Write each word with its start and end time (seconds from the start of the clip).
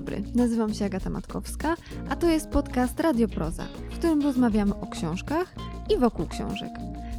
dobry, 0.00 0.22
nazywam 0.34 0.74
się 0.74 0.84
Agata 0.84 1.10
Matkowska, 1.10 1.76
a 2.08 2.16
to 2.16 2.26
jest 2.26 2.48
podcast 2.48 3.00
Radioproza, 3.00 3.66
w 3.90 3.98
którym 3.98 4.22
rozmawiamy 4.22 4.74
o 4.74 4.86
książkach 4.86 5.54
i 5.94 5.98
wokół 5.98 6.26
książek. 6.26 6.70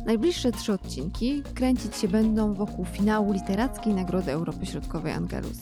Najbliższe 0.05 0.51
trzy 0.51 0.73
odcinki 0.73 1.43
kręcić 1.55 1.95
się 1.95 2.07
będą 2.07 2.53
wokół 2.53 2.85
finału 2.85 3.33
Literackiej 3.33 3.93
Nagrody 3.93 4.31
Europy 4.31 4.65
Środkowej 4.65 5.13
Angelus. 5.13 5.57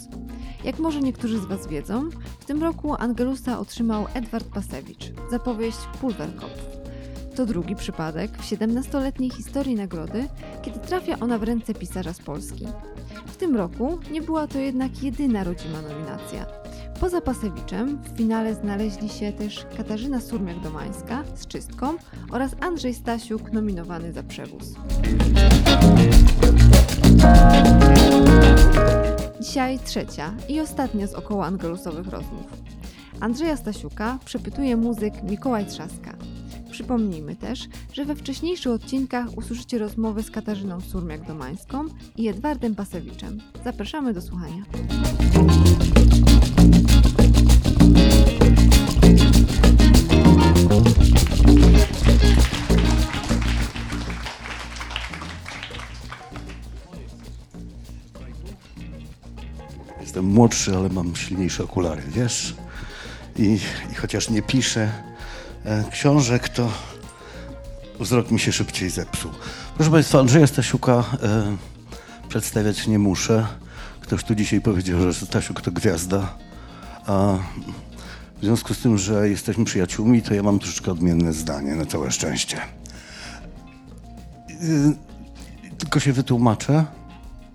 Jak 0.63 0.79
może 0.79 1.01
niektórzy 1.01 1.39
z 1.39 1.45
Was 1.45 1.67
wiedzą, 1.67 2.09
w 2.39 2.45
tym 2.45 2.63
roku 2.63 2.95
Angelusa 2.99 3.59
otrzymał 3.59 4.05
Edward 4.13 4.47
Pasewicz 4.47 5.11
za 5.31 5.39
powieść 5.39 5.79
Pulverkopf. 6.01 6.79
To 7.35 7.45
drugi 7.45 7.75
przypadek 7.75 8.31
w 8.37 8.51
17-letniej 8.51 9.29
historii 9.29 9.75
nagrody, 9.75 10.27
kiedy 10.61 10.79
trafia 10.79 11.19
ona 11.19 11.37
w 11.37 11.43
ręce 11.43 11.73
pisarza 11.73 12.13
z 12.13 12.19
Polski. 12.19 12.67
W 13.25 13.37
tym 13.37 13.55
roku 13.55 13.99
nie 14.11 14.21
była 14.21 14.47
to 14.47 14.57
jednak 14.57 15.03
jedyna 15.03 15.43
rodzima 15.43 15.81
nominacja. 15.81 16.58
Poza 16.99 17.21
Pasewiczem 17.21 17.97
w 17.97 18.17
finale 18.17 18.55
znaleźli 18.55 19.09
się 19.09 19.31
też 19.31 19.65
Katarzyna 19.77 20.19
Surmiak-Domańska 20.19 21.23
z 21.35 21.47
Czystką 21.47 21.93
oraz 22.31 22.51
Andrzej 22.61 22.93
Stasiuk 22.93 23.51
nominowany 23.53 24.13
za 24.13 24.23
Przewóz. 24.23 24.73
Dzisiaj 29.41 29.79
trzecia 29.79 30.33
i 30.49 30.59
ostatnia 30.59 31.07
z 31.07 31.13
około 31.13 31.45
angelusowych 31.45 32.07
rozmów. 32.07 32.45
Andrzeja 33.19 33.57
Stasiuka 33.57 34.19
przepytuje 34.25 34.77
muzyk 34.77 35.13
Mikołaj 35.23 35.65
Trzaska. 35.65 36.15
Przypomnijmy 36.71 37.35
też, 37.35 37.67
że 37.93 38.05
we 38.05 38.15
wcześniejszych 38.15 38.71
odcinkach 38.71 39.37
usłyszycie 39.37 39.77
rozmowy 39.77 40.23
z 40.23 40.31
Katarzyną 40.31 40.77
Surmiak-Domańską 40.77 41.89
i 42.17 42.27
Edwardem 42.27 42.75
Pasewiczem. 42.75 43.41
Zapraszamy 43.63 44.13
do 44.13 44.21
słuchania. 44.21 44.63
Jestem 60.09 60.25
młodszy, 60.25 60.75
ale 60.75 60.89
mam 60.89 61.15
silniejsze 61.15 61.63
okulary, 61.63 62.01
wiesz? 62.07 62.55
I, 63.37 63.59
i 63.91 63.95
chociaż 63.95 64.29
nie 64.29 64.41
piszę 64.41 64.91
e, 65.65 65.83
książek, 65.91 66.49
to 66.49 66.71
wzrok 67.99 68.31
mi 68.31 68.39
się 68.39 68.51
szybciej 68.51 68.89
zepsuł. 68.89 69.31
Proszę 69.75 69.91
Państwa, 69.91 70.19
Andrzeja 70.19 70.47
Stasiuka 70.47 71.03
e, 71.23 71.57
przedstawiać 72.29 72.87
nie 72.87 72.99
muszę. 72.99 73.47
Ktoś 74.01 74.23
tu 74.23 74.35
dzisiaj 74.35 74.61
powiedział, 74.61 75.01
że 75.01 75.13
Stasiuk 75.13 75.61
to 75.61 75.71
gwiazda. 75.71 76.37
A 77.05 77.37
w 78.41 78.45
związku 78.45 78.73
z 78.73 78.79
tym, 78.79 78.97
że 78.97 79.29
jesteśmy 79.29 79.65
przyjaciółmi, 79.65 80.21
to 80.21 80.33
ja 80.33 80.43
mam 80.43 80.59
troszeczkę 80.59 80.91
odmienne 80.91 81.33
zdanie, 81.33 81.75
na 81.75 81.85
całe 81.85 82.11
szczęście. 82.11 82.57
Y, 84.61 84.95
Tylko 85.77 85.99
się 85.99 86.13
wytłumaczę. 86.13 86.85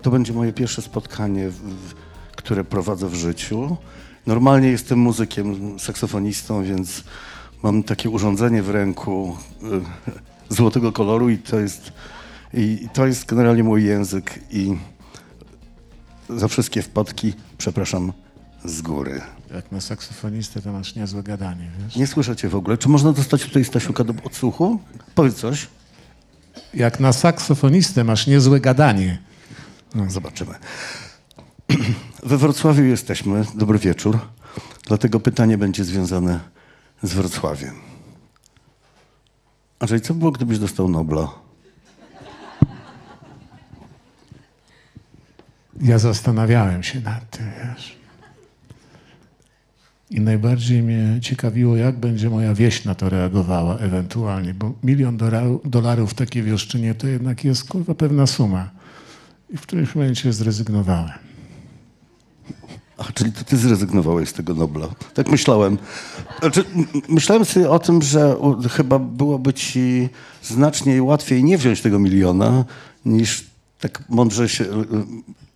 To 0.01 0.11
będzie 0.11 0.33
moje 0.33 0.53
pierwsze 0.53 0.81
spotkanie, 0.81 1.49
w, 1.49 2.04
które 2.35 2.63
prowadzę 2.63 3.09
w 3.09 3.15
życiu. 3.15 3.77
Normalnie 4.25 4.67
jestem 4.67 4.99
muzykiem, 4.99 5.79
saksofonistą, 5.79 6.63
więc 6.63 7.03
mam 7.63 7.83
takie 7.83 8.09
urządzenie 8.09 8.63
w 8.63 8.69
ręku 8.69 9.37
y, 9.63 9.65
złotego 10.55 10.91
koloru 10.91 11.29
i 11.29 11.37
to 11.37 11.59
jest, 11.59 11.93
i 12.53 12.87
to 12.93 13.07
jest 13.07 13.25
generalnie 13.25 13.63
mój 13.63 13.85
język 13.85 14.39
i 14.51 14.75
za 16.29 16.47
wszystkie 16.47 16.81
wpadki 16.81 17.33
przepraszam 17.57 18.13
z 18.65 18.81
góry. 18.81 19.21
Jak 19.53 19.71
na 19.71 19.81
saksofonistę 19.81 20.61
to 20.61 20.71
masz 20.71 20.95
niezłe 20.95 21.23
gadanie, 21.23 21.71
wiesz? 21.83 21.95
Nie 21.95 22.07
słyszę 22.07 22.35
cię 22.35 22.49
w 22.49 22.55
ogóle. 22.55 22.77
Czy 22.77 22.89
można 22.89 23.13
dostać 23.13 23.43
tutaj 23.43 23.65
Stasiuka 23.65 24.03
do 24.03 24.13
odsłuchu? 24.23 24.79
Powiedz 25.15 25.35
coś. 25.35 25.67
Jak 26.73 26.99
na 26.99 27.13
saksofonistę 27.13 28.03
masz 28.03 28.27
niezłe 28.27 28.59
gadanie. 28.59 29.21
No, 29.95 30.09
zobaczymy. 30.09 30.55
We 32.25 32.37
Wrocławiu 32.37 32.83
jesteśmy. 32.83 33.45
Dobry 33.55 33.79
wieczór. 33.79 34.19
Dlatego 34.87 35.19
pytanie 35.19 35.57
będzie 35.57 35.83
związane 35.83 36.39
z 37.03 37.13
Wrocławiem. 37.13 37.75
Andrzej, 39.79 40.01
co 40.01 40.13
było, 40.13 40.31
gdybyś 40.31 40.59
dostał 40.59 40.89
Nobla? 40.89 41.27
Ja 45.81 45.99
zastanawiałem 45.99 46.83
się 46.83 47.01
nad 47.01 47.29
tym, 47.29 47.45
wiesz. 47.63 47.97
I 50.09 50.21
najbardziej 50.21 50.83
mnie 50.83 51.21
ciekawiło, 51.21 51.77
jak 51.77 51.99
będzie 51.99 52.29
moja 52.29 52.53
wieś 52.53 52.85
na 52.85 52.95
to 52.95 53.09
reagowała 53.09 53.77
ewentualnie, 53.77 54.53
bo 54.53 54.73
milion 54.83 55.17
dolarów, 55.65 56.11
w 56.11 56.13
takiej 56.13 56.43
wioszczynie 56.43 56.95
to 56.95 57.07
jednak 57.07 57.43
jest 57.43 57.69
kurwa 57.69 57.95
pewna 57.95 58.27
suma. 58.27 58.69
I 59.49 59.57
w 59.57 59.61
którymś 59.61 59.95
momencie 59.95 60.33
zrezygnowałem. 60.33 61.34
A, 62.97 63.03
czyli 63.13 63.31
to 63.31 63.43
ty 63.43 63.57
zrezygnowałeś 63.57 64.29
z 64.29 64.33
tego 64.33 64.53
Nobla. 64.53 64.87
Tak 65.13 65.29
myślałem. 65.29 65.77
Znaczy, 66.39 66.63
myślałem 67.09 67.45
sobie 67.45 67.69
o 67.69 67.79
tym, 67.79 68.01
że 68.01 68.37
chyba 68.71 68.99
byłoby 68.99 69.53
ci 69.53 70.09
znacznie 70.43 71.03
łatwiej 71.03 71.43
nie 71.43 71.57
wziąć 71.57 71.81
tego 71.81 71.99
miliona, 71.99 72.65
niż 73.05 73.45
tak 73.79 74.03
mądrze 74.09 74.49
się 74.49 74.65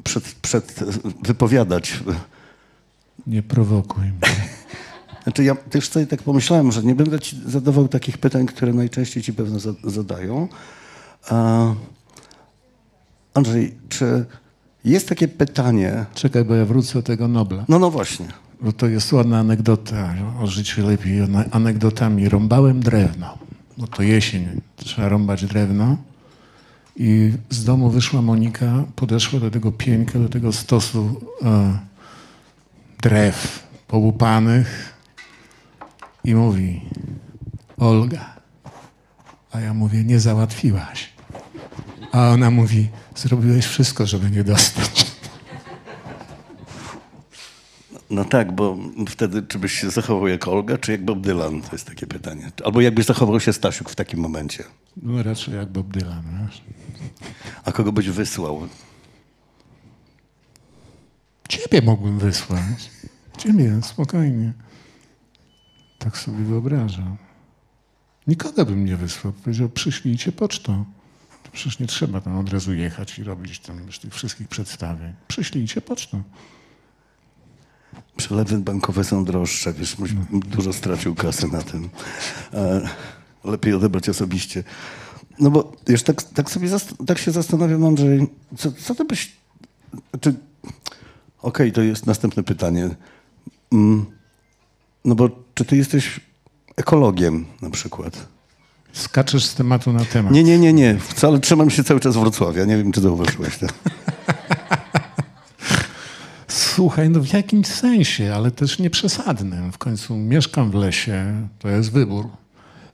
przed, 0.03 0.23
przed 0.41 0.79
wypowiadać. 1.23 1.99
Nie 3.27 3.43
prowokuj 3.43 4.03
mnie. 4.03 4.49
Znaczy 5.23 5.43
ja 5.43 5.55
też 5.55 5.89
sobie 5.89 6.07
tak 6.07 6.23
pomyślałem, 6.23 6.71
że 6.71 6.83
nie 6.83 6.95
będę 6.95 7.19
ci 7.19 7.41
zadawał 7.45 7.87
takich 7.87 8.17
pytań, 8.17 8.45
które 8.45 8.73
najczęściej 8.73 9.23
ci 9.23 9.33
pewno 9.33 9.59
za- 9.59 9.73
zadają. 9.83 10.47
Andrzej, 13.33 13.75
czy 13.89 14.25
jest 14.85 15.09
takie 15.09 15.27
pytanie? 15.27 16.05
Czekaj, 16.13 16.45
bo 16.45 16.55
ja 16.55 16.65
wrócę 16.65 16.93
do 16.93 17.03
tego 17.03 17.27
Nobla. 17.27 17.65
No, 17.69 17.79
no 17.79 17.91
właśnie. 17.91 18.25
Bo 18.61 18.71
to 18.71 18.87
jest 18.87 19.13
ładna 19.13 19.39
anegdota 19.39 20.13
o 20.41 20.47
życiu 20.47 20.87
lepiej 20.87 21.21
ane- 21.21 21.49
anegdotami. 21.51 22.29
Rąbałem 22.29 22.79
drewno, 22.79 23.37
bo 23.77 23.87
to 23.87 24.03
jesień, 24.03 24.61
trzeba 24.75 25.09
rąbać 25.09 25.45
drewno. 25.45 25.97
I 26.95 27.33
z 27.49 27.63
domu 27.63 27.89
wyszła 27.89 28.21
Monika, 28.21 28.83
podeszła 28.95 29.39
do 29.39 29.51
tego 29.51 29.71
pieńka, 29.71 30.19
do 30.19 30.29
tego 30.29 30.53
stosu 30.53 31.21
e, 31.43 31.77
drew 33.01 33.67
połupanych 33.87 34.93
i 36.23 36.35
mówi, 36.35 36.81
Olga. 37.77 38.25
A 39.51 39.59
ja 39.59 39.73
mówię, 39.73 40.03
nie 40.03 40.19
załatwiłaś. 40.19 41.09
A 42.11 42.29
ona 42.29 42.51
mówi, 42.51 42.87
zrobiłeś 43.19 43.65
wszystko, 43.65 44.05
żeby 44.05 44.31
nie 44.31 44.43
dostać. 44.43 45.05
No 48.09 48.25
tak, 48.25 48.51
bo 48.55 48.77
wtedy 49.09 49.43
czy 49.43 49.59
byś 49.59 49.73
się 49.73 49.89
zachował 49.89 50.27
jak 50.27 50.47
Olga, 50.47 50.77
czy 50.77 50.91
jak 50.91 51.05
Bob 51.05 51.19
Dylan? 51.19 51.61
To 51.61 51.71
jest 51.71 51.87
takie 51.87 52.07
pytanie. 52.07 52.51
Albo 52.65 52.81
jakby 52.81 53.03
zachował 53.03 53.39
się 53.39 53.53
Stasiuk 53.53 53.89
w 53.89 53.95
takim 53.95 54.19
momencie. 54.19 54.63
No 54.97 55.23
raczej 55.23 55.55
jak 55.55 55.71
Bob 55.71 55.87
Dylan. 55.87 56.49
A 57.65 57.71
kogo 57.71 57.91
byś 57.91 58.09
wysłał? 58.09 58.67
Ciebie 61.49 61.81
mógłbym 61.81 62.19
wysłać. 62.19 62.91
Ciebie, 63.37 63.79
spokojnie. 63.83 64.53
Tak 65.99 66.17
sobie 66.17 66.43
wyobrażam. 66.43 67.17
Nikogo 68.27 68.65
bym 68.65 68.85
nie 68.85 68.95
wysłał. 68.95 69.33
Powiedział, 69.33 69.69
przyślijcie 69.69 70.31
pocztą. 70.31 70.85
To 71.49 71.53
przecież 71.53 71.79
nie 71.79 71.87
trzeba 71.87 72.21
tam 72.21 72.37
od 72.37 72.49
razu 72.49 72.73
jechać 72.73 73.19
i 73.19 73.23
robić 73.23 73.59
tam 73.59 73.79
tych 74.01 74.13
wszystkich 74.13 74.47
przedstawień. 74.47 75.13
Przyślijcie 75.27 75.81
pocztą. 75.81 76.23
Przelewy 78.17 78.57
bankowe 78.57 79.03
są 79.03 79.25
droższe, 79.25 79.73
wiesz, 79.73 79.95
byś 79.95 80.13
dużo 80.31 80.73
stracił 80.73 81.15
kasy 81.15 81.47
na 81.47 81.61
tym. 81.61 81.89
E, 82.53 82.89
lepiej 83.43 83.73
odebrać 83.73 84.09
osobiście. 84.09 84.63
No 85.39 85.51
bo 85.51 85.71
wiesz, 85.87 86.03
tak, 86.03 86.23
tak 86.23 86.51
sobie 86.51 86.69
tak 87.07 87.17
się 87.17 87.31
zastanawiam, 87.31 87.85
Andrzej, 87.85 88.27
co, 88.57 88.71
co 88.71 88.95
ty 88.95 89.05
byś... 89.05 89.31
Czy... 90.21 90.33
Okej, 91.41 91.71
to 91.71 91.81
jest 91.81 92.05
następne 92.05 92.43
pytanie. 92.43 92.89
Mm, 93.71 94.05
no 95.05 95.15
bo 95.15 95.29
czy 95.53 95.65
ty 95.65 95.77
jesteś 95.77 96.19
ekologiem 96.75 97.45
na 97.61 97.69
przykład? 97.69 98.27
Skaczesz 98.93 99.45
z 99.45 99.55
tematu 99.55 99.93
na 99.93 100.05
temat. 100.05 100.33
Nie, 100.33 100.43
nie, 100.43 100.59
nie, 100.59 100.73
nie. 100.73 100.99
Wcale 100.99 101.39
trzymam 101.39 101.69
się 101.69 101.83
cały 101.83 101.99
czas 101.99 102.17
Wrocławia. 102.17 102.65
Nie 102.65 102.77
wiem, 102.77 102.91
czy 102.91 103.01
zauważyłeś 103.01 103.57
to. 103.57 103.67
Słuchaj, 106.47 107.09
no 107.09 107.19
w 107.19 107.33
jakimś 107.33 107.67
sensie, 107.67 108.35
ale 108.35 108.51
też 108.51 108.79
nieprzesadnym. 108.79 109.71
W 109.71 109.77
końcu 109.77 110.17
mieszkam 110.17 110.71
w 110.71 110.75
lesie, 110.75 111.47
to 111.59 111.69
jest 111.69 111.91
wybór. 111.91 112.27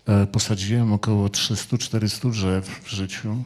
E, 0.08 0.28
Posadziłem 0.28 0.94
około 0.94 1.28
300-400 1.28 2.32
drzew 2.32 2.82
w 2.84 2.90
życiu. 2.90 3.44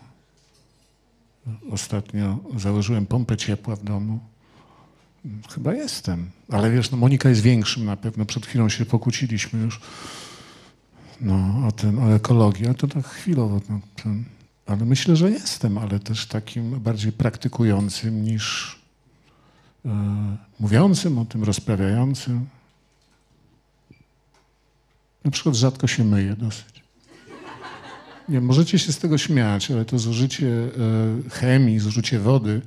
Ostatnio 1.72 2.38
założyłem 2.58 3.06
pompę 3.06 3.38
ciepła 3.38 3.76
w 3.76 3.84
domu. 3.84 4.20
Chyba 5.54 5.74
jestem. 5.74 6.30
Ale 6.52 6.72
wiesz, 6.72 6.92
no 6.92 6.98
Monika 6.98 7.30
jest 7.30 7.42
większym 7.42 7.86
na 7.86 7.98
pewno. 7.98 8.26
Przed 8.26 8.46
chwilą 8.46 8.70
się 8.70 8.86
pokłóciliśmy 8.86 9.60
już 9.62 9.80
no, 11.22 11.68
o, 11.68 11.72
ten, 11.72 12.00
o 12.00 12.16
ekologię, 12.16 12.74
to 12.74 12.88
tak 12.88 13.08
chwilowo. 13.08 13.62
No, 13.70 13.80
ten, 14.04 14.24
ale 14.66 14.86
myślę, 14.86 15.16
że 15.16 15.32
jestem, 15.32 15.78
ale 15.78 16.00
też 16.00 16.26
takim 16.26 16.80
bardziej 16.80 17.12
praktykującym 17.12 18.24
niż 18.24 18.76
e, 19.86 19.90
mówiącym 20.60 21.18
o 21.18 21.26
tym, 21.26 21.44
rozprawiającym. 21.44 22.46
Na 25.26 25.32
przykład 25.32 25.56
rzadko 25.56 25.88
się 25.88 26.04
myję 26.04 26.36
dosyć. 26.36 26.84
Nie, 28.30 28.42
możecie 28.42 28.80
się 28.80 28.94
z 28.94 28.98
tego 28.98 29.18
śmiać, 29.18 29.72
ale 29.72 29.86
to 29.86 30.00
zużycie 30.00 30.48
e, 30.48 31.30
chemii, 31.30 31.80
zużycie 31.80 32.20
wody 32.20 32.62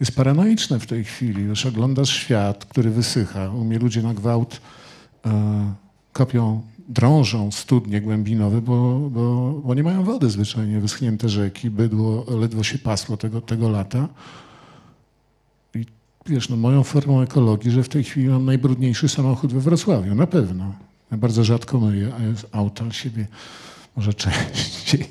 jest 0.00 0.16
paranoiczne 0.16 0.80
w 0.80 0.86
tej 0.86 1.04
chwili. 1.04 1.46
Wiesz, 1.46 1.66
oglądasz 1.66 2.10
świat, 2.10 2.64
który 2.64 2.90
wysycha. 2.90 3.50
U 3.50 3.64
mnie 3.64 3.78
ludzie 3.78 4.02
na 4.02 4.14
gwałt 4.14 4.60
e, 5.26 5.74
kopią, 6.12 6.62
drążą 6.88 7.50
studnie 7.50 8.00
głębinowe, 8.00 8.60
bo, 8.60 8.98
bo, 9.10 9.52
bo 9.64 9.74
nie 9.74 9.82
mają 9.82 10.04
wody 10.04 10.30
zwyczajnie. 10.30 10.80
Wyschnięte 10.80 11.28
rzeki, 11.28 11.70
bydło 11.70 12.26
ledwo 12.38 12.62
się 12.62 12.78
pasło 12.78 13.16
tego, 13.16 13.40
tego 13.40 13.68
lata. 13.68 14.08
I 15.74 15.86
wiesz, 16.26 16.48
no 16.48 16.56
moją 16.56 16.82
formą 16.82 17.20
ekologii, 17.20 17.70
że 17.70 17.82
w 17.82 17.88
tej 17.88 18.04
chwili 18.04 18.28
mam 18.28 18.44
najbrudniejszy 18.44 19.08
samochód 19.08 19.52
we 19.52 19.60
Wrocławiu, 19.60 20.14
na 20.14 20.26
pewno. 20.26 20.74
Ja 21.10 21.16
bardzo 21.16 21.44
rzadko 21.44 21.80
myję, 21.80 22.12
a 22.18 22.22
jest 22.22 22.46
auto 22.52 22.90
siebie 22.90 23.26
może 23.96 24.14
częściej. 24.14 25.06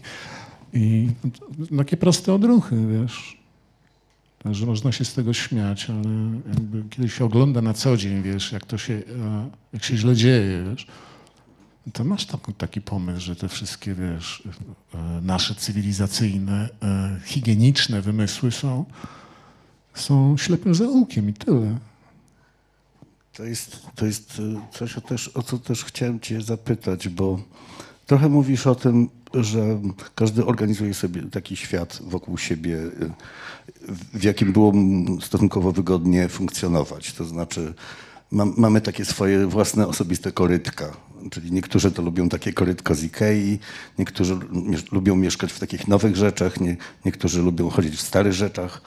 I 0.74 1.10
no, 1.70 1.78
takie 1.78 1.98
proste 1.98 2.34
odruchy, 2.34 2.75
wiesz. 2.88 3.44
Że 4.52 4.66
można 4.66 4.92
się 4.92 5.06
z 5.06 5.14
tego 5.14 5.34
śmiać, 5.34 5.90
ale 5.90 6.10
jakby 6.48 6.84
kiedy 6.90 7.10
się 7.10 7.25
ogląda 7.25 7.62
na 7.62 7.74
co 7.74 7.98
dzień, 7.98 8.22
wiesz, 8.22 8.52
jak 8.52 8.66
to 8.66 8.78
się, 8.78 8.94
e, 8.94 9.50
jak 9.74 9.84
się 9.84 9.98
źle 9.98 10.16
dzieje, 10.16 10.64
wiesz, 10.70 10.88
to 11.91 12.03
masz 12.03 12.25
taki, 12.25 12.53
taki 12.53 12.81
pomysł, 12.81 13.19
że 13.19 13.35
te 13.35 13.50
wszystkie, 13.50 13.94
wiesz, 13.94 14.44
e, 14.94 14.97
nasze 15.21 15.56
cywilizacyjne, 15.56 16.69
e, 16.83 17.19
higieniczne 17.25 18.01
wymysły 18.01 18.51
są, 18.51 18.85
są 19.94 20.38
ślepym 20.38 20.75
zaułkiem 20.75 21.30
i 21.30 21.33
tyle. 21.33 21.77
To 23.33 23.44
jest, 23.44 23.80
to 23.95 24.06
jest 24.06 24.39
y, 24.39 24.56
coś, 24.71 24.97
o, 24.97 25.01
też, 25.01 25.31
o 25.33 25.44
co 25.44 25.57
też 25.57 25.85
chciałem 25.85 26.19
cię 26.19 26.41
zapytać, 26.41 27.09
bo 27.09 27.39
trochę 28.06 28.29
mówisz 28.29 28.68
o 28.68 28.75
tym, 28.75 29.09
że 29.33 29.79
każdy 30.15 30.45
organizuje 30.45 30.94
sobie 30.94 31.21
taki 31.21 31.56
świat 31.56 32.00
wokół 32.01 32.38
siebie, 32.38 32.77
w 34.13 34.24
jakim 34.24 34.53
było 34.53 34.74
stosunkowo 35.21 35.71
wygodnie 35.71 36.29
funkcjonować. 36.29 37.13
To 37.13 37.25
znaczy, 37.25 37.74
mamy 38.33 38.81
takie 38.81 39.06
swoje 39.06 39.47
własne 39.47 39.88
osobiste 39.88 40.31
korytka. 40.31 40.91
Czyli 41.31 41.51
niektórzy 41.51 41.91
to 41.91 42.01
lubią 42.01 42.30
takie 42.30 42.53
korytko 42.53 42.95
z 42.95 43.03
Ikei, 43.03 43.59
niektórzy 44.00 44.38
lubią 44.91 45.15
mieszkać 45.15 45.51
w 45.51 45.59
takich 45.59 45.88
nowych 45.88 46.15
rzeczach, 46.15 46.59
nie, 46.59 46.77
niektórzy 47.06 47.41
lubią 47.41 47.69
chodzić 47.69 47.95
w 47.95 48.01
starych 48.01 48.33
rzeczach. 48.33 48.81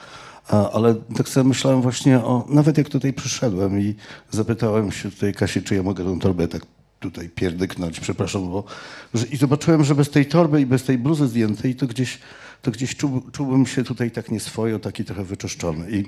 Ale 0.73 0.95
tak 0.95 1.29
sobie 1.29 1.47
myślałem 1.47 1.81
właśnie 1.81 2.19
o, 2.19 2.45
nawet 2.49 2.77
jak 2.77 2.89
tutaj 2.89 3.13
przyszedłem 3.13 3.79
i 3.79 3.95
zapytałem 4.31 4.91
się 4.91 5.11
tutaj 5.11 5.33
Kasi, 5.33 5.61
czy 5.61 5.75
ja 5.75 5.83
mogę 5.83 6.03
tą 6.03 6.19
torbę 6.19 6.47
tak 6.47 6.61
tutaj 6.99 7.29
pierdyknąć, 7.29 7.99
przepraszam, 7.99 8.51
bo 8.51 8.63
i 9.31 9.37
zobaczyłem, 9.37 9.83
że 9.83 9.95
bez 9.95 10.09
tej 10.09 10.25
torby 10.25 10.61
i 10.61 10.65
bez 10.65 10.83
tej 10.83 10.97
bluzy 10.97 11.27
zdjętej 11.27 11.75
to 11.75 11.87
gdzieś, 11.87 12.19
to 12.61 12.71
gdzieś 12.71 12.95
czu, 12.95 13.23
czułbym 13.31 13.65
się 13.65 13.83
tutaj 13.83 14.11
tak 14.11 14.31
nieswojo, 14.31 14.79
taki 14.79 15.05
trochę 15.05 15.23
wyczyszczony. 15.23 15.91
I 15.91 16.03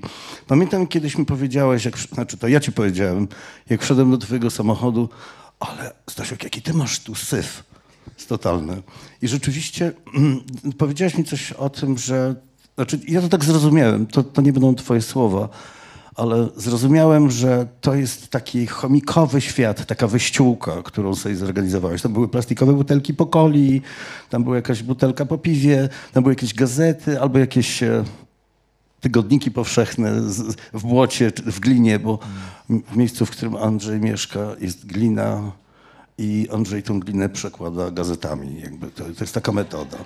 pamiętam 0.48 0.88
kiedyś 0.88 1.18
mi 1.18 1.25
powiedziałeś, 1.25 1.86
jak, 1.86 1.98
znaczy 1.98 2.38
to 2.38 2.48
ja 2.48 2.60
ci 2.60 2.72
powiedziałem, 2.72 3.28
jak 3.69 3.81
wszedłem 3.81 4.12
do 4.12 4.18
twojego 4.18 4.50
samochodu, 4.50 5.10
ale 5.60 5.92
Stasiuk, 6.10 6.44
jaki 6.44 6.62
ty 6.62 6.74
masz 6.74 7.00
tu 7.00 7.16
syf. 7.16 7.63
Jest 8.16 8.30
totalny. 8.30 8.81
I 9.22 9.28
rzeczywiście 9.28 9.92
powiedziałeś 10.78 11.18
mi 11.18 11.24
coś 11.24 11.51
o 11.51 11.69
tym, 11.69 11.98
że. 11.98 12.36
Znaczy, 12.75 13.00
ja 13.07 13.22
to 13.22 13.30
tak 13.30 13.45
zrozumiałem, 13.45 14.07
to, 14.07 14.24
to 14.24 14.42
nie 14.42 14.54
będą 14.54 14.75
twoje 14.75 15.02
słowa, 15.02 15.50
ale 16.19 16.48
zrozumiałem, 16.56 17.31
że 17.31 17.68
to 17.81 17.95
jest 17.95 18.30
taki 18.30 18.68
chomikowy 18.68 19.42
świat, 19.42 19.86
taka 19.86 20.07
wyściółka, 20.07 20.83
którą 20.83 21.16
sobie 21.16 21.36
zorganizowałeś. 21.36 22.01
Tam 22.01 22.13
były 22.13 22.27
plastikowe 22.27 22.74
butelki 22.74 23.13
po 23.13 23.25
coli, 23.25 23.81
tam 24.30 24.44
była 24.44 24.56
jakaś 24.56 24.83
butelka 24.83 25.25
po 25.25 25.38
piwie, 25.38 25.89
tam 26.13 26.24
były 26.24 26.31
jakieś 26.33 26.54
gazety 26.54 27.21
albo 27.21 27.39
jakieś 27.39 27.83
e, 27.83 28.04
tygodniki 29.00 29.51
powszechne 29.51 30.21
w 30.74 30.81
błocie 30.81 31.31
w 31.45 31.60
glinie, 31.60 32.00
bo 32.00 32.19
w 32.69 32.98
miejscu, 32.98 33.25
w 33.25 33.31
którym 33.31 33.56
Andrzej 33.56 34.00
mieszka, 34.00 34.39
jest 34.62 34.86
glina 34.86 35.51
i 36.19 36.48
Andrzej 36.51 36.83
tą 36.83 37.00
glinę 37.00 37.30
przekłada 37.30 37.92
gazetami. 37.92 38.62
Jakby 38.62 38.88
to, 38.88 39.04
to 39.04 39.24
jest 39.24 39.33
taka 39.33 39.51
metoda. 39.51 39.98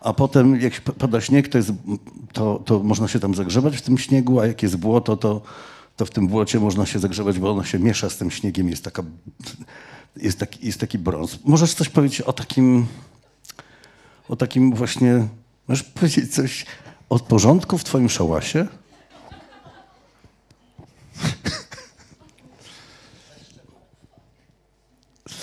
A 0.00 0.12
potem, 0.12 0.60
jak 0.60 0.80
pada 0.80 1.20
śnieg, 1.20 1.48
to, 1.48 1.58
jest, 1.58 1.72
to, 2.32 2.62
to 2.64 2.78
można 2.78 3.08
się 3.08 3.20
tam 3.20 3.34
zagrzebać 3.34 3.76
w 3.76 3.82
tym 3.82 3.98
śniegu, 3.98 4.40
a 4.40 4.46
jak 4.46 4.62
jest 4.62 4.76
błoto, 4.76 5.16
to, 5.16 5.40
to 5.96 6.06
w 6.06 6.10
tym 6.10 6.28
błocie 6.28 6.60
można 6.60 6.86
się 6.86 6.98
zagrzebać, 6.98 7.38
bo 7.38 7.50
ono 7.50 7.64
się 7.64 7.78
miesza 7.78 8.10
z 8.10 8.16
tym 8.16 8.30
śniegiem, 8.30 8.68
jest, 8.68 8.84
taka, 8.84 9.02
jest, 10.16 10.38
taki, 10.38 10.66
jest 10.66 10.80
taki 10.80 10.98
brąz. 10.98 11.38
Możesz 11.44 11.74
coś 11.74 11.88
powiedzieć 11.88 12.20
o 12.20 12.32
takim, 12.32 12.86
o 14.28 14.36
takim 14.36 14.74
właśnie, 14.74 15.28
możesz 15.68 15.82
powiedzieć 15.82 16.34
coś 16.34 16.66
o 17.08 17.18
porządku 17.18 17.78
w 17.78 17.84
twoim 17.84 18.08
szałasie? 18.08 18.66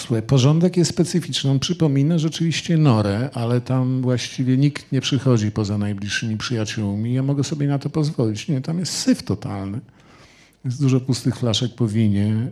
Słuchaj, 0.08 0.24
porządek 0.24 0.78
jest 0.78 0.92
specyficzny. 0.92 1.52
On 1.52 1.60
przypomina 1.60 2.18
rzeczywiście 2.18 2.78
norę, 2.78 3.30
ale 3.34 3.62
tam 3.62 4.02
właściwie 4.02 4.58
nikt 4.58 4.92
nie 4.92 5.02
przychodzi 5.02 5.52
poza 5.52 5.78
najbliższymi 5.78 6.38
przyjaciółmi. 6.38 7.14
Ja 7.14 7.24
mogę 7.24 7.44
sobie 7.44 7.68
na 7.68 7.80
to 7.80 7.90
pozwolić. 7.90 8.48
Nie, 8.48 8.62
tam 8.62 8.80
jest 8.80 8.94
syf 8.94 9.24
totalny. 9.24 9.80
Jest 10.66 10.82
dużo 10.82 11.00
pustych 11.00 11.36
flaszek 11.36 11.76
po 11.76 11.88
winie, 11.88 12.52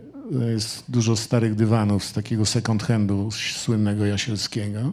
jest 0.52 0.84
dużo 0.88 1.16
starych 1.16 1.54
dywanów 1.54 2.04
z 2.04 2.12
takiego 2.12 2.46
second 2.46 2.82
handu 2.82 3.28
słynnego 3.30 4.06
Jasielskiego. 4.06 4.92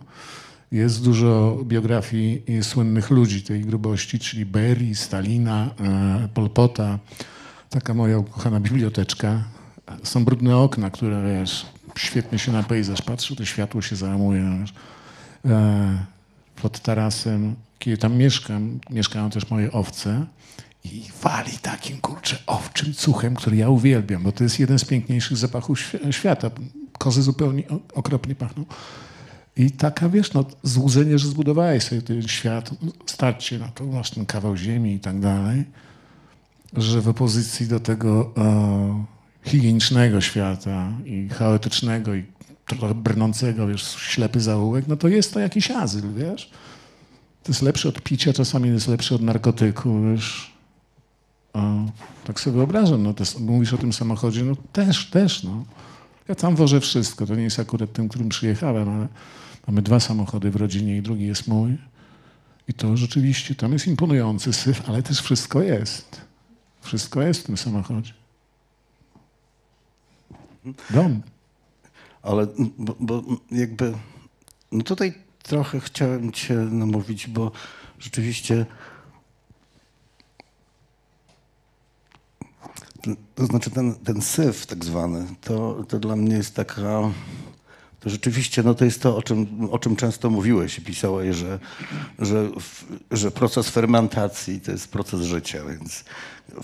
Jest 0.71 1.03
dużo 1.03 1.59
biografii 1.63 2.43
słynnych 2.61 3.09
ludzi 3.09 3.41
tej 3.41 3.61
grubości, 3.61 4.19
czyli 4.19 4.45
Berii, 4.45 4.95
Stalina, 4.95 5.69
e, 5.79 6.29
Pol 6.33 6.49
Pota. 6.49 6.99
Taka 7.69 7.93
moja 7.93 8.17
ukochana 8.17 8.59
biblioteczka. 8.59 9.43
Są 10.03 10.25
brudne 10.25 10.57
okna, 10.57 10.89
które 10.89 11.39
wiesz, 11.39 11.72
świetnie 11.97 12.39
się 12.39 12.51
na 12.51 12.63
pejzaż 12.63 13.01
patrzy, 13.01 13.35
to 13.35 13.45
światło 13.45 13.81
się 13.81 13.95
załamuje. 13.95 14.59
Wiesz. 14.59 14.73
E, 15.45 16.05
pod 16.61 16.79
tarasem, 16.79 17.55
kiedy 17.79 17.97
tam 17.97 18.15
mieszkam, 18.15 18.79
mieszkają 18.89 19.29
też 19.29 19.49
moje 19.49 19.71
owce 19.71 20.25
i 20.83 21.03
wali 21.21 21.57
takim, 21.61 21.97
kurczę, 21.97 22.37
owczym 22.47 22.93
cuchem, 22.93 23.35
który 23.35 23.55
ja 23.55 23.69
uwielbiam, 23.69 24.23
bo 24.23 24.31
to 24.31 24.43
jest 24.43 24.59
jeden 24.59 24.79
z 24.79 24.85
piękniejszych 24.85 25.37
zapachów 25.37 25.79
świ- 25.79 26.11
świata. 26.11 26.51
Kozy 26.97 27.21
zupełnie 27.21 27.63
okropnie 27.93 28.35
pachną. 28.35 28.65
I 29.57 29.71
taka, 29.71 30.09
wiesz, 30.09 30.33
no, 30.33 30.45
złudzenie, 30.63 31.19
że 31.19 31.27
zbudowałeś 31.27 31.83
sobie 31.83 32.01
ten 32.01 32.27
świat, 32.27 32.71
stać 33.05 33.43
się 33.43 33.59
na 33.59 33.67
to, 33.67 33.85
masz 33.85 34.11
ten 34.11 34.25
kawał 34.25 34.57
ziemi 34.57 34.93
i 34.93 34.99
tak 34.99 35.19
dalej, 35.19 35.65
że 36.77 37.01
w 37.01 37.07
opozycji 37.07 37.67
do 37.67 37.79
tego 37.79 38.31
e, 38.37 39.05
higienicznego 39.45 40.21
świata 40.21 40.91
i 41.05 41.29
chaotycznego 41.29 42.15
i 42.15 42.25
trochę 42.65 42.95
brnącego, 42.95 43.67
wiesz, 43.67 43.95
ślepy 43.95 44.39
zaułek, 44.39 44.87
no 44.87 44.95
to 44.95 45.07
jest 45.07 45.33
to 45.33 45.39
jakiś 45.39 45.71
azyl, 45.71 46.03
wiesz. 46.13 46.49
To 47.43 47.51
jest 47.51 47.61
lepsze 47.61 47.89
od 47.89 48.01
picia, 48.01 48.33
czasami 48.33 48.69
jest 48.69 48.87
lepsze 48.87 49.15
od 49.15 49.21
narkotyku, 49.21 50.01
wiesz. 50.11 50.53
O, 51.53 51.85
tak 52.25 52.39
sobie 52.39 52.57
wyobrażam, 52.57 53.03
no 53.03 53.13
to 53.13 53.23
mówisz 53.39 53.73
o 53.73 53.77
tym 53.77 53.93
samochodzie, 53.93 54.43
no 54.43 54.55
też, 54.73 55.09
też, 55.09 55.43
no. 55.43 55.65
Ja 56.27 56.35
tam 56.35 56.55
wożę 56.55 56.79
wszystko, 56.79 57.25
to 57.25 57.35
nie 57.35 57.43
jest 57.43 57.59
akurat 57.59 57.93
tym, 57.93 58.09
którym 58.09 58.29
przyjechałem, 58.29 58.89
ale 58.89 59.07
mamy 59.67 59.81
dwa 59.81 59.99
samochody 59.99 60.51
w 60.51 60.55
rodzinie 60.55 60.97
i 60.97 61.01
drugi 61.01 61.25
jest 61.25 61.47
mój. 61.47 61.77
I 62.67 62.73
to 62.73 62.97
rzeczywiście, 62.97 63.55
tam 63.55 63.73
jest 63.73 63.87
imponujący 63.87 64.53
syf, 64.53 64.89
ale 64.89 65.03
też 65.03 65.21
wszystko 65.21 65.61
jest. 65.61 66.21
Wszystko 66.81 67.21
jest 67.21 67.41
w 67.41 67.43
tym 67.43 67.57
samochodzie. 67.57 68.13
Dom. 70.89 71.21
Ale 72.21 72.47
bo, 72.77 72.95
bo 72.99 73.23
jakby, 73.51 73.93
no 74.71 74.83
tutaj 74.83 75.13
trochę 75.43 75.79
chciałem 75.79 76.31
cię 76.31 76.55
namówić, 76.55 77.27
bo 77.27 77.51
rzeczywiście 77.99 78.65
to 83.35 83.45
znaczy 83.45 83.71
ten, 83.71 83.95
ten 83.95 84.21
syf 84.21 84.65
tak 84.65 84.85
zwany, 84.85 85.25
to, 85.41 85.83
to 85.87 85.99
dla 85.99 86.15
mnie 86.15 86.35
jest 86.35 86.55
taka 86.55 87.11
to 88.03 88.09
rzeczywiście 88.09 88.63
no 88.63 88.73
to 88.73 88.85
jest 88.85 89.01
to, 89.01 89.17
o 89.17 89.21
czym, 89.21 89.69
o 89.71 89.79
czym 89.79 89.95
często 89.95 90.29
mówiłeś 90.29 90.77
i 90.77 90.81
pisałeś, 90.81 91.35
że, 91.35 91.59
że, 92.19 92.49
że 93.11 93.31
proces 93.31 93.69
fermentacji 93.69 94.61
to 94.61 94.71
jest 94.71 94.87
proces 94.87 95.21
życia, 95.21 95.59
więc 95.65 96.03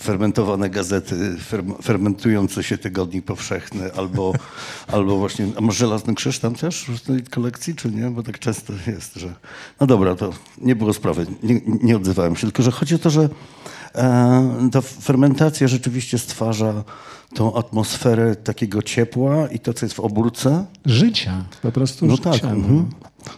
fermentowane 0.00 0.70
gazety, 0.70 1.36
ferm- 1.50 1.82
fermentujący 1.82 2.62
się 2.62 2.78
tygodnik 2.78 3.24
powszechny 3.24 3.94
albo, 3.94 4.32
albo 4.94 5.16
właśnie, 5.16 5.46
a 5.56 5.60
może 5.60 5.78
Żelazny 5.78 6.14
Krzyż 6.14 6.38
tam 6.38 6.54
też 6.54 6.84
w 6.84 7.00
tej 7.00 7.22
kolekcji, 7.22 7.74
czy 7.74 7.90
nie? 7.90 8.10
Bo 8.10 8.22
tak 8.22 8.38
często 8.38 8.72
jest, 8.86 9.14
że 9.14 9.34
no 9.80 9.86
dobra, 9.86 10.14
to 10.14 10.30
nie 10.58 10.76
było 10.76 10.92
sprawy, 10.92 11.26
nie, 11.42 11.60
nie 11.82 11.96
odzywałem 11.96 12.36
się, 12.36 12.40
tylko 12.40 12.62
że 12.62 12.70
chodzi 12.70 12.94
o 12.94 12.98
to, 12.98 13.10
że 13.10 13.28
e, 13.94 14.68
ta 14.72 14.80
fermentacja 14.80 15.68
rzeczywiście 15.68 16.18
stwarza 16.18 16.84
tą 17.34 17.54
atmosferę 17.54 18.36
takiego 18.36 18.82
ciepła 18.82 19.48
i 19.48 19.58
to, 19.58 19.74
co 19.74 19.86
jest 19.86 19.96
w 19.96 20.00
obórce, 20.00 20.66
Życia, 20.86 21.44
po 21.62 21.72
prostu 21.72 22.06
no 22.06 22.16
życia. 22.16 22.30
tak, 22.30 22.42
no. 22.42 22.50
mhm. 22.50 22.90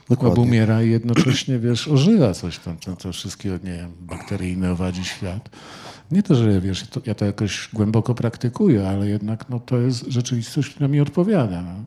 dokładnie. 0.08 0.42
Obumiera 0.42 0.82
i 0.82 0.90
jednocześnie, 0.90 1.58
wiesz, 1.58 1.88
ożywa 1.88 2.34
coś 2.34 2.58
tam, 2.58 2.76
to, 2.76 2.96
to 2.96 3.12
wszystkiego, 3.12 3.56
nie 3.64 3.76
wiem, 3.76 3.92
bakteryjne 4.00 4.72
owadzi 4.72 5.04
świat. 5.04 5.50
Nie 6.12 6.22
to, 6.22 6.34
że 6.34 6.60
wiesz, 6.60 6.86
to, 6.86 7.00
ja 7.06 7.14
to 7.14 7.24
jakoś 7.24 7.68
głęboko 7.72 8.14
praktykuję, 8.14 8.88
ale 8.88 9.08
jednak 9.08 9.48
no, 9.48 9.60
to 9.60 9.78
jest 9.78 10.04
rzeczywistość, 10.06 10.70
która 10.70 10.88
mi 10.88 11.00
odpowiada. 11.00 11.62
No. 11.62 11.84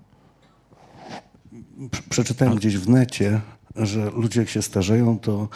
Prze- 1.90 2.04
Przeczytałem 2.10 2.56
gdzieś 2.56 2.78
w 2.78 2.90
necie, 2.90 3.42
że 3.76 4.10
ludzie 4.12 4.40
jak 4.40 4.50
się 4.50 4.62
starzeją, 4.62 5.20
to 5.20 5.50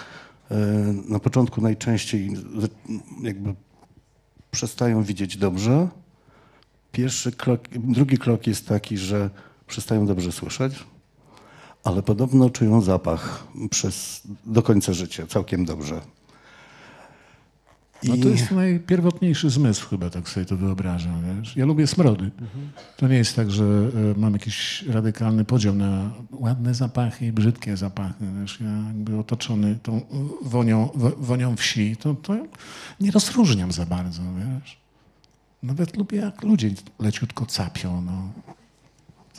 e, 0.51 0.55
na 1.09 1.19
początku 1.19 1.61
najczęściej 1.61 2.37
jakby 3.21 3.55
przestają 4.51 5.03
widzieć 5.03 5.37
dobrze. 5.37 5.87
Pierwszy 6.91 7.31
krok, 7.31 7.67
drugi 7.69 8.17
krok 8.17 8.47
jest 8.47 8.67
taki, 8.67 8.97
że 8.97 9.29
przestają 9.67 10.05
dobrze 10.05 10.31
słyszeć, 10.31 10.73
ale 11.83 12.03
podobno 12.03 12.49
czują 12.49 12.81
zapach 12.81 13.47
przez, 13.69 14.21
do 14.45 14.61
końca 14.61 14.93
życia 14.93 15.27
całkiem 15.27 15.65
dobrze. 15.65 16.01
No 18.03 18.17
to 18.17 18.29
jest 18.29 18.51
najpierwotniejszy 18.51 19.49
zmysł 19.49 19.89
chyba, 19.89 20.09
tak 20.09 20.29
sobie 20.29 20.45
to 20.45 20.57
wyobrażam. 20.57 21.23
Wiesz? 21.39 21.55
Ja 21.57 21.65
lubię 21.65 21.87
smrody. 21.87 22.31
To 22.97 23.07
nie 23.07 23.15
jest 23.15 23.35
tak, 23.35 23.51
że 23.51 23.63
e, 23.63 24.19
mam 24.19 24.33
jakiś 24.33 24.81
radykalny 24.87 25.45
podział 25.45 25.75
na 25.75 26.11
ładne 26.31 26.73
zapachy 26.73 27.25
i 27.25 27.31
brzydkie 27.31 27.77
zapachy. 27.77 28.25
Wiesz? 28.41 28.59
Ja 28.61 28.87
jakby 28.87 29.17
otoczony 29.19 29.75
tą 29.83 30.01
wonią, 30.41 30.89
wo- 30.95 31.15
wonią 31.17 31.55
wsi, 31.55 31.97
to, 31.97 32.13
to 32.13 32.35
nie 32.99 33.11
rozróżniam 33.11 33.71
za 33.71 33.85
bardzo, 33.85 34.21
wiesz. 34.37 34.77
Nawet 35.63 35.97
lubię, 35.97 36.17
jak 36.17 36.43
ludzie 36.43 36.71
leciutko 36.99 37.45
capią. 37.45 38.01
No. 38.01 38.29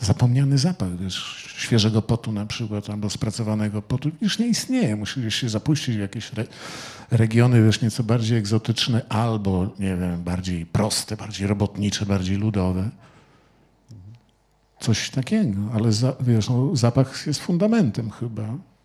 Zapomniany 0.00 0.59
zapach, 0.59 0.88
świeżego 1.57 2.02
potu 2.02 2.33
na 2.33 2.47
przykład, 2.47 2.90
albo 2.90 3.11
spracowanego 3.11 3.83
potu, 3.83 4.11
już 4.21 4.38
nie 4.38 4.47
istnieje. 4.47 4.97
Musisz 4.97 5.35
się 5.35 5.49
zapuścić 5.49 5.97
w 5.97 6.00
jakieś 6.00 6.33
re, 6.33 6.45
regiony, 7.11 7.64
wiesz, 7.64 7.83
nieco 7.83 8.02
bardziej 8.02 8.38
egzotyczne, 8.38 9.02
albo, 9.09 9.71
nie 9.78 9.97
wiem, 9.97 10.23
bardziej 10.23 10.66
proste, 10.66 11.16
bardziej 11.16 11.47
robotnicze, 11.47 12.07
bardziej 12.07 12.37
ludowe. 12.37 12.90
Coś 14.80 15.11
takiego, 15.11 15.61
ale 15.75 15.92
za, 15.92 16.12
wiesz, 16.21 16.49
no, 16.49 16.76
zapach 16.76 17.26
jest 17.26 17.40
fundamentem 17.40 18.11
chyba. 18.11 18.42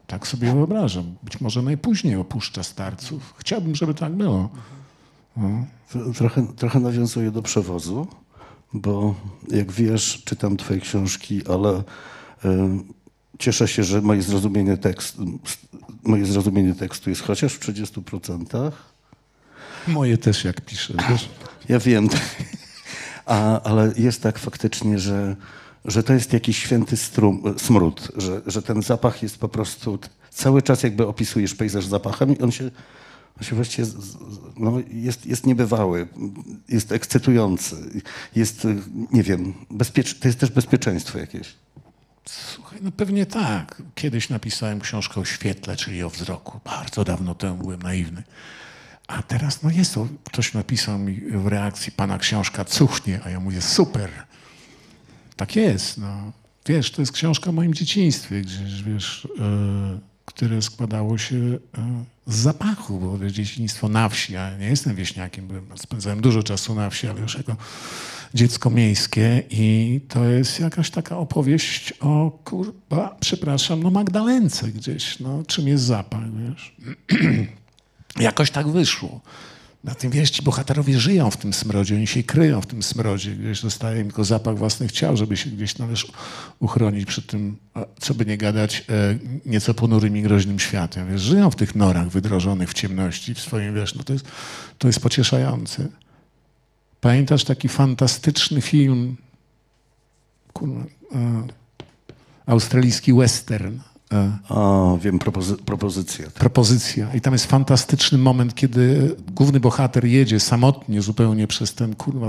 Tak 0.08 0.28
sobie 0.28 0.54
wyobrażam. 0.54 1.16
Być 1.24 1.42
może 1.42 1.62
najpóźniej 1.62 2.16
opuszcza 2.16 2.64
starców. 2.64 3.34
Chciałbym, 3.38 3.76
żeby 3.76 3.94
tak 3.94 4.14
było. 4.14 4.50
No. 5.38 5.66
Trochę, 6.16 6.48
trochę 6.56 6.80
nawiązuję 6.80 7.32
do 7.32 7.42
przewozu, 7.42 8.08
bo 8.76 9.16
jak 9.48 9.72
wiesz, 9.72 10.22
czytam 10.26 10.58
twoje 10.58 10.80
książki, 10.80 11.42
ale 11.48 11.84
e, 12.46 12.80
cieszę 13.40 13.68
się, 13.68 13.84
że 13.84 14.02
moje 14.02 14.22
zrozumienie, 14.22 14.78
tekst, 14.78 15.18
moje 16.04 16.26
zrozumienie 16.26 16.76
tekstu 16.76 17.10
jest 17.10 17.22
chociaż 17.22 17.54
w 17.54 17.60
30%. 17.60 18.72
Moje 19.88 20.18
też 20.18 20.44
jak 20.44 20.62
piszę, 20.62 20.94
wiesz. 21.10 21.30
Ja 21.70 21.80
wiem, 21.80 22.10
A, 23.26 23.62
ale 23.62 23.94
jest 23.98 24.22
tak 24.22 24.40
faktycznie, 24.40 25.00
że, 25.00 25.36
że 25.86 26.04
to 26.04 26.14
jest 26.14 26.34
jakiś 26.34 26.58
święty 26.58 26.98
strum, 26.98 27.56
smród, 27.58 28.12
że, 28.18 28.42
że 28.48 28.62
ten 28.62 28.82
zapach 28.82 29.24
jest 29.24 29.38
po 29.38 29.50
prostu 29.50 30.00
cały 30.30 30.62
czas 30.62 30.84
jakby 30.84 31.08
opisujesz 31.08 31.56
pejzaż 31.56 31.86
zapachem 31.86 32.38
i 32.38 32.42
on 32.42 32.52
się, 32.52 32.64
on 32.66 32.72
się 32.72 32.72
właściwie 33.38 33.88
no, 34.58 34.74
jest, 34.92 35.26
jest 35.26 35.46
niebywały, 35.46 36.08
jest 36.70 36.92
ekscytujący, 36.92 37.76
jest, 38.36 38.68
nie 39.12 39.24
wiem, 39.24 39.54
bezpiecz, 39.72 40.20
to 40.20 40.28
jest 40.28 40.40
też 40.40 40.52
bezpieczeństwo 40.52 41.18
jakieś. 41.18 41.56
Słuchaj, 42.26 42.80
no 42.82 42.92
pewnie 42.92 43.26
tak. 43.26 43.82
Kiedyś 43.96 44.30
napisałem 44.30 44.80
książkę 44.80 45.22
o 45.22 45.26
świetle, 45.26 45.76
czyli 45.76 46.04
o 46.04 46.10
wzroku. 46.10 46.60
Bardzo 46.66 47.04
dawno 47.04 47.36
temu 47.36 47.58
byłem 47.58 47.82
naiwny. 47.82 48.24
A 49.08 49.24
teraz, 49.24 49.64
no 49.64 49.70
jest 49.70 49.94
to, 49.94 50.08
ktoś 50.24 50.54
napisał 50.54 51.00
mi 51.00 51.22
w 51.22 51.48
reakcji, 51.48 51.92
pana 51.92 52.18
książka 52.18 52.66
cuchnie, 52.66 53.20
a 53.24 53.30
ja 53.30 53.40
mówię, 53.40 53.62
super. 53.62 54.10
Tak 55.36 55.56
jest, 55.56 55.98
no. 55.98 56.32
Wiesz, 56.66 56.92
to 56.92 57.02
jest 57.02 57.12
książka 57.12 57.50
o 57.50 57.54
moim 57.54 57.74
dzieciństwie, 57.74 58.42
gdzieś, 58.42 58.84
wiesz, 58.84 59.28
e, 59.40 60.00
które 60.26 60.62
składało 60.62 61.18
się 61.18 61.36
e, 61.78 62.06
z 62.28 62.36
zapachu, 62.36 63.00
bo 63.00 63.30
dzieciństwo 63.30 63.90
na 63.90 64.10
wsi, 64.10 64.34
ja 64.34 64.58
nie 64.58 64.68
jestem 64.68 64.96
wieśniakiem, 64.96 65.48
byłem, 65.48 65.66
spędzałem 65.76 66.22
dużo 66.22 66.44
czasu 66.44 66.76
na 66.76 66.90
wsi, 66.90 67.08
ale 67.08 67.22
już 67.22 67.36
jako 67.38 67.56
dziecko 68.34 68.70
miejskie 68.70 69.44
i 69.50 70.02
to 70.08 70.26
jest 70.26 70.60
jakaś 70.60 70.90
taka 70.90 71.18
opowieść 71.18 71.94
o, 72.00 72.32
kurwa, 72.44 73.18
przepraszam, 73.20 73.84
no 73.84 73.92
Magdalence 73.92 74.68
gdzieś, 74.68 75.20
no, 75.20 75.44
czym 75.48 75.68
jest 75.68 75.84
zapach, 75.84 76.24
wiesz. 76.34 76.76
Jakoś 78.20 78.52
tak 78.52 78.68
wyszło. 78.68 79.22
Na 79.86 79.96
tym 79.96 80.12
wiesz, 80.12 80.30
ci 80.30 80.42
bohaterowie 80.42 81.00
żyją 81.00 81.32
w 81.32 81.38
tym 81.38 81.54
smrodzie, 81.54 81.96
oni 81.96 82.08
się 82.08 82.24
kryją 82.24 82.62
w 82.62 82.66
tym 82.66 82.84
smrodzie, 82.84 83.32
gdzieś 83.32 83.60
zostaje 83.60 84.02
im 84.02 84.08
tylko 84.08 84.24
zapach 84.24 84.58
własnych 84.58 84.92
ciał, 84.92 85.18
żeby 85.18 85.38
się 85.38 85.50
gdzieś 85.50 85.76
wiesz, 85.90 86.08
uchronić 86.60 87.06
przed 87.06 87.28
tym, 87.28 87.58
co 88.00 88.14
by 88.14 88.26
nie 88.26 88.38
gadać, 88.38 88.84
e, 88.90 89.20
nieco 89.46 89.74
ponurym 89.74 90.18
i 90.18 90.22
groźnym 90.22 90.60
światem. 90.60 91.12
Wiesz, 91.12 91.22
żyją 91.22 91.52
w 91.52 91.56
tych 91.56 91.76
norach 91.76 92.10
wydrożonych 92.10 92.70
w 92.70 92.74
ciemności, 92.74 93.34
w 93.34 93.40
swoim, 93.40 93.76
wiesz, 93.76 93.96
no 93.96 94.04
to 94.04 94.14
jest, 94.14 94.26
to 94.78 94.88
jest 94.88 95.00
pocieszające. 95.00 95.88
Pamiętasz 97.02 97.44
taki 97.44 97.70
fantastyczny 97.70 98.62
film, 98.62 99.18
kurwa, 100.54 100.82
e, 101.16 101.48
australijski 102.46 103.14
western, 103.14 103.80
e, 104.14 104.32
A, 104.50 104.98
wiem, 105.02 105.20
propozy- 105.20 105.58
propozycja. 105.66 106.30
propozycja. 106.32 107.14
I 107.14 107.22
tam 107.22 107.34
jest 107.34 107.46
fantastyczny 107.46 108.18
moment, 108.18 108.56
kiedy 108.56 109.16
główny 109.32 109.60
bohater 109.60 110.06
jedzie 110.06 110.40
samotnie 110.40 111.02
zupełnie 111.02 111.48
przez 111.48 111.74
ten, 111.74 111.96
kurwa, 111.96 112.28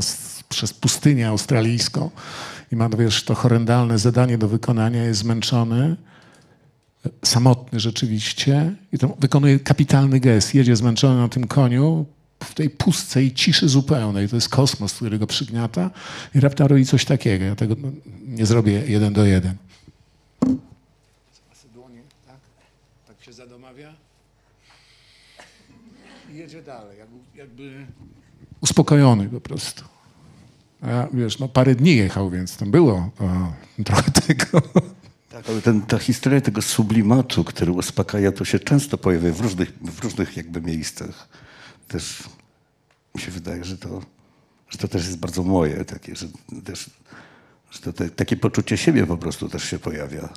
przez 0.48 0.72
pustynię 0.72 1.28
australijską 1.28 2.10
i 2.72 2.76
ma, 2.76 2.88
wiesz, 2.88 3.24
to 3.24 3.34
horrendalne 3.34 3.98
zadanie 3.98 4.38
do 4.38 4.48
wykonania, 4.48 5.04
jest 5.04 5.20
zmęczony, 5.20 5.96
samotny 7.24 7.80
rzeczywiście 7.80 8.74
i 8.92 8.98
to 8.98 9.16
wykonuje 9.18 9.60
kapitalny 9.60 10.20
gest. 10.20 10.54
Jedzie 10.54 10.76
zmęczony 10.76 11.20
na 11.20 11.28
tym 11.28 11.46
koniu 11.46 12.06
w 12.44 12.54
tej 12.54 12.70
pustce 12.70 13.22
i 13.24 13.32
ciszy 13.34 13.68
zupełnej. 13.68 14.28
To 14.28 14.36
jest 14.36 14.48
kosmos, 14.48 14.94
który 14.94 15.18
go 15.18 15.26
przygniata 15.26 15.90
i 16.34 16.40
raptem 16.40 16.66
robi 16.66 16.86
coś 16.86 17.04
takiego. 17.04 17.44
Ja 17.44 17.54
tego 17.56 17.76
no, 17.82 17.88
nie 18.26 18.46
zrobię 18.46 18.82
jeden 18.86 19.12
do 19.12 19.24
jeden. 19.24 19.54
dłonie, 21.74 22.00
tak? 22.26 22.36
Tak 23.06 23.24
się 23.24 23.32
zadomawia 23.32 23.94
i 26.32 26.36
jedzie 26.36 26.62
dalej, 26.62 26.98
jakby, 27.36 27.86
uspokojony 28.60 29.28
po 29.28 29.40
prostu. 29.40 29.84
A 30.82 31.06
wiesz, 31.12 31.38
no 31.38 31.48
parę 31.48 31.74
dni 31.74 31.96
jechał, 31.96 32.30
więc 32.30 32.56
tam 32.56 32.70
było 32.70 33.10
o, 33.20 33.52
trochę 33.84 34.10
tego. 34.10 34.62
Tak, 35.30 35.48
ale 35.48 35.62
ten, 35.62 35.82
ta 35.82 35.98
historia 35.98 36.40
tego 36.40 36.62
sublimatu, 36.62 37.44
który 37.44 37.72
uspokaja, 37.72 38.32
to 38.32 38.44
się 38.44 38.58
często 38.58 38.98
pojawia 38.98 39.32
w 39.32 39.40
różnych, 39.40 39.72
w 39.82 40.04
różnych 40.04 40.36
jakby 40.36 40.60
miejscach. 40.60 41.28
Też 41.88 42.22
mi 43.14 43.20
się 43.20 43.30
wydaje, 43.30 43.64
że 43.64 43.78
to, 43.78 44.00
że 44.68 44.78
to 44.78 44.88
też 44.88 45.06
jest 45.06 45.18
bardzo 45.18 45.42
moje, 45.42 45.84
takie, 45.84 46.16
że, 46.16 46.26
też, 46.64 46.90
że 47.70 47.80
to 47.80 47.92
te, 47.92 48.10
takie 48.10 48.36
poczucie 48.36 48.76
siebie 48.76 49.06
po 49.06 49.16
prostu 49.16 49.48
też 49.48 49.64
się 49.64 49.78
pojawia. 49.78 50.28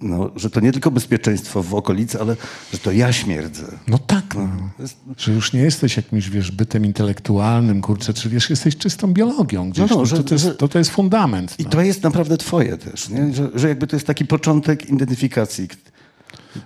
No, 0.00 0.30
że 0.36 0.50
to 0.50 0.60
nie 0.60 0.72
tylko 0.72 0.90
bezpieczeństwo 0.90 1.62
w 1.62 1.74
okolicy, 1.74 2.20
ale 2.20 2.36
że 2.72 2.78
to 2.78 2.92
ja 2.92 3.12
śmierdzę. 3.12 3.64
No 3.88 3.98
tak, 3.98 4.34
no. 4.34 4.48
Jest- 4.78 4.96
że 5.16 5.32
już 5.32 5.52
nie 5.52 5.60
jesteś 5.60 5.96
jakimś, 5.96 6.28
wiesz, 6.30 6.50
bytem 6.50 6.84
intelektualnym, 6.84 7.80
kurczę, 7.80 8.14
czy 8.14 8.28
wiesz, 8.28 8.50
jesteś 8.50 8.76
czystą 8.76 9.12
biologią 9.12 9.70
gdzieś. 9.70 9.90
No, 9.90 9.96
No, 9.96 10.00
no, 10.02 10.06
że- 10.06 10.16
to, 10.16 10.22
to, 10.22 10.34
jest, 10.34 10.58
to, 10.58 10.68
to 10.68 10.78
jest 10.78 10.90
fundament. 10.90 11.54
I 11.58 11.64
No. 11.64 11.70
to 11.70 11.82
jest 11.82 12.02
naprawdę 12.02 12.36
twoje 12.36 12.76
też, 12.78 13.08
nie? 13.08 13.34
Że, 13.34 13.50
że 13.54 13.68
jakby 13.68 13.86
to 13.86 13.96
jest 13.96 14.06
taki 14.06 14.24
początek 14.26 14.90
identyfikacji. 14.90 15.68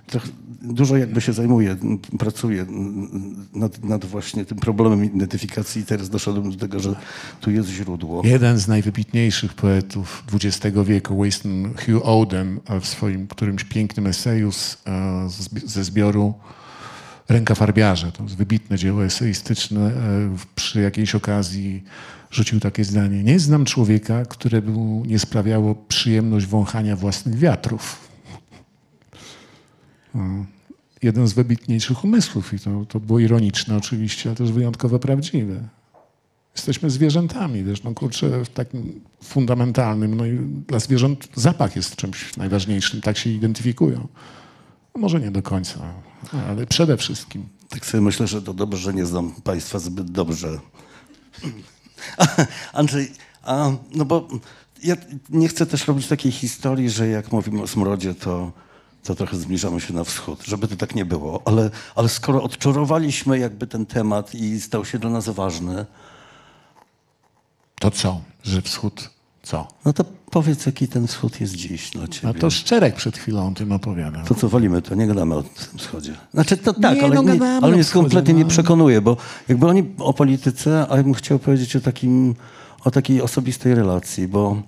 Trochę, 0.06 0.28
dużo 0.64 0.96
jakby 0.96 1.20
się 1.20 1.32
zajmuję, 1.32 1.76
pracuję 2.18 2.66
nad, 3.54 3.84
nad 3.84 4.04
właśnie 4.04 4.44
tym 4.44 4.58
problemem 4.58 5.04
identyfikacji 5.04 5.82
i 5.82 5.84
teraz 5.84 6.10
doszedłem 6.10 6.50
do 6.50 6.56
tego, 6.56 6.80
że 6.80 6.94
tu 7.40 7.50
jest 7.50 7.68
źródło. 7.68 8.22
Jeden 8.24 8.58
z 8.58 8.68
najwybitniejszych 8.68 9.54
poetów 9.54 10.24
XX 10.32 10.76
wieku, 10.84 11.22
Winston 11.22 11.74
Hugh 11.86 12.02
Oden, 12.04 12.60
w 12.80 12.86
swoim 12.86 13.26
którymś 13.26 13.64
pięknym 13.64 14.06
eseju 14.06 14.52
z, 14.52 14.82
e, 14.86 15.28
ze 15.66 15.84
zbioru 15.84 16.34
Ręka 17.28 17.54
Farbiarza, 17.54 18.10
to 18.10 18.22
jest 18.22 18.36
wybitne 18.36 18.78
dzieło 18.78 19.04
eseistyczne, 19.04 19.80
e, 19.80 19.92
przy 20.54 20.80
jakiejś 20.80 21.14
okazji 21.14 21.82
rzucił 22.30 22.60
takie 22.60 22.84
zdanie. 22.84 23.24
Nie 23.24 23.38
znam 23.38 23.64
człowieka, 23.64 24.24
któremu 24.24 25.02
nie 25.06 25.18
sprawiało 25.18 25.74
przyjemność 25.74 26.46
wąchania 26.46 26.96
własnych 26.96 27.38
wiatrów. 27.38 27.98
Jeden 31.04 31.28
z 31.28 31.32
wybitniejszych 31.32 32.04
umysłów 32.04 32.54
i 32.54 32.58
to, 32.58 32.84
to 32.88 33.00
było 33.00 33.18
ironiczne 33.18 33.76
oczywiście, 33.76 34.28
ale 34.28 34.36
też 34.36 34.52
wyjątkowo 34.52 34.98
prawdziwe. 34.98 35.68
Jesteśmy 36.54 36.90
zwierzętami, 36.90 37.64
wiesz, 37.64 37.82
no 37.82 37.94
kurczę, 37.94 38.44
w 38.44 38.48
takim 38.48 39.00
fundamentalnym, 39.24 40.14
no 40.14 40.26
i 40.26 40.38
dla 40.68 40.78
zwierząt 40.78 41.28
zapach 41.34 41.76
jest 41.76 41.96
czymś 41.96 42.36
najważniejszym, 42.36 43.00
tak 43.00 43.18
się 43.18 43.30
identyfikują. 43.30 44.08
No 44.94 45.00
może 45.00 45.20
nie 45.20 45.30
do 45.30 45.42
końca, 45.42 45.94
ale 46.48 46.66
przede 46.66 46.96
wszystkim. 46.96 47.48
Tak 47.68 47.86
sobie 47.86 48.00
myślę, 48.00 48.26
że 48.26 48.42
to 48.42 48.54
dobrze, 48.54 48.78
że 48.78 48.94
nie 48.94 49.06
znam 49.06 49.32
Państwa 49.32 49.78
zbyt 49.78 50.10
dobrze. 50.10 50.58
Andrzej, 52.72 53.12
a, 53.42 53.72
no 53.94 54.04
bo 54.04 54.28
ja 54.82 54.96
nie 55.30 55.48
chcę 55.48 55.66
też 55.66 55.86
robić 55.86 56.06
takiej 56.06 56.32
historii, 56.32 56.90
że 56.90 57.08
jak 57.08 57.32
mówimy 57.32 57.62
o 57.62 57.66
smrodzie, 57.66 58.14
to, 58.14 58.52
to 59.04 59.14
trochę 59.14 59.36
zbliżamy 59.36 59.80
się 59.80 59.94
na 59.94 60.04
wschód, 60.04 60.42
żeby 60.44 60.68
to 60.68 60.76
tak 60.76 60.94
nie 60.94 61.04
było. 61.04 61.42
Ale, 61.44 61.70
ale 61.94 62.08
skoro 62.08 62.42
odczarowaliśmy 62.42 63.38
jakby 63.38 63.66
ten 63.66 63.86
temat 63.86 64.34
i 64.34 64.60
stał 64.60 64.84
się 64.84 64.98
dla 64.98 65.10
nas 65.10 65.28
ważny, 65.28 65.86
To 67.80 67.90
co? 67.90 68.20
Że 68.42 68.62
wschód 68.62 69.10
co? 69.42 69.68
no 69.84 69.92
to 69.92 70.04
powiedz, 70.30 70.66
jaki 70.66 70.88
ten 70.88 71.06
wschód 71.06 71.40
jest 71.40 71.54
dziś 71.54 71.90
dla 71.90 72.08
Ciebie. 72.08 72.28
A 72.28 72.40
to 72.40 72.50
Szczerek 72.50 72.94
przed 72.94 73.18
chwilą 73.18 73.48
o 73.48 73.54
tym 73.54 73.72
opowiadał. 73.72 74.24
To 74.26 74.34
co 74.34 74.48
walimy, 74.48 74.82
to 74.82 74.94
nie 74.94 75.06
gadamy 75.06 75.34
o 75.34 75.42
tym 75.42 75.78
wschodzie. 75.78 76.14
Znaczy 76.34 76.56
to 76.56 76.72
tak, 76.72 76.96
Nie, 76.96 77.04
ale, 77.04 77.14
no 77.14 77.22
nie, 77.22 77.42
ale 77.62 77.72
mnie 77.72 77.84
wschodzie, 77.84 78.02
kompletnie 78.02 78.34
no. 78.34 78.38
nie 78.40 78.46
przekonuje, 78.46 79.00
bo 79.00 79.16
jakby 79.48 79.66
oni 79.66 79.94
o 79.98 80.12
polityce, 80.14 80.86
a 80.90 80.96
ja 80.96 81.02
bym 81.02 81.14
chciał 81.14 81.38
powiedzieć 81.38 81.76
o 81.76 81.80
takim, 81.80 82.34
o 82.84 82.90
takiej 82.90 83.22
osobistej 83.22 83.74
relacji, 83.74 84.28
bo 84.28 84.62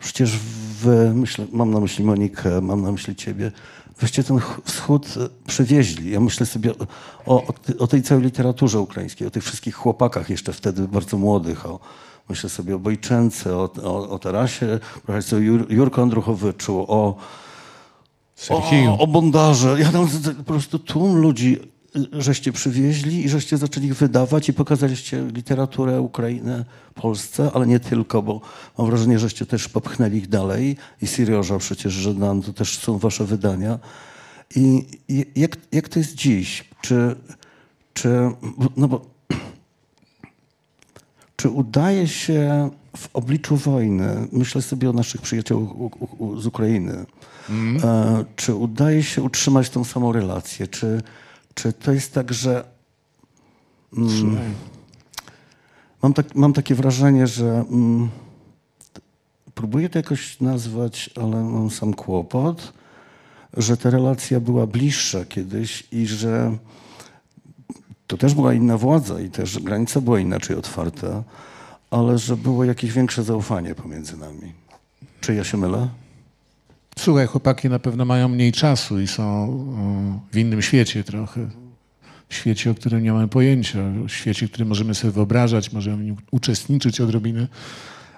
przecież 0.00 0.38
wy, 0.82 1.12
myślę, 1.14 1.46
mam 1.52 1.70
na 1.70 1.80
myśli 1.80 2.04
Monikę, 2.04 2.60
mam 2.60 2.82
na 2.82 2.92
myśli 2.92 3.16
ciebie, 3.16 3.52
wyście 3.98 4.24
ten 4.24 4.38
ch- 4.38 4.60
wschód 4.64 5.06
e, 5.16 5.28
przywieźli. 5.46 6.10
Ja 6.10 6.20
myślę 6.20 6.46
sobie 6.46 6.72
o, 6.72 6.86
o, 7.26 7.46
o 7.46 7.54
o 7.78 7.86
tej 7.86 8.02
całej 8.02 8.24
literaturze 8.24 8.80
ukraińskiej, 8.80 9.26
o 9.28 9.30
tych 9.30 9.44
wszystkich 9.44 9.74
chłopakach 9.74 10.30
jeszcze 10.30 10.52
wtedy 10.52 10.88
bardzo 10.88 11.18
młodych, 11.18 11.66
o, 11.66 11.80
myślę 12.28 12.50
sobie 12.50 12.74
o 12.74 12.78
Bojczence, 12.78 13.56
o, 13.56 13.70
o, 13.82 14.10
o 14.10 14.18
Tarasie, 14.18 14.78
profesor 15.06 15.40
Jur, 15.40 15.66
Jurko 15.72 16.02
Andruchowyczu, 16.02 16.84
o 16.88 17.16
o, 18.88 18.98
o 18.98 19.06
bondarze. 19.06 19.76
Ja 19.80 19.92
tam 19.92 20.08
po 20.36 20.42
prostu 20.44 20.78
tłum 20.78 21.16
ludzi 21.16 21.58
żeście 22.12 22.52
przywieźli 22.52 23.24
i 23.24 23.28
żeście 23.28 23.56
zaczęli 23.56 23.86
ich 23.86 23.94
wydawać 23.94 24.48
i 24.48 24.52
pokazaliście 24.52 25.24
literaturę 25.34 26.00
Ukrainy 26.00 26.64
Polsce, 26.94 27.50
ale 27.54 27.66
nie 27.66 27.80
tylko, 27.80 28.22
bo 28.22 28.40
mam 28.78 28.86
wrażenie, 28.86 29.18
żeście 29.18 29.46
też 29.46 29.68
popchnęli 29.68 30.16
ich 30.16 30.28
dalej 30.28 30.76
i 31.02 31.06
Siriorza 31.06 31.58
przecież, 31.58 31.92
że 31.92 32.14
nam 32.14 32.42
to 32.42 32.52
też 32.52 32.78
są 32.78 32.98
wasze 32.98 33.24
wydania. 33.24 33.78
I, 34.56 34.86
jak, 35.36 35.56
jak 35.72 35.88
to 35.88 35.98
jest 35.98 36.14
dziś? 36.14 36.64
Czy, 36.80 37.16
czy 37.94 38.30
no 38.76 38.88
bo 38.88 39.06
czy 41.36 41.48
udaje 41.48 42.08
się 42.08 42.70
w 42.96 43.08
obliczu 43.12 43.56
wojny, 43.56 44.28
myślę 44.32 44.62
sobie 44.62 44.90
o 44.90 44.92
naszych 44.92 45.20
przyjaciołach 45.20 45.70
z 46.36 46.46
Ukrainy, 46.46 47.06
e, 47.84 48.24
czy 48.36 48.54
udaje 48.54 49.02
się 49.02 49.22
utrzymać 49.22 49.70
tą 49.70 49.84
samą 49.84 50.12
relację? 50.12 50.68
Czy, 50.68 51.02
czy 51.60 51.72
to 51.72 51.92
jest 51.92 52.14
tak, 52.14 52.32
że 52.34 52.64
mam, 56.02 56.14
tak, 56.14 56.34
mam 56.34 56.52
takie 56.52 56.74
wrażenie, 56.74 57.26
że 57.26 57.64
mm, 57.70 58.08
próbuję 59.54 59.88
to 59.88 59.98
jakoś 59.98 60.40
nazwać, 60.40 61.10
ale 61.16 61.44
mam 61.44 61.70
sam 61.70 61.94
kłopot, 61.94 62.72
że 63.56 63.76
ta 63.76 63.90
relacja 63.90 64.40
była 64.40 64.66
bliższa 64.66 65.24
kiedyś 65.24 65.88
i 65.92 66.06
że 66.06 66.56
to 68.06 68.16
też 68.16 68.34
była 68.34 68.54
inna 68.54 68.78
władza 68.78 69.20
i 69.20 69.30
też 69.30 69.58
granica 69.58 70.00
była 70.00 70.20
inaczej 70.20 70.56
otwarta, 70.56 71.22
ale 71.90 72.18
że 72.18 72.36
było 72.36 72.64
jakieś 72.64 72.92
większe 72.92 73.22
zaufanie 73.22 73.74
pomiędzy 73.74 74.16
nami. 74.16 74.52
Czy 75.20 75.34
ja 75.34 75.44
się 75.44 75.56
mylę? 75.56 75.88
Słuchaj, 77.00 77.26
chłopaki 77.26 77.68
na 77.68 77.78
pewno 77.78 78.04
mają 78.04 78.28
mniej 78.28 78.52
czasu 78.52 79.00
i 79.00 79.06
są 79.06 79.24
e, 80.28 80.32
w 80.32 80.38
innym 80.38 80.62
świecie 80.62 81.04
trochę. 81.04 81.48
W 82.28 82.34
świecie, 82.34 82.70
o 82.70 82.74
którym 82.74 83.02
nie 83.02 83.12
mamy 83.12 83.28
pojęcia, 83.28 83.78
w 84.08 84.10
świecie, 84.10 84.48
który 84.48 84.64
możemy 84.64 84.94
sobie 84.94 85.12
wyobrażać, 85.12 85.72
możemy 85.72 85.96
w 85.96 86.04
nim 86.04 86.16
uczestniczyć 86.30 87.00
odrobinę, 87.00 87.48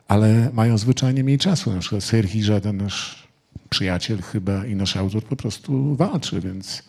ale 0.09 0.51
mają 0.53 0.79
zwyczajnie 0.79 1.25
mniej 1.25 1.39
czasu. 1.39 1.73
Na 1.73 1.81
przykład 1.81 2.05
Serhii, 2.05 2.61
ten 2.63 2.77
nasz 2.77 3.29
przyjaciel 3.71 4.23
chyba 4.23 4.67
i 4.67 4.77
nasz 4.77 4.97
autor 4.97 5.25
po 5.25 5.37
prostu 5.37 5.97
walczy, 5.97 6.41
więc 6.41 6.83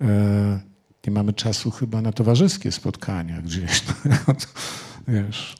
e, 0.00 0.60
nie 1.06 1.12
mamy 1.12 1.32
czasu 1.32 1.70
chyba 1.70 2.02
na 2.02 2.12
towarzyskie 2.12 2.72
spotkania 2.72 3.42
gdzieś. 3.42 3.82
wiesz, 5.08 5.56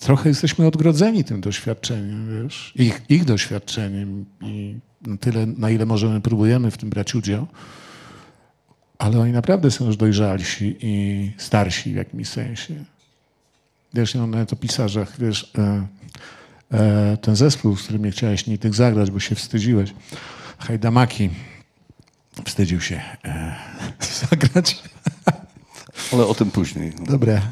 trochę 0.00 0.28
jesteśmy 0.28 0.66
odgrodzeni 0.66 1.24
tym 1.24 1.40
doświadczeniem, 1.40 2.42
wiesz, 2.42 2.72
ich, 2.76 3.02
ich 3.08 3.24
doświadczeniem 3.24 4.24
i 4.40 4.78
na 5.06 5.16
tyle, 5.16 5.46
na 5.46 5.70
ile 5.70 5.86
możemy, 5.86 6.20
próbujemy 6.20 6.70
w 6.70 6.78
tym 6.78 6.90
brać 6.90 7.14
udział, 7.14 7.46
ale 8.98 9.20
oni 9.20 9.32
naprawdę 9.32 9.70
są 9.70 9.86
już 9.86 9.96
dojrzalsi 9.96 10.76
i 10.80 11.32
starsi 11.36 11.92
w 11.92 11.96
jakimś 11.96 12.28
sensie. 12.28 12.84
Wiesz, 13.94 14.14
no, 14.14 14.26
nawet 14.26 14.52
o 14.52 14.56
pisarzach, 14.56 15.20
wiesz, 15.20 15.52
e, 15.58 15.86
e, 16.72 17.16
ten 17.16 17.36
zespół, 17.36 17.76
z 17.76 17.82
którym 17.82 18.04
nie 18.04 18.10
chciałeś 18.10 18.46
nigdy 18.46 18.72
zagrać, 18.72 19.10
bo 19.10 19.20
się 19.20 19.34
wstydziłeś, 19.34 19.94
Hajdamaki, 20.58 21.30
wstydził 22.44 22.80
się 22.80 23.00
e, 23.24 23.56
zagrać. 24.30 24.82
Ale 26.12 26.26
o 26.26 26.34
tym 26.34 26.50
później. 26.50 26.92
Dobra. 27.06 27.42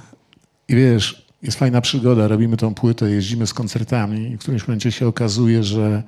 I 0.68 0.74
wiesz, 0.74 1.23
jest 1.44 1.58
fajna 1.58 1.80
przygoda, 1.80 2.28
robimy 2.28 2.56
tą 2.56 2.74
płytę, 2.74 3.10
jeździmy 3.10 3.46
z 3.46 3.54
koncertami 3.54 4.30
i 4.30 4.36
w 4.36 4.40
którymś 4.40 4.68
momencie 4.68 4.92
się 4.92 5.06
okazuje, 5.06 5.64
że 5.64 6.02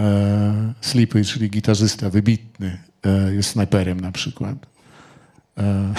e, 0.00 0.74
Sleepy, 0.80 1.24
czyli 1.24 1.50
gitarzysta 1.50 2.10
wybitny, 2.10 2.78
e, 3.02 3.34
jest 3.34 3.50
snajperem 3.50 4.00
na 4.00 4.12
przykład. 4.12 4.66
E, 5.58 5.94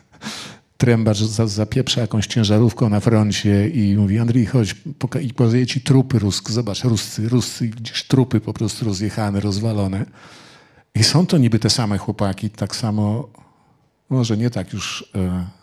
trębacz 0.78 1.18
za, 1.18 1.46
zapieprza 1.46 2.00
jakąś 2.00 2.26
ciężarówką 2.26 2.88
na 2.88 3.00
froncie 3.00 3.68
i 3.68 3.96
mówi, 3.96 4.18
Andrzej, 4.18 4.46
chodź 4.46 4.74
poka- 4.98 5.22
i 5.22 5.34
pokazuje 5.34 5.66
ci 5.66 5.80
trupy 5.80 6.18
ruskie. 6.18 6.52
Zobacz, 6.52 6.84
Ruscy, 6.84 7.28
Ruscy, 7.28 7.68
widzisz 7.68 8.04
trupy 8.04 8.40
po 8.40 8.52
prostu 8.52 8.84
rozjechane, 8.84 9.40
rozwalone. 9.40 10.06
I 10.94 11.04
są 11.04 11.26
to 11.26 11.38
niby 11.38 11.58
te 11.58 11.70
same 11.70 11.98
chłopaki, 11.98 12.50
tak 12.50 12.76
samo, 12.76 13.28
może 14.10 14.36
nie 14.36 14.50
tak 14.50 14.72
już 14.72 15.10
e, 15.14 15.61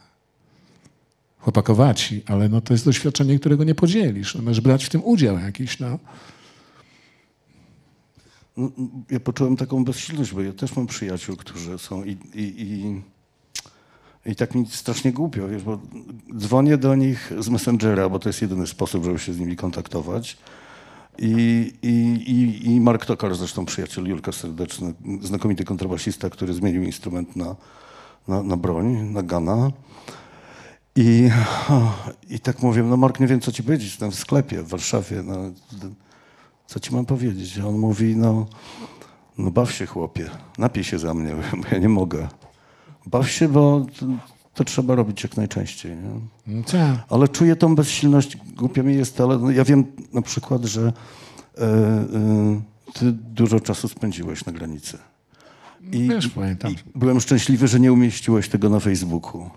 chłopakowaci, 1.39 2.23
ale 2.25 2.49
no 2.49 2.61
to 2.61 2.73
jest 2.73 2.85
doświadczenie, 2.85 3.39
którego 3.39 3.63
nie 3.63 3.75
podzielisz. 3.75 4.35
No, 4.35 4.41
możesz 4.41 4.61
brać 4.61 4.85
w 4.85 4.89
tym 4.89 5.03
udział 5.03 5.39
jakiś, 5.39 5.79
no. 5.79 5.99
No, 8.57 8.71
Ja 9.09 9.19
poczułem 9.19 9.55
taką 9.55 9.85
bezsilność, 9.85 10.33
bo 10.33 10.41
ja 10.41 10.53
też 10.53 10.75
mam 10.75 10.87
przyjaciół, 10.87 11.35
którzy 11.35 11.77
są 11.77 12.03
i, 12.03 12.11
i, 12.11 12.41
i, 12.57 13.01
i 14.31 14.35
tak 14.35 14.55
mi 14.55 14.65
strasznie 14.65 15.11
głupio, 15.11 15.47
wiesz, 15.47 15.63
bo 15.63 15.79
dzwonię 16.37 16.77
do 16.77 16.95
nich 16.95 17.31
z 17.39 17.49
Messengera, 17.49 18.09
bo 18.09 18.19
to 18.19 18.29
jest 18.29 18.41
jedyny 18.41 18.67
sposób, 18.67 19.05
żeby 19.05 19.19
się 19.19 19.33
z 19.33 19.39
nimi 19.39 19.55
kontaktować. 19.55 20.37
I, 21.21 21.73
i, 21.81 22.61
i, 22.65 22.81
Mark 22.81 23.05
Tokar, 23.05 23.35
zresztą 23.35 23.65
przyjaciel 23.65 24.05
Julka 24.07 24.31
serdeczny, 24.31 24.93
znakomity 25.21 25.65
kontrabasista, 25.65 26.29
który 26.29 26.53
zmienił 26.53 26.83
instrument 26.83 27.35
na, 27.35 27.55
na, 28.27 28.43
na 28.43 28.57
broń, 28.57 28.85
na 28.85 29.23
gana. 29.23 29.71
I, 30.95 31.29
I 32.29 32.39
tak 32.39 32.61
mówię, 32.61 32.83
no 32.83 32.97
Mark, 32.97 33.19
nie 33.19 33.27
wiem, 33.27 33.39
co 33.39 33.51
ci 33.51 33.63
powiedzieć, 33.63 33.87
jestem 33.87 34.11
w 34.11 34.15
sklepie 34.15 34.63
w 34.63 34.67
Warszawie. 34.67 35.23
No, 35.23 35.35
co 36.67 36.79
ci 36.79 36.95
mam 36.95 37.05
powiedzieć? 37.05 37.59
A 37.59 37.67
on 37.67 37.77
mówi, 37.77 38.15
no, 38.15 38.47
no 39.37 39.51
baw 39.51 39.71
się 39.71 39.85
chłopie, 39.85 40.29
napij 40.57 40.83
się 40.83 40.99
za 40.99 41.13
mnie, 41.13 41.35
bo 41.61 41.67
ja 41.71 41.77
nie 41.77 41.89
mogę. 41.89 42.27
Baw 43.05 43.29
się, 43.29 43.49
bo 43.49 43.85
to, 43.99 44.05
to 44.53 44.63
trzeba 44.63 44.95
robić 44.95 45.23
jak 45.23 45.37
najczęściej. 45.37 45.95
Nie? 45.95 46.09
No 46.47 46.63
tak. 46.63 47.05
Ale 47.09 47.27
czuję 47.27 47.55
tą 47.55 47.75
bezsilność, 47.75 48.37
głupio 48.37 48.83
mi 48.83 48.95
jest, 48.95 49.21
ale 49.21 49.37
no 49.37 49.51
ja 49.51 49.63
wiem 49.63 49.85
na 50.13 50.21
przykład, 50.21 50.65
że 50.65 50.93
e, 51.57 51.63
e, 51.63 52.61
ty 52.93 53.11
dużo 53.11 53.59
czasu 53.59 53.87
spędziłeś 53.87 54.45
na 54.45 54.51
granicy. 54.51 54.97
I, 55.91 56.07
Wiesz, 56.07 56.27
pamiętam. 56.27 56.71
I 56.71 56.75
byłem 56.95 57.19
szczęśliwy, 57.19 57.67
że 57.67 57.79
nie 57.79 57.93
umieściłeś 57.93 58.49
tego 58.49 58.69
na 58.69 58.79
Facebooku. 58.79 59.49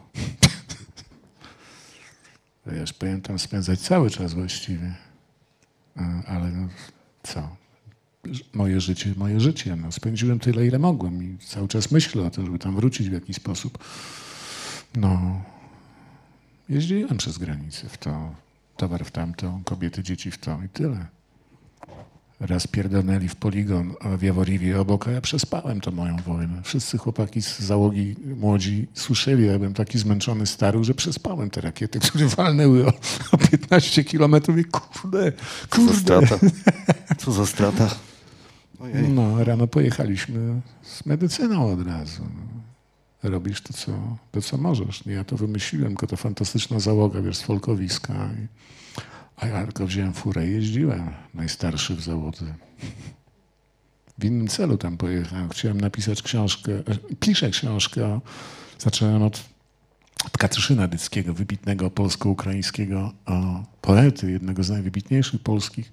Wiesz, 2.66 2.92
pamiętam 2.92 3.38
spędzać 3.38 3.80
cały 3.80 4.10
czas 4.10 4.34
właściwie. 4.34 4.94
A, 5.96 6.24
Ale 6.24 6.50
no, 6.50 6.68
co? 7.22 7.56
Moje 8.52 8.80
życie, 8.80 9.14
moje 9.16 9.40
życie. 9.40 9.76
No, 9.76 9.92
spędziłem 9.92 10.38
tyle, 10.38 10.66
ile 10.66 10.78
mogłem 10.78 11.22
i 11.22 11.38
cały 11.38 11.68
czas 11.68 11.90
myślę 11.90 12.22
o 12.22 12.30
tym, 12.30 12.46
żeby 12.46 12.58
tam 12.58 12.76
wrócić 12.76 13.10
w 13.10 13.12
jakiś 13.12 13.36
sposób. 13.36 13.78
No, 14.94 15.42
jeździłem 16.68 17.16
przez 17.16 17.38
granicę 17.38 17.88
w 17.88 17.98
to, 17.98 18.34
towar 18.76 19.04
w 19.04 19.10
tamto, 19.10 19.60
kobiety, 19.64 20.02
dzieci 20.02 20.30
w 20.30 20.38
to 20.38 20.62
i 20.66 20.68
tyle. 20.68 21.06
Raz 22.42 22.66
pierdolnęli 22.66 23.28
w 23.28 23.36
poligon 23.36 23.94
w 24.18 24.22
Jaworiwie 24.22 24.80
obok, 24.80 25.08
a 25.08 25.10
ja 25.10 25.20
przespałem 25.20 25.80
to 25.80 25.90
moją 25.90 26.16
wojnę. 26.16 26.62
Wszyscy 26.62 26.98
chłopaki 26.98 27.42
z 27.42 27.58
załogi 27.58 28.16
młodzi 28.36 28.86
słyszeli, 28.94 29.46
ja 29.46 29.58
byłem 29.58 29.74
taki 29.74 29.98
zmęczony 29.98 30.46
stary, 30.46 30.84
że 30.84 30.94
przespałem 30.94 31.50
te 31.50 31.60
rakiety, 31.60 32.00
które 32.08 32.26
walnęły 32.26 32.86
o, 32.86 32.92
o 33.32 33.38
15 33.38 34.04
kilometrów 34.04 34.58
i 34.58 34.64
kurde, 34.64 35.32
Co 35.70 35.76
za 35.76 35.92
kurde. 35.92 36.00
strata. 36.00 36.38
Co 37.24 37.32
za 37.32 37.46
strata. 37.46 37.94
Ojej. 38.80 39.08
No, 39.08 39.44
rano 39.44 39.66
pojechaliśmy 39.66 40.60
z 40.82 41.06
medycyną 41.06 41.72
od 41.72 41.86
razu. 41.86 42.22
Robisz 43.22 43.60
to 43.60 43.72
co, 43.72 43.92
to, 44.32 44.42
co 44.42 44.56
możesz. 44.58 45.04
Nie 45.04 45.12
ja 45.12 45.24
to 45.24 45.36
wymyśliłem, 45.36 45.88
tylko 45.88 46.06
to 46.06 46.16
fantastyczna 46.16 46.80
załoga, 46.80 47.20
wiesz, 47.20 47.36
z 47.36 47.42
folkowiska. 47.42 48.14
I, 48.14 48.46
a 49.42 49.46
ja 49.46 49.64
tylko 49.64 49.86
wziąłem 49.86 50.12
furę 50.12 50.48
i 50.48 50.52
jeździłem. 50.52 51.10
Najstarszy 51.34 51.96
w 51.96 52.00
załodze. 52.00 52.54
W 54.18 54.24
innym 54.24 54.48
celu 54.48 54.78
tam 54.78 54.96
pojechałem. 54.96 55.48
Chciałem 55.48 55.80
napisać 55.80 56.22
książkę. 56.22 56.72
e, 56.72 57.14
Piszę 57.20 57.50
książkę. 57.50 58.20
Zacząłem 58.78 59.22
od 59.22 59.44
Katyszyna 60.38 60.88
Dyckiego, 60.88 61.34
wybitnego 61.34 61.90
polsko-ukraińskiego 61.90 63.12
poety, 63.80 64.30
jednego 64.30 64.62
z 64.62 64.70
najwybitniejszych 64.70 65.42
polskich 65.42 65.92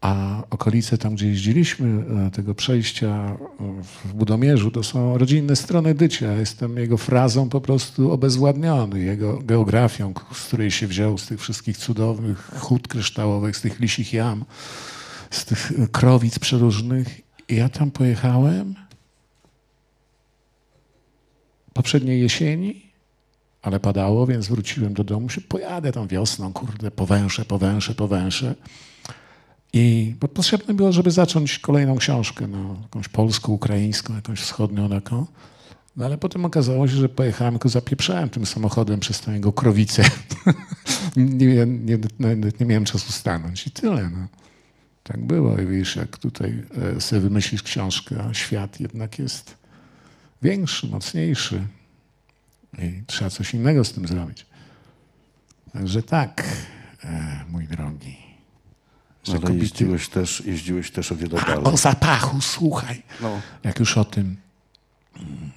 a 0.00 0.42
okolice 0.50 0.98
tam, 0.98 1.14
gdzie 1.14 1.28
jeździliśmy, 1.28 2.04
e, 2.26 2.30
tego 2.30 2.54
przejścia 2.54 3.08
e, 3.08 3.36
w 3.82 4.14
Budomierzu, 4.14 4.70
to 4.70 4.82
są 4.82 5.18
rodzinne 5.18 5.56
strony 5.56 5.94
Dycia. 5.94 6.32
Jestem 6.32 6.76
jego 6.76 6.96
frazą 6.96 7.48
po 7.48 7.60
prostu 7.60 8.12
obezwładniony, 8.12 9.00
jego 9.00 9.38
geografią, 9.38 10.14
z 10.32 10.46
której 10.46 10.70
się 10.70 10.86
wziął, 10.86 11.18
z 11.18 11.26
tych 11.26 11.40
wszystkich 11.40 11.76
cudownych 11.76 12.50
hut 12.58 12.88
kryształowych, 12.88 13.56
z 13.56 13.60
tych 13.60 13.80
lisich 13.80 14.12
jam, 14.12 14.44
z 15.30 15.44
tych 15.44 15.72
e, 15.78 15.88
krowic 15.88 16.38
przeróżnych. 16.38 17.20
I 17.48 17.56
ja 17.56 17.68
tam 17.68 17.90
pojechałem 17.90 18.74
poprzedniej 21.72 22.20
jesieni, 22.20 22.82
ale 23.62 23.80
padało, 23.80 24.26
więc 24.26 24.48
wróciłem 24.48 24.94
do 24.94 25.04
domu. 25.04 25.28
Się 25.28 25.40
pojadę 25.40 25.92
tą 25.92 26.06
wiosną, 26.06 26.52
kurde, 26.52 26.90
powęszę, 26.90 27.44
powęszę, 27.44 27.94
powęszę. 27.94 28.54
I 29.72 30.14
bo 30.20 30.28
potrzebne 30.28 30.74
było, 30.74 30.92
żeby 30.92 31.10
zacząć 31.10 31.58
kolejną 31.58 31.96
książkę, 31.96 32.46
no, 32.46 32.76
jakąś 32.82 33.08
polską, 33.08 33.52
ukraińską, 33.52 34.14
jakąś 34.14 34.40
wschodnią 34.40 34.88
taką. 34.88 35.26
No 35.96 36.04
ale 36.04 36.18
potem 36.18 36.44
okazało 36.44 36.88
się, 36.88 36.94
że 36.94 37.08
pojechałem, 37.08 37.54
tylko 37.54 37.68
zapieprzałem 37.68 38.28
tym 38.28 38.46
samochodem 38.46 39.00
przez 39.00 39.20
tą 39.20 39.32
jego 39.32 39.52
krowicę. 39.52 40.04
nie, 41.16 41.66
nie, 41.66 41.98
nie 42.60 42.66
miałem 42.66 42.84
czasu 42.84 43.12
stanąć 43.12 43.66
i 43.66 43.70
tyle. 43.70 44.10
No. 44.10 44.28
Tak 45.02 45.26
było. 45.26 45.58
I 45.58 45.66
wiesz, 45.66 45.96
jak 45.96 46.16
tutaj 46.16 46.62
e, 46.96 47.00
sobie 47.00 47.20
wymyślisz 47.20 47.62
książkę, 47.62 48.24
a 48.30 48.34
świat 48.34 48.80
jednak 48.80 49.18
jest 49.18 49.56
większy, 50.42 50.86
mocniejszy. 50.86 51.66
I 52.78 53.02
trzeba 53.06 53.30
coś 53.30 53.54
innego 53.54 53.84
z 53.84 53.92
tym 53.92 54.08
zrobić. 54.08 54.46
Także 55.72 56.02
tak, 56.02 56.44
e, 57.04 57.44
mój 57.48 57.68
drogi. 57.68 58.27
Że 59.28 59.38
Ale 59.38 59.46
kobiety- 59.46 59.62
jeździłeś 59.62 60.08
też, 60.08 60.42
jeździłeś 60.46 60.90
też 60.90 61.12
o 61.12 61.16
wiele 61.16 61.40
dalej. 61.46 61.64
O 61.64 61.76
zapachu, 61.76 62.40
słuchaj. 62.40 63.02
No. 63.22 63.40
Jak 63.64 63.80
już 63.80 63.98
o 63.98 64.04
tym 64.04 64.36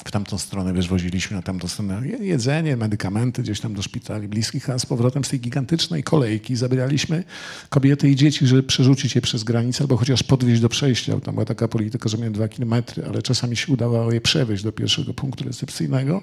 w 0.05 0.11
tamtą 0.11 0.37
stronę, 0.37 0.73
wiesz, 0.73 0.87
woziliśmy 0.87 1.35
na 1.37 1.41
tamtą 1.43 1.67
stronę 1.67 2.07
je- 2.07 2.17
jedzenie, 2.17 2.77
medykamenty 2.77 3.41
gdzieś 3.43 3.59
tam 3.59 3.73
do 3.73 3.81
szpitali 3.81 4.27
bliskich, 4.27 4.69
a 4.69 4.79
z 4.79 4.85
powrotem 4.85 5.23
z 5.23 5.29
tej 5.29 5.39
gigantycznej 5.39 6.03
kolejki 6.03 6.55
zabieraliśmy 6.55 7.23
kobiety 7.69 8.09
i 8.09 8.15
dzieci, 8.15 8.47
żeby 8.47 8.63
przerzucić 8.63 9.15
je 9.15 9.21
przez 9.21 9.43
granicę 9.43 9.83
albo 9.83 9.97
chociaż 9.97 10.23
podwieźć 10.23 10.61
do 10.61 10.69
przejścia. 10.69 11.19
Tam 11.19 11.33
była 11.33 11.45
taka 11.45 11.67
polityka, 11.67 12.09
że 12.09 12.17
miałem 12.17 12.33
dwa 12.33 12.47
kilometry, 12.47 13.05
ale 13.05 13.21
czasami 13.21 13.57
się 13.57 13.73
udawało 13.73 14.11
je 14.11 14.21
przewieźć 14.21 14.63
do 14.63 14.71
pierwszego 14.71 15.13
punktu 15.13 15.43
recepcyjnego. 15.43 16.21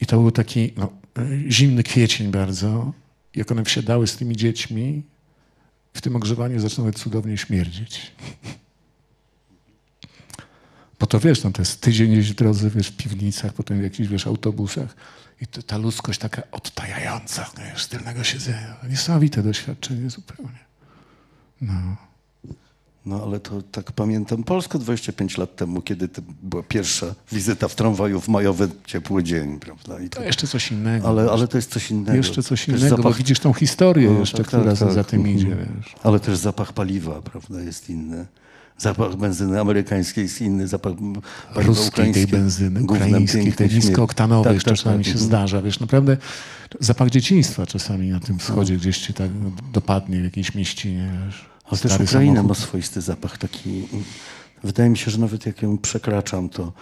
I 0.00 0.06
to 0.06 0.20
był 0.20 0.30
taki 0.30 0.72
no, 0.76 0.92
e, 1.18 1.50
zimny 1.50 1.82
kwiecień 1.82 2.30
bardzo. 2.30 2.92
Jak 3.36 3.52
one 3.52 3.64
wsiadały 3.64 4.06
z 4.06 4.16
tymi 4.16 4.36
dziećmi, 4.36 5.02
w 5.94 6.00
tym 6.00 6.16
ogrzewaniu 6.16 6.60
zaczynały 6.60 6.92
cudownie 6.92 7.38
śmierdzieć. 7.38 8.12
Bo 11.00 11.06
to 11.06 11.20
wiesz, 11.20 11.44
no 11.44 11.50
to 11.50 11.62
jest 11.62 11.80
tydzień 11.80 12.12
jeździ 12.12 12.32
w 12.32 12.36
drodze, 12.36 12.70
wiesz, 12.70 12.88
w 12.88 12.96
piwnicach, 12.96 13.52
potem 13.52 13.80
w 13.80 13.82
jakichś, 13.82 14.08
wiesz, 14.08 14.26
autobusach. 14.26 14.96
I 15.40 15.46
to, 15.46 15.62
ta 15.62 15.76
ludzkość 15.78 16.18
taka 16.18 16.42
odtajająca, 16.52 17.50
wiesz, 17.58 17.82
z 17.82 17.88
tylnego 17.88 18.24
siedzenia. 18.24 18.76
Niesamowite 18.90 19.42
doświadczenie 19.42 20.10
zupełnie. 20.10 20.64
No. 21.60 21.96
No 23.06 23.22
ale 23.22 23.40
to 23.40 23.62
tak 23.62 23.92
pamiętam 23.92 24.44
Polskę 24.44 24.78
25 24.78 25.38
lat 25.38 25.56
temu, 25.56 25.82
kiedy 25.82 26.08
to 26.08 26.22
była 26.42 26.62
pierwsza 26.62 27.06
wizyta 27.32 27.68
w 27.68 27.74
tramwaju 27.74 28.20
w 28.20 28.28
majowy 28.28 28.68
ciepły 28.86 29.22
dzień, 29.24 29.58
prawda? 29.60 30.00
I 30.00 30.08
to, 30.08 30.20
To 30.20 30.24
jeszcze 30.26 30.46
coś 30.46 30.70
innego. 30.72 31.08
ale, 31.08 31.30
ale 31.30 31.48
to 31.48 31.58
jest 31.58 31.70
coś 31.70 31.90
innego. 31.90 32.16
jeszcze 32.16 32.42
coś 32.42 32.68
innego, 32.68 32.96
bo 32.96 33.02
zapach- 33.02 33.16
widzisz 33.16 33.38
tą 33.38 33.52
historię 33.52 34.10
No, 34.10 34.18
jeszcze, 34.20 34.36
tak, 34.38 34.46
która 34.46 34.64
tak, 34.64 34.76
za, 34.76 34.84
tak. 34.86 34.94
za 34.94 35.04
tym 35.04 35.20
Mhm. 35.20 35.36
idzie, 35.38 35.56
wiesz. 35.76 35.94
Ale 36.02 36.20
też 36.20 36.38
zapach 36.38 36.72
paliwa, 36.72 37.22
prawda, 37.22 37.60
jest 37.60 37.90
inny. 37.90 38.26
Zapach 38.78 39.16
benzyny 39.16 39.60
amerykańskiej 39.60 40.22
jest 40.24 40.40
inny, 40.40 40.68
zapach 40.68 40.92
ruskiej 41.54 42.12
tej 42.12 42.26
benzyny, 42.26 42.82
ukraińskiej, 42.82 43.52
tej 43.52 43.70
niskooktanowej, 43.70 44.54
Tak, 44.54 44.62
tak, 44.64 44.76
czasami 44.76 45.04
tak. 45.04 45.12
się 45.12 45.18
zdarza, 45.18 45.62
wiesz, 45.62 45.80
naprawdę 45.80 46.16
zapach 46.80 47.10
dzieciństwa 47.10 47.66
czasami 47.66 48.08
na 48.10 48.20
tym 48.20 48.38
wschodzie 48.38 48.76
gdzieś 48.76 48.98
cię 48.98 49.12
tak 49.12 49.30
dopadnie 49.72 50.20
w 50.20 50.24
jakiejś 50.24 50.54
mieścinie, 50.54 51.10
wiesz. 51.26 51.53
Ale 51.64 51.78
też 51.80 51.92
Ukraina 51.92 52.34
samochód. 52.36 52.48
ma 52.48 52.54
swoisty 52.66 53.00
zapach 53.00 53.38
taki. 53.38 53.82
Wydaje 54.64 54.90
mi 54.90 54.96
się, 54.98 55.10
że 55.10 55.18
nawet 55.18 55.46
jak 55.46 55.62
ją 55.62 55.78
przekraczam, 55.78 56.48
to 56.48 56.72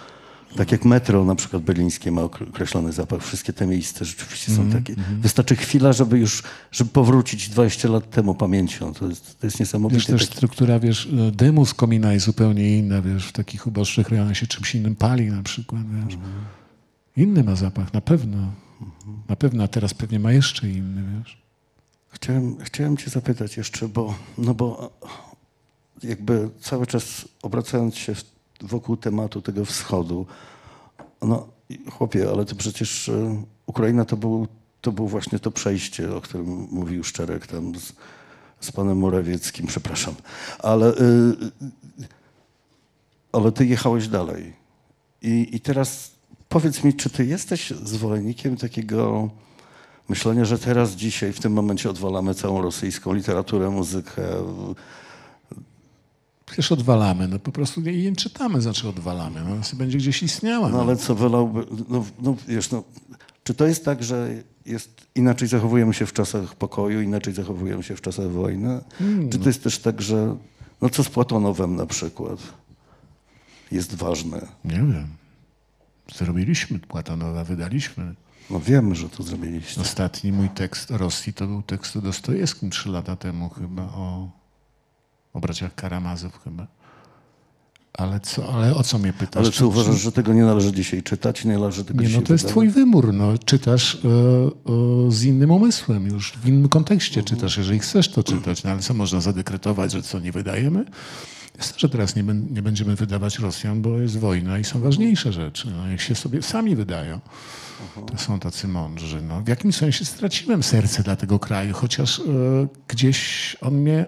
tak 0.57 0.73
jak 0.73 0.85
metro 0.85 1.25
na 1.25 1.35
przykład 1.35 1.63
berlińskie 1.63 2.11
ma 2.13 2.21
okre- 2.23 2.49
określony 2.49 2.93
zapach, 2.93 3.23
wszystkie 3.23 3.53
te 3.53 3.67
miejsca 3.67 4.05
rzeczywiście 4.05 4.53
są 4.55 4.63
Mhm, 4.63 4.83
takie. 4.85 5.01
Wystarczy 5.21 5.57
chwila, 5.57 5.93
żeby 5.93 6.19
już, 6.19 6.43
żeby 6.73 6.91
powrócić 6.91 7.49
20 7.49 7.89
lat 7.89 8.11
temu 8.11 8.35
pamięcią. 8.35 8.95
To 8.95 9.09
jest, 9.09 9.41
to 9.41 9.47
jest 9.47 9.57
Wiesz, 9.57 9.61
niesamowite. 9.61 10.13
też 10.13 10.23
Taki, 10.23 10.37
struktura, 10.37 10.79
wiesz, 10.81 11.09
dymu 11.33 11.67
z 11.67 11.75
komina 11.75 12.13
jest 12.13 12.27
zupełnie 12.27 12.79
inna, 12.79 13.03
wiesz, 13.03 13.27
w 13.27 13.33
takich 13.33 13.67
uboższych 13.67 14.09
rejonach 14.09 14.37
się 14.37 14.47
czymś 14.47 14.75
innym 14.75 14.97
pali 14.97 15.27
na 15.31 15.43
przykład, 15.43 15.83
wiesz. 16.05 16.15
Mhm. 16.15 16.33
Inny 17.17 17.45
ma 17.45 17.57
zapach, 17.57 17.93
na 17.93 18.01
pewno. 18.01 18.53
Na 19.29 19.37
pewno, 19.37 19.65
a 19.65 19.69
teraz 19.69 19.95
pewnie 19.95 20.19
ma 20.21 20.33
jeszcze 20.33 20.69
inny, 20.71 21.03
wiesz. 21.19 21.42
Chciałem, 22.13 22.57
chciałem 22.65 22.97
cię 22.97 23.11
zapytać 23.11 23.57
jeszcze, 23.57 23.89
bo, 23.89 24.15
no 24.39 24.55
bo 24.55 24.91
jakby 26.03 26.51
cały 26.61 26.87
czas 26.87 27.29
obracając 27.43 27.97
się 27.97 28.15
wokół 28.61 28.97
tematu 28.97 29.43
tego 29.43 29.65
wschodu, 29.65 30.27
no 31.23 31.49
chłopie, 31.91 32.31
ale 32.31 32.45
to 32.45 32.55
przecież 32.55 33.09
e, 33.09 33.43
Ukraina 33.67 34.05
to 34.05 34.17
był, 34.17 34.49
to 34.81 34.93
był 34.93 35.09
właśnie 35.09 35.39
to 35.39 35.51
przejście, 35.51 36.15
o 36.17 36.21
którym 36.21 36.47
mówił 36.71 37.05
Szczerek 37.05 37.47
tam 37.47 37.79
z, 37.79 37.93
z 38.61 38.73
panem 38.73 38.99
Morawieckim, 38.99 39.67
przepraszam. 39.67 40.15
Ale, 40.59 40.95
y, 40.95 41.37
ale 43.33 43.53
ty 43.53 43.67
jechałeś 43.67 44.09
dalej. 44.09 44.53
I, 45.23 45.49
I 45.53 45.61
teraz 45.61 46.11
powiedz 46.49 46.85
mi, 46.85 46.95
czy 46.95 47.11
ty 47.11 47.27
jesteś 47.27 47.71
zwolennikiem 47.71 48.57
takiego 48.57 49.31
myślenia, 50.09 50.45
że 50.45 50.59
teraz, 50.59 50.91
dzisiaj, 50.91 51.33
w 51.33 51.41
tym 51.41 51.53
momencie 51.53 51.91
odwalamy 51.91 52.35
całą 52.35 52.63
rosyjską 52.63 53.13
literaturę, 53.13 53.71
muzykę, 53.71 54.23
Przecież 56.53 56.73
odwalamy, 56.73 57.29
no 57.29 57.39
po 57.39 57.53
prostu 57.53 57.81
jej 57.81 58.11
nie 58.11 58.17
czytamy, 58.17 58.61
znaczy 58.61 58.89
odwalamy, 58.89 59.41
no 59.41 59.53
ona 59.53 59.63
będzie 59.75 59.99
gdzieś 59.99 60.23
istniała. 60.23 60.69
No 60.69 60.81
ale 60.81 60.97
co 60.97 61.15
wolałby, 61.15 61.67
no, 61.89 62.05
no 62.23 62.37
wiesz, 62.49 62.71
no, 62.71 62.85
czy 63.45 63.55
to 63.55 63.67
jest 63.67 63.85
tak, 63.85 64.03
że 64.03 64.43
jest, 64.67 65.07
inaczej 65.15 65.49
zachowujemy 65.49 65.95
się 65.95 66.07
w 66.07 66.13
czasach 66.13 66.55
pokoju, 66.55 67.01
inaczej 67.01 67.35
zachowujemy 67.35 67.83
się 67.83 67.97
w 67.97 68.01
czasach 68.01 68.31
wojny? 68.31 68.81
Czy 69.31 69.39
to 69.39 69.49
jest 69.49 69.63
też 69.63 69.79
tak, 69.79 70.03
że, 70.03 70.37
no 70.83 70.89
co 70.89 71.05
z 71.05 71.09
Platonowem 71.09 71.77
na 71.77 71.87
przykład 71.87 72.39
jest 73.71 73.95
ważne? 73.95 74.47
Nie 74.65 74.77
wiem. 74.77 75.07
Zrobiliśmy 76.15 76.79
Platanowa, 76.79 77.45
wydaliśmy. 77.45 78.15
No 78.53 78.61
wiemy, 78.61 78.95
że 78.95 79.09
to 79.09 79.23
zrobiliście. 79.23 79.81
Ostatni 79.81 80.33
mój 80.33 80.49
tekst 80.49 80.91
o 80.91 80.99
Rosji 80.99 81.33
to 81.35 81.47
był 81.47 81.63
tekst 81.63 81.97
o 81.97 82.01
Dostojewskim 82.01 82.71
trzy 82.71 82.89
lata 82.89 83.17
temu 83.17 83.49
chyba, 83.49 83.83
o, 83.83 84.31
o 85.33 85.41
braciach 85.41 85.75
Karamazow 85.75 86.45
chyba. 86.45 86.67
Ale, 87.93 88.21
co, 88.21 88.55
ale 88.55 88.75
o 88.75 88.83
co 88.83 88.99
mnie 88.99 89.13
pytasz? 89.13 89.43
Ale 89.43 89.51
Czy- 89.51 89.59
czy 89.59 89.67
uważasz, 89.67 90.01
że 90.01 90.13
tego 90.13 90.33
nie 90.33 90.43
należy 90.45 90.73
dzisiaj 90.73 91.03
czytać, 91.03 91.45
nie 91.45 91.53
należy 91.59 91.85
tego 91.85 92.03
Nie, 92.03 92.09
no 92.09 92.23
to 92.23 92.33
jest 92.33 92.45
wydawać? 92.45 92.51
twój 92.51 92.69
wybór. 92.69 93.13
No, 93.15 93.39
czytasz 93.45 93.95
e, 93.95 93.99
e, 94.09 95.11
z 95.11 95.25
innym 95.25 95.51
umysłem 95.51 96.07
już, 96.07 96.33
w 96.33 96.49
innym 96.49 96.69
kontekście 96.69 97.21
Mhm. 97.21 97.37
czytasz, 97.37 97.57
jeżeli 97.57 97.79
chcesz 97.79 98.09
to 98.09 98.23
czytać. 98.25 98.65
No, 98.65 98.71
ale 98.71 98.81
co 98.81 98.95
można 98.95 99.21
zadekretować, 99.21 99.93
że 99.93 100.03
co 100.03 100.21
nie 100.21 100.33
wydajemy? 100.33 100.85
Jest 101.59 101.73
to, 101.73 101.79
że 101.81 101.89
teraz 101.89 102.17
nie, 102.17 102.23
nie 102.51 102.63
będziemy 102.63 102.97
wydawać 102.97 103.39
Rosjan, 103.39 103.83
bo 103.83 103.99
jest 103.99 104.19
wojna 104.19 104.59
i 104.59 104.65
są 104.65 104.81
ważniejsze 104.81 105.33
rzeczy. 105.33 105.69
No, 105.77 105.89
niech 105.89 106.03
się 106.03 106.15
sobie 106.15 106.43
sami 106.43 106.77
wydają. 106.77 107.21
To 108.07 108.19
są 108.19 108.39
tacy 108.39 108.69
mądrzy. 108.69 109.23
No, 109.23 109.41
w 109.41 109.49
jakimś 109.49 109.77
sensie 109.77 110.05
straciłem 110.05 110.63
serce 110.63 111.03
dla 111.03 111.17
tego 111.17 111.39
kraju, 111.39 111.75
chociaż 111.75 112.19
e, 112.19 112.23
gdzieś 112.89 113.57
on 113.61 113.75
mnie 113.75 114.07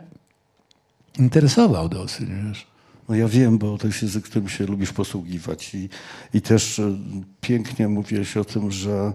interesował 1.19 1.89
dosyć, 1.89 2.29
wiesz. 2.47 2.67
No 3.09 3.15
ja 3.15 3.29
wiem, 3.29 3.59
bo 3.59 3.79
to 3.79 3.87
jest 3.87 4.03
język, 4.03 4.25
którym 4.25 4.49
się 4.49 4.67
lubisz 4.67 4.93
posługiwać 4.93 5.75
i, 5.75 5.89
i 6.35 6.43
też 6.43 6.79
e, 6.79 6.99
pięknie 7.41 7.89
mówiłeś 7.89 8.37
o 8.37 8.45
tym, 8.45 8.71
że 8.71 9.13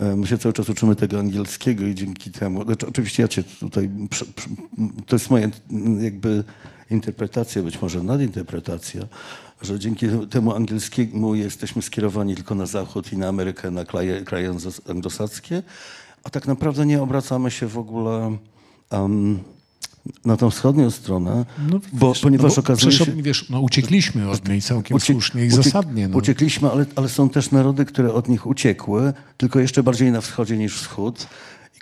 e, 0.00 0.16
my 0.16 0.26
się 0.26 0.38
cały 0.38 0.52
czas 0.52 0.68
uczymy 0.68 0.96
tego 0.96 1.18
angielskiego 1.18 1.86
i 1.86 1.94
dzięki 1.94 2.30
temu, 2.30 2.64
znaczy, 2.64 2.86
oczywiście 2.86 3.22
ja 3.22 3.28
cię 3.28 3.42
tutaj, 3.42 3.90
to 5.06 5.16
jest 5.16 5.30
moja 5.30 5.48
mm, 5.70 6.04
jakby 6.04 6.44
interpretacja, 6.90 7.62
być 7.62 7.82
może 7.82 8.02
nadinterpretacja, 8.02 9.02
że 9.62 9.78
dzięki 9.78 10.06
temu 10.30 10.54
angielskiemu 10.54 11.34
jesteśmy 11.34 11.82
skierowani 11.82 12.34
tylko 12.34 12.54
na 12.54 12.66
Zachód 12.66 13.12
i 13.12 13.16
na 13.18 13.28
Amerykę, 13.28 13.70
na 13.70 13.84
kraje, 13.84 14.20
kraje 14.22 14.50
anglos- 14.50 14.90
anglosaskie, 14.90 15.62
a 16.24 16.30
tak 16.30 16.46
naprawdę 16.46 16.86
nie 16.86 17.02
obracamy 17.02 17.50
się 17.50 17.66
w 17.66 17.78
ogóle 17.78 18.36
em, 18.90 19.38
na 20.24 20.36
tą 20.36 20.50
wschodnią 20.50 20.90
stronę, 20.90 21.44
No, 21.70 21.80
bo, 21.92 22.08
wiesz, 22.08 22.20
ponieważ 22.20 22.56
no 22.56 22.60
okazuje 22.60 22.92
się... 22.96 23.04
Wiesz, 23.22 23.50
no, 23.50 23.60
uciekliśmy 23.60 24.30
od 24.30 24.48
niej 24.48 24.62
całkiem 24.62 24.96
Uciek- 24.96 25.12
słusznie 25.12 25.44
i 25.44 25.48
uciek- 25.48 25.62
zasadnie. 25.62 26.08
No. 26.08 26.16
Uciekliśmy, 26.16 26.70
ale, 26.70 26.86
ale 26.96 27.08
są 27.08 27.28
też 27.28 27.50
narody, 27.50 27.84
które 27.84 28.12
od 28.14 28.28
nich 28.28 28.46
uciekły, 28.46 29.12
tylko 29.36 29.60
jeszcze 29.60 29.82
bardziej 29.82 30.12
na 30.12 30.20
wschodzie 30.20 30.56
niż 30.58 30.76
wschód, 30.80 31.26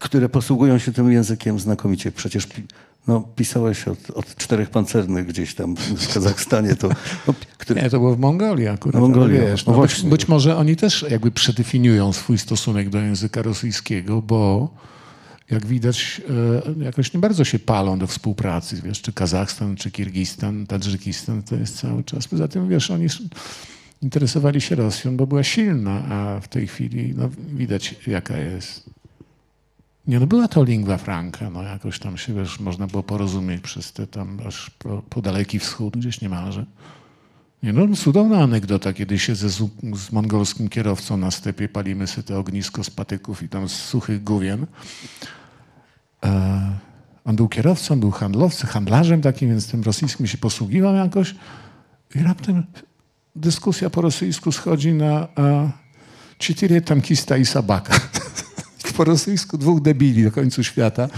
które 0.01 0.29
posługują 0.29 0.79
się 0.79 0.93
tym 0.93 1.13
językiem 1.13 1.59
znakomicie. 1.61 2.13
Przecież 2.13 2.49
no, 3.09 3.21
pisałeś 3.37 3.89
od, 3.89 4.11
od 4.11 4.37
czterech 4.37 4.71
pancernych 4.71 5.27
gdzieś 5.27 5.55
tam 5.55 5.77
w 5.77 6.15
Kazachstanie, 6.15 6.77
to, 6.77 6.89
no, 7.27 7.35
które, 7.59 7.83
Nie, 7.83 7.91
to 7.91 7.99
było 7.99 8.15
w 8.15 8.19
Mongolii 8.19 8.69
akurat. 8.69 8.97
W 8.97 9.01
Mongolii, 9.01 9.39
ale 9.39 9.51
wiesz, 9.51 9.67
no 9.67 9.73
no 9.73 9.83
być, 9.83 10.03
być 10.03 10.29
może 10.29 10.57
oni 10.57 10.77
też 10.77 11.05
jakby 11.11 11.31
przedefiniują 11.31 12.13
swój 12.13 12.39
stosunek 12.39 12.89
do 12.89 12.99
języka 12.99 13.43
rosyjskiego, 13.43 14.23
bo 14.23 14.71
jak 15.51 15.67
widać 15.67 16.23
e, 16.79 16.85
jakoś 16.85 17.13
nie 17.15 17.21
bardzo 17.21 17.45
się 17.45 17.59
palą 17.59 17.99
do 17.99 18.07
współpracy, 18.07 18.83
wiesz, 18.85 19.03
czy 19.03 19.13
Kazachstan, 19.13 19.77
czy 19.77 19.91
Kirgistan, 19.91 20.67
Tadżykistan, 20.67 21.43
to 21.43 21.57
jest 21.57 21.79
cały 21.79 22.05
czas. 22.05 22.29
Poza 22.29 22.49
tym, 22.49 22.69
wiesz, 22.69 22.91
oni 22.91 23.07
interesowali 24.03 24.61
się 24.61 24.75
Rosją, 24.75 25.17
bo 25.17 25.27
była 25.27 25.43
silna, 25.43 26.05
a 26.09 26.41
w 26.41 26.49
tej 26.49 26.67
chwili 26.67 27.15
no, 27.17 27.31
widać 27.55 27.95
jaka 28.07 28.37
jest. 28.37 28.91
Nie, 30.07 30.21
no 30.21 30.27
była 30.27 30.49
to 30.49 30.65
lingua 30.65 30.97
franca, 30.97 31.51
no 31.51 31.63
jakoś 31.63 31.99
tam 31.99 32.19
się, 32.19 32.35
wiesz, 32.35 32.61
można 32.61 32.87
było 32.87 33.03
porozumieć 33.03 33.63
przez 33.63 33.93
te 33.93 34.07
tam 34.07 34.39
aż 34.47 34.71
po, 34.71 35.03
po 35.11 35.23
daleki 35.23 35.59
wschód, 35.59 35.97
gdzieś 35.97 36.21
niemalże. 36.21 36.67
Nie, 37.63 37.73
no 37.73 37.97
cudowna 37.97 38.39
anegdota, 38.39 38.93
kiedy 38.93 39.19
siedzę 39.19 39.49
z, 39.49 39.71
z 39.95 40.13
mongolskim 40.13 40.69
kierowcą 40.69 41.17
na 41.17 41.31
stepie, 41.31 41.69
palimy 41.69 42.07
sobie 42.07 42.23
te 42.23 42.39
ognisko 42.39 42.85
z 42.85 42.91
patyków 42.91 43.43
i 43.43 43.49
tam 43.49 43.69
z 43.69 43.73
suchych 43.73 44.25
główien. 44.25 44.67
E, 46.25 46.79
on 47.25 47.37
był 47.37 47.49
kierowcą, 47.49 48.01
był 48.01 48.11
handlowcem, 48.11 48.71
handlarzem 48.71 49.21
takim, 49.23 49.49
więc 49.49 49.71
tym 49.71 49.83
rosyjskim 49.83 50.27
się 50.27 50.39
posługiwał 50.39 50.95
jakoś. 50.95 51.35
I 52.15 52.19
raptem 52.19 52.67
dyskusja 53.37 53.91
po 53.91 54.01
rosyjsku 54.01 54.53
schodzi 54.53 54.93
na 54.93 55.29
e, 55.39 55.71
cztery 56.39 56.81
tankista 56.81 57.37
i 57.37 57.47
sabaka. 57.47 58.01
po 58.97 59.05
rosyjsku 59.05 59.59
dwóch 59.59 59.81
debili 59.81 60.25
do 60.25 60.33
końcu 60.33 60.65
świata, 60.65 61.09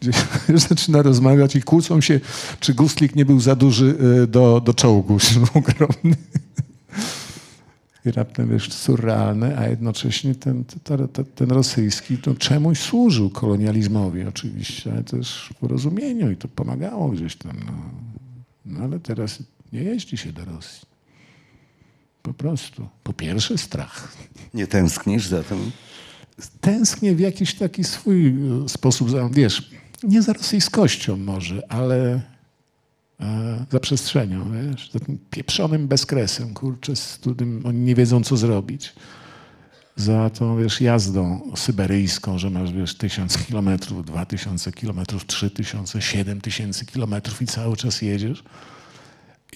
gdzie 0.00 0.12
zaczyna 0.68 1.02
rozmawiać 1.02 1.56
i 1.56 1.62
kłócą 1.62 2.00
się, 2.00 2.20
czy 2.60 2.74
gustlik 2.74 3.16
nie 3.16 3.24
był 3.24 3.40
za 3.40 3.56
duży 3.56 3.96
e, 4.22 4.26
do, 4.26 4.60
do 4.60 4.74
czołgu, 4.74 5.18
ogromny. 5.54 6.16
I 8.06 8.10
raptem 8.10 8.50
wiesz, 8.50 8.72
surrealne, 8.72 9.58
a 9.58 9.68
jednocześnie 9.68 10.34
ten, 10.34 10.64
ten, 10.64 11.08
ten, 11.34 11.50
rosyjski 11.50 12.18
to 12.18 12.34
czemuś 12.34 12.80
służył 12.80 13.30
kolonializmowi 13.30 14.24
oczywiście, 14.24 14.92
ale 14.92 15.04
też 15.04 15.50
porozumieniu 15.60 16.30
i 16.30 16.36
to 16.36 16.48
pomagało 16.48 17.08
gdzieś 17.08 17.36
tam. 17.36 17.52
No, 17.66 17.72
no 18.66 18.84
ale 18.84 19.00
teraz 19.00 19.38
nie 19.72 19.82
jeździ 19.82 20.16
się 20.16 20.32
do 20.32 20.44
Rosji. 20.44 20.86
Po 22.22 22.34
prostu. 22.34 22.88
Po 23.02 23.12
pierwsze 23.12 23.58
strach 23.58 24.16
nie 24.54 24.66
tęsknisz 24.66 25.26
za 25.26 25.42
tym. 25.42 25.70
Tęsknię 26.60 27.14
w 27.14 27.20
jakiś 27.20 27.54
taki 27.54 27.84
swój 27.84 28.28
e, 28.28 28.68
sposób, 28.68 29.08
wiesz, 29.32 29.70
nie 30.02 30.22
za 30.22 30.32
rosyjskością 30.32 31.16
może, 31.16 31.72
ale 31.72 32.20
e, 33.20 33.66
za 33.70 33.80
przestrzenią, 33.80 34.52
wiesz, 34.52 34.90
za 34.92 35.00
tym 35.00 35.18
pieprzonym 35.30 35.88
bezkresem, 35.88 36.54
kurczę, 36.54 36.96
z 36.96 37.18
którym 37.18 37.62
oni 37.66 37.78
nie 37.78 37.94
wiedzą, 37.94 38.22
co 38.22 38.36
zrobić. 38.36 38.92
Za 39.96 40.30
tą, 40.30 40.58
wiesz, 40.58 40.80
jazdą 40.80 41.50
syberyjską, 41.56 42.38
że 42.38 42.50
masz, 42.50 42.72
wiesz, 42.72 42.94
tysiąc 42.94 43.38
kilometrów, 43.38 44.04
dwa 44.04 44.26
tysiące 44.26 44.72
kilometrów, 44.72 45.26
trzy 45.26 45.50
tysiące, 45.50 46.02
siedem 46.02 46.40
tysięcy 46.40 46.86
kilometrów 46.86 47.42
i 47.42 47.46
cały 47.46 47.76
czas 47.76 48.02
jedziesz. 48.02 48.44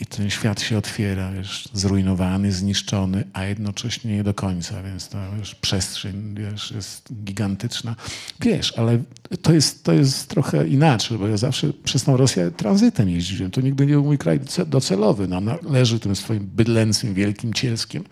I 0.01 0.07
ten 0.07 0.31
świat 0.31 0.61
się 0.61 0.79
otwiera, 0.79 1.33
wiesz, 1.33 1.69
zrujnowany, 1.73 2.53
zniszczony, 2.53 3.25
a 3.33 3.45
jednocześnie 3.45 4.17
nie 4.17 4.25
do 4.25 4.35
końca, 4.35 4.83
więc 4.83 5.09
ta 5.09 5.31
wiesz, 5.39 5.55
przestrzeń 5.55 6.35
wiesz, 6.35 6.71
jest 6.71 7.09
gigantyczna. 7.25 7.97
Wiesz, 8.41 8.79
ale 8.79 9.03
to 9.43 9.53
jest, 9.53 9.85
to 9.85 9.93
jest 9.93 10.29
trochę 10.29 10.69
inaczej, 10.69 11.19
bo 11.19 11.29
ja 11.29 11.37
zawsze 11.37 11.73
przez 11.85 12.05
tą 12.05 12.17
Rosję 12.17 12.51
tranzytem 12.51 13.09
jeździłem. 13.09 13.51
To 13.51 13.61
nigdy 13.61 13.87
nie 13.87 13.93
był 13.93 14.05
mój 14.05 14.19
kraj 14.19 14.41
doce- 14.41 14.67
docelowy. 14.67 15.29
No, 15.29 15.41
leży 15.63 16.01
tym 16.01 16.17
swoim 16.17 16.47
bydlęcym, 16.47 17.15
wielkim 17.15 17.55
cielskiem 17.55 18.05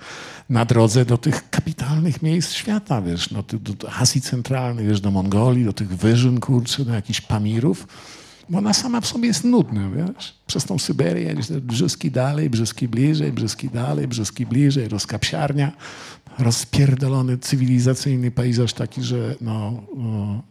na 0.48 0.64
drodze 0.64 1.04
do 1.04 1.18
tych 1.18 1.50
kapitalnych 1.50 2.22
miejsc 2.22 2.52
świata, 2.52 3.02
wiesz, 3.02 3.30
no, 3.30 3.42
do, 3.42 3.74
do 3.74 3.92
Azji 3.92 4.20
Centralnej, 4.20 4.86
wiesz, 4.86 5.00
do 5.00 5.10
Mongolii, 5.10 5.64
do 5.64 5.72
tych 5.72 5.96
wyżyn, 5.96 6.40
kurczę, 6.40 6.84
do 6.84 6.94
jakichś 6.94 7.20
Pamirów. 7.20 7.86
Bo 8.48 8.58
ona 8.58 8.72
sama 8.74 9.00
w 9.00 9.06
sobie 9.06 9.28
jest 9.28 9.44
nudna, 9.44 9.90
wiesz? 9.90 10.34
Przez 10.46 10.64
tą 10.64 10.78
Syberię 10.78 11.34
brzyski 11.60 12.10
dalej, 12.10 12.50
brzyski 12.50 12.88
bliżej, 12.88 13.32
brzyski 13.32 13.68
dalej, 13.70 14.08
brzyski 14.08 14.46
bliżej, 14.46 14.88
rozkapsiarnia, 14.88 15.72
rozpierdolony 16.38 17.38
cywilizacyjny 17.38 18.30
pejzaż 18.30 18.72
taki, 18.72 19.02
że 19.02 19.34
no, 19.40 19.82
no 19.96 20.42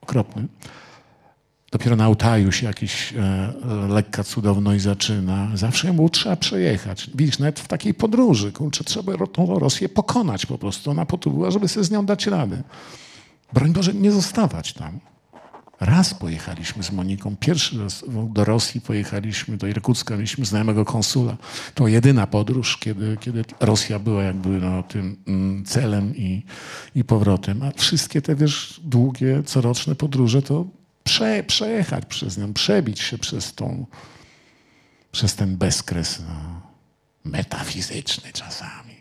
okropny. 0.00 0.48
Dopiero 1.72 1.96
na 1.96 2.04
Altaju 2.04 2.52
się 2.52 2.66
jakiś 2.66 3.12
e, 3.12 3.52
lekka 3.88 4.24
cudowność 4.24 4.82
zaczyna. 4.82 5.48
Zawsze 5.54 5.92
było 5.92 6.08
trzeba 6.08 6.36
przejechać. 6.36 7.10
Widzisz, 7.14 7.38
nawet 7.38 7.60
w 7.60 7.68
takiej 7.68 7.94
podróży, 7.94 8.52
kurczę, 8.52 8.84
trzeba 8.84 9.26
tą 9.26 9.58
Rosję 9.58 9.88
pokonać 9.88 10.46
po 10.46 10.58
prostu. 10.58 10.90
Ona 10.90 11.06
po 11.06 11.18
to 11.18 11.30
była, 11.30 11.50
żeby 11.50 11.68
sobie 11.68 11.84
z 11.84 11.90
nią 11.90 12.06
dać 12.06 12.26
radę. 12.26 12.62
Broń 13.52 13.72
Boże, 13.72 13.94
nie 13.94 14.12
zostawać 14.12 14.72
tam. 14.72 15.00
Raz 15.80 16.14
pojechaliśmy 16.14 16.82
z 16.82 16.92
Moniką, 16.92 17.36
pierwszy 17.36 17.82
raz 17.82 18.04
do 18.28 18.44
Rosji 18.44 18.80
pojechaliśmy, 18.80 19.56
do 19.56 19.66
Irkucka, 19.66 20.14
mieliśmy 20.14 20.44
znajomego 20.44 20.84
konsula. 20.84 21.36
To 21.74 21.88
jedyna 21.88 22.26
podróż, 22.26 22.76
kiedy, 22.76 23.16
kiedy 23.20 23.44
Rosja 23.60 23.98
była 23.98 24.22
jakby 24.22 24.48
no, 24.48 24.82
tym 24.82 25.16
mm, 25.26 25.64
celem 25.64 26.16
i, 26.16 26.42
i 26.94 27.04
powrotem. 27.04 27.62
A 27.62 27.70
wszystkie 27.70 28.22
te, 28.22 28.34
wiesz, 28.34 28.80
długie, 28.84 29.42
coroczne 29.42 29.94
podróże 29.94 30.42
to 30.42 30.66
prze, 31.04 31.44
przejechać 31.44 32.06
przez 32.06 32.38
nią, 32.38 32.52
przebić 32.52 33.00
się 33.00 33.18
przez 33.18 33.54
tą, 33.54 33.86
przez 35.12 35.34
ten 35.34 35.56
bezkres 35.56 36.22
no, 36.28 36.60
metafizyczny 37.24 38.32
czasami. 38.32 38.94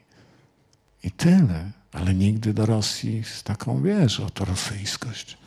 I 1.03 1.11
tyle. 1.11 1.71
Ale 1.91 2.13
nigdy 2.13 2.53
do 2.53 2.65
Rosji 2.65 3.23
z 3.23 3.43
taką, 3.43 3.81
wiesz, 3.81 4.19
oto 4.19 4.45
rosyjskość. 4.45 5.37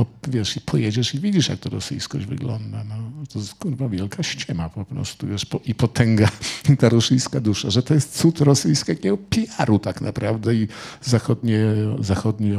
Po, 0.00 0.06
wiesz, 0.28 0.56
i 0.56 0.60
pojedziesz 0.60 1.14
i 1.14 1.20
widzisz, 1.20 1.48
jak 1.48 1.58
to 1.58 1.70
rosyjskość 1.70 2.26
wygląda. 2.26 2.84
No, 2.84 2.94
to 3.32 3.38
jest 3.38 3.54
kurwa 3.54 3.88
wielka 3.88 4.22
ściema 4.22 4.68
po 4.68 4.84
prostu, 4.84 5.26
wiesz, 5.26 5.46
po, 5.46 5.60
i 5.64 5.74
potęga, 5.74 6.28
ta 6.80 6.88
rosyjska 6.88 7.40
dusza, 7.40 7.70
że 7.70 7.82
to 7.82 7.94
jest 7.94 8.18
cud 8.18 8.40
rosyjskiego 8.40 9.16
PR-u 9.16 9.78
tak 9.78 10.00
naprawdę 10.00 10.54
i 10.54 10.68
zachodnie, 11.02 11.60
zachodnie 12.00 12.56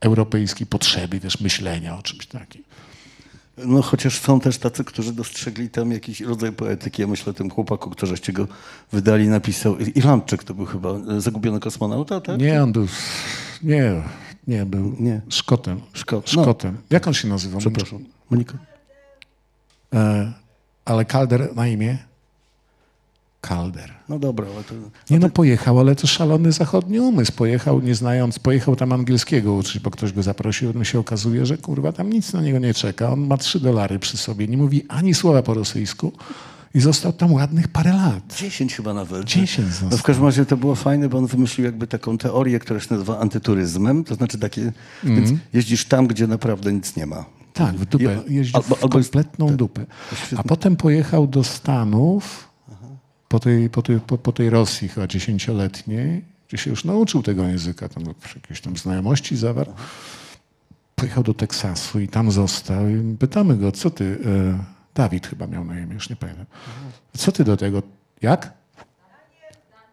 europejskiej 0.00 0.66
potrzeby, 0.66 1.20
wiesz, 1.20 1.40
myślenia 1.40 1.98
o 1.98 2.02
czymś 2.02 2.26
takim. 2.26 2.62
No 3.64 3.82
chociaż 3.82 4.20
są 4.20 4.40
też 4.40 4.58
tacy, 4.58 4.84
którzy 4.84 5.12
dostrzegli 5.12 5.70
tam 5.70 5.92
jakiś 5.92 6.20
rodzaj 6.20 6.52
poetyki. 6.52 7.02
Ja 7.02 7.08
myślę 7.08 7.30
o 7.30 7.34
tym 7.34 7.50
chłopaku, 7.50 7.90
któreście 7.90 8.32
go 8.32 8.46
wydali, 8.92 9.28
napisał. 9.28 9.78
Irlandczyk 9.78 10.44
to 10.44 10.54
był 10.54 10.66
chyba, 10.66 10.90
e, 10.90 11.20
zagubiony 11.20 11.60
kosmonauta, 11.60 12.20
tak? 12.20 12.40
Nie, 12.40 12.62
on 12.62 12.72
był, 12.72 12.86
nie, 13.62 14.02
nie, 14.48 14.66
był 14.66 14.96
Nie. 15.00 15.20
Szkotem. 15.28 15.80
Szkot. 15.92 16.32
No. 16.36 16.42
Szkotem. 16.42 16.76
Jak 16.90 17.06
on 17.06 17.14
się 17.14 17.28
nazywał? 17.28 17.60
Przepraszam. 17.60 18.04
Monika? 18.30 18.58
E, 19.94 20.32
ale 20.84 21.04
Calder 21.04 21.56
na 21.56 21.68
imię? 21.68 21.98
Calder. 23.48 23.94
No 24.08 24.18
dobra, 24.18 24.46
ale 24.54 24.64
to... 24.64 24.74
Nie 25.10 25.18
no, 25.18 25.30
pojechał, 25.30 25.80
ale 25.80 25.94
to 25.94 26.06
szalony 26.06 26.52
zachodni 26.52 27.00
umysł. 27.00 27.32
Pojechał 27.32 27.80
nie 27.80 27.94
znając, 27.94 28.38
pojechał 28.38 28.76
tam 28.76 28.92
angielskiego 28.92 29.54
uczyć, 29.54 29.78
bo 29.78 29.90
ktoś 29.90 30.12
go 30.12 30.22
zaprosił, 30.22 30.72
no 30.74 30.84
się 30.84 30.98
okazuje, 30.98 31.46
że 31.46 31.58
kurwa 31.58 31.92
tam 31.92 32.10
nic 32.10 32.32
na 32.32 32.42
niego 32.42 32.58
nie 32.58 32.74
czeka. 32.74 33.12
On 33.12 33.26
ma 33.26 33.36
trzy 33.36 33.60
dolary 33.60 33.98
przy 33.98 34.16
sobie, 34.16 34.48
nie 34.48 34.56
mówi 34.56 34.84
ani 34.88 35.14
słowa 35.14 35.42
po 35.42 35.54
rosyjsku 35.54 36.12
i 36.78 36.80
został 36.80 37.12
tam 37.12 37.32
ładnych 37.32 37.68
parę 37.68 37.92
lat. 37.92 38.36
10 38.36 38.74
chyba 38.74 38.94
nawet. 38.94 39.24
10 39.24 39.70
No 39.90 39.96
w 39.96 40.02
każdym 40.02 40.24
razie 40.24 40.46
to 40.46 40.56
było 40.56 40.74
fajne, 40.74 41.08
bo 41.08 41.18
on 41.18 41.26
wymyślił 41.26 41.64
jakby 41.64 41.86
taką 41.86 42.18
teorię, 42.18 42.58
która 42.58 42.80
się 42.80 42.86
nazywa 42.90 43.18
antyturyzmem, 43.18 44.04
to 44.04 44.14
znaczy 44.14 44.38
takie, 44.38 44.72
więc 45.04 45.30
jeździsz 45.52 45.84
tam, 45.84 46.06
gdzie 46.06 46.26
naprawdę 46.26 46.72
nic 46.72 46.96
nie 46.96 47.06
ma. 47.06 47.24
Tak, 47.54 47.76
w 47.76 47.84
dupę. 47.84 48.22
Jeździł 48.28 48.56
albo- 48.60 48.76
w 48.76 48.82
albo 48.82 48.88
kompletną 48.88 49.56
dupę. 49.56 49.86
A 50.36 50.42
potem 50.42 50.76
pojechał 50.76 51.26
do 51.26 51.44
Stanów 51.44 52.48
po 53.28 53.40
tej, 53.40 53.70
po 53.70 53.82
tej, 53.82 54.00
po, 54.00 54.18
po 54.18 54.32
tej 54.32 54.50
Rosji 54.50 54.88
chyba 54.88 55.06
dziesięcioletniej, 55.06 56.24
gdzie 56.48 56.58
się 56.58 56.70
już 56.70 56.84
nauczył 56.84 57.22
tego 57.22 57.44
języka, 57.44 57.88
tam 57.88 58.04
jakieś 58.36 58.60
tam 58.60 58.76
znajomości 58.76 59.36
zawarł. 59.36 59.72
Pojechał 60.94 61.24
do 61.24 61.34
Teksasu 61.34 62.00
i 62.00 62.08
tam 62.08 62.30
został. 62.30 62.88
I 62.88 63.16
pytamy 63.16 63.56
go, 63.56 63.72
co 63.72 63.90
ty, 63.90 64.18
e, 64.26 64.77
Dawid 64.98 65.26
chyba 65.26 65.46
miał 65.46 65.64
na 65.64 65.80
imię, 65.80 65.94
już 65.94 66.10
nie 66.10 66.16
pamiętam. 66.16 66.46
Co 67.16 67.32
ty 67.32 67.44
do 67.44 67.56
tego, 67.56 67.82
jak? 68.22 68.52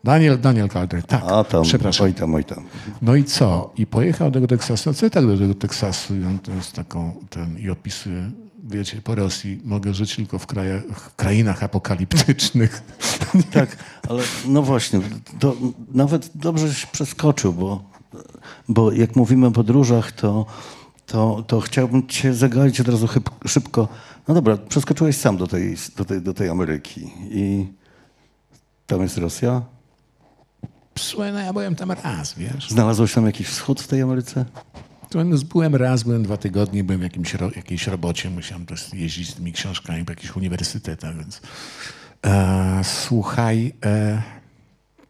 Daniel, 0.04 0.40
Daniel 0.40 0.70
Calder, 0.70 1.04
tak. 1.04 1.24
A 1.28 1.44
tam, 1.44 1.64
Przepraszam. 1.64 2.06
oj 2.06 2.14
tam, 2.14 2.36
oj 2.36 2.44
tam. 2.44 2.64
No 3.02 3.16
i 3.16 3.24
co? 3.24 3.74
I 3.78 3.88
pojechał 3.88 4.32
do 4.32 4.34
tego 4.34 4.48
Teksasu. 4.48 4.90
No 4.90 4.94
co 4.94 5.10
tak 5.10 5.26
do 5.26 5.38
tego 5.38 5.54
Teksasu? 5.54 6.16
I 6.16 6.24
on 6.26 6.40
taką, 6.76 7.16
ten, 7.30 7.58
i 7.58 7.70
opisuje, 7.70 8.32
wiecie, 8.64 9.02
po 9.02 9.16
Rosji 9.16 9.62
mogę 9.66 9.94
żyć 9.94 10.16
tylko 10.16 10.40
w, 10.40 10.48
krajach, 10.48 10.84
w 10.84 11.16
krainach 11.16 11.64
apokaliptycznych. 11.64 12.82
Tak, 13.52 13.78
ale 14.10 14.24
no 14.48 14.62
właśnie, 14.62 15.00
to 15.40 15.56
nawet 15.92 16.30
dobrze 16.36 16.74
się 16.74 16.88
przeskoczył, 16.88 17.54
bo, 17.54 17.84
bo 18.70 18.92
jak 18.92 19.16
mówimy 19.16 19.48
o 19.48 19.52
podróżach, 19.52 20.12
to, 20.12 20.46
to, 21.06 21.44
to 21.48 21.62
chciałbym 21.62 22.08
cię 22.08 22.34
zagaić 22.34 22.82
od 22.82 22.88
razu 22.88 23.08
szybko. 23.46 23.88
No 24.28 24.34
dobra, 24.34 24.58
przeskoczyłeś 24.58 25.18
sam 25.18 25.38
do 25.38 25.48
tej, 25.48 25.76
do, 25.98 26.06
tej, 26.06 26.22
do 26.22 26.34
tej 26.34 26.50
Ameryki 26.50 27.12
i 27.30 27.68
tam 28.88 29.02
jest 29.02 29.18
Rosja. 29.18 29.62
Słuchaj, 30.98 31.34
no 31.34 31.40
ja 31.40 31.54
byłem 31.54 31.76
tam 31.76 31.92
raz, 31.92 32.34
wiesz. 32.38 32.70
Znalazłeś 32.70 33.14
tam 33.14 33.26
jakiś 33.26 33.48
wschód 33.48 33.82
w 33.82 33.88
tej 33.88 34.02
Ameryce? 34.02 34.46
No, 35.14 35.24
Byłem 35.54 35.76
raz, 35.76 36.04
byłem 36.04 36.24
dwa 36.24 36.38
tygodnie, 36.38 36.84
byłem 36.84 37.00
w 37.00 37.04
jakimś 37.04 37.36
jakiejś 37.56 37.88
robocie, 37.88 38.30
musiałem 38.30 38.66
też 38.66 38.94
jeździć 38.94 39.30
z 39.30 39.36
tymi 39.36 39.54
książkami 39.54 40.06
po 40.06 40.12
jakichś 40.12 40.36
uniwersytetach, 40.36 41.18
więc 41.18 41.42
e, 42.26 42.82
słuchaj, 42.84 43.74
e, 43.86 44.22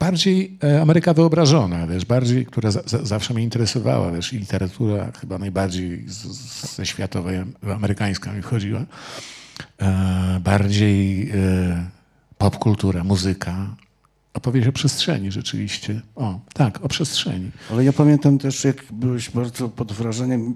bardziej 0.05 0.57
e, 0.63 0.81
Ameryka 0.81 1.13
wyobrażona, 1.13 1.87
wiesz, 1.87 2.05
bardziej, 2.05 2.45
która 2.45 2.71
za, 2.71 2.81
za, 2.85 3.05
zawsze 3.05 3.33
mnie 3.33 3.43
interesowała, 3.43 4.11
wiesz, 4.11 4.33
i 4.33 4.37
literatura 4.39 5.11
chyba 5.21 5.37
najbardziej 5.37 6.09
z, 6.09 6.17
z, 6.23 6.75
ze 6.75 6.85
światowej, 6.85 7.39
amerykańska 7.75 8.33
mi 8.33 8.41
wchodziła, 8.41 8.85
e, 9.81 10.39
bardziej 10.43 11.29
e, 11.29 11.35
popkultura, 12.37 13.03
muzyka, 13.03 13.75
opowieść 14.33 14.67
o 14.67 14.71
przestrzeni 14.71 15.31
rzeczywiście. 15.31 16.01
O, 16.15 16.39
tak, 16.53 16.85
o 16.85 16.87
przestrzeni. 16.87 17.51
Ale 17.71 17.83
ja 17.83 17.93
pamiętam 17.93 18.37
też, 18.37 18.63
jak 18.63 18.83
byłeś 18.93 19.29
bardzo 19.29 19.69
pod 19.69 19.93
wrażeniem. 19.93 20.55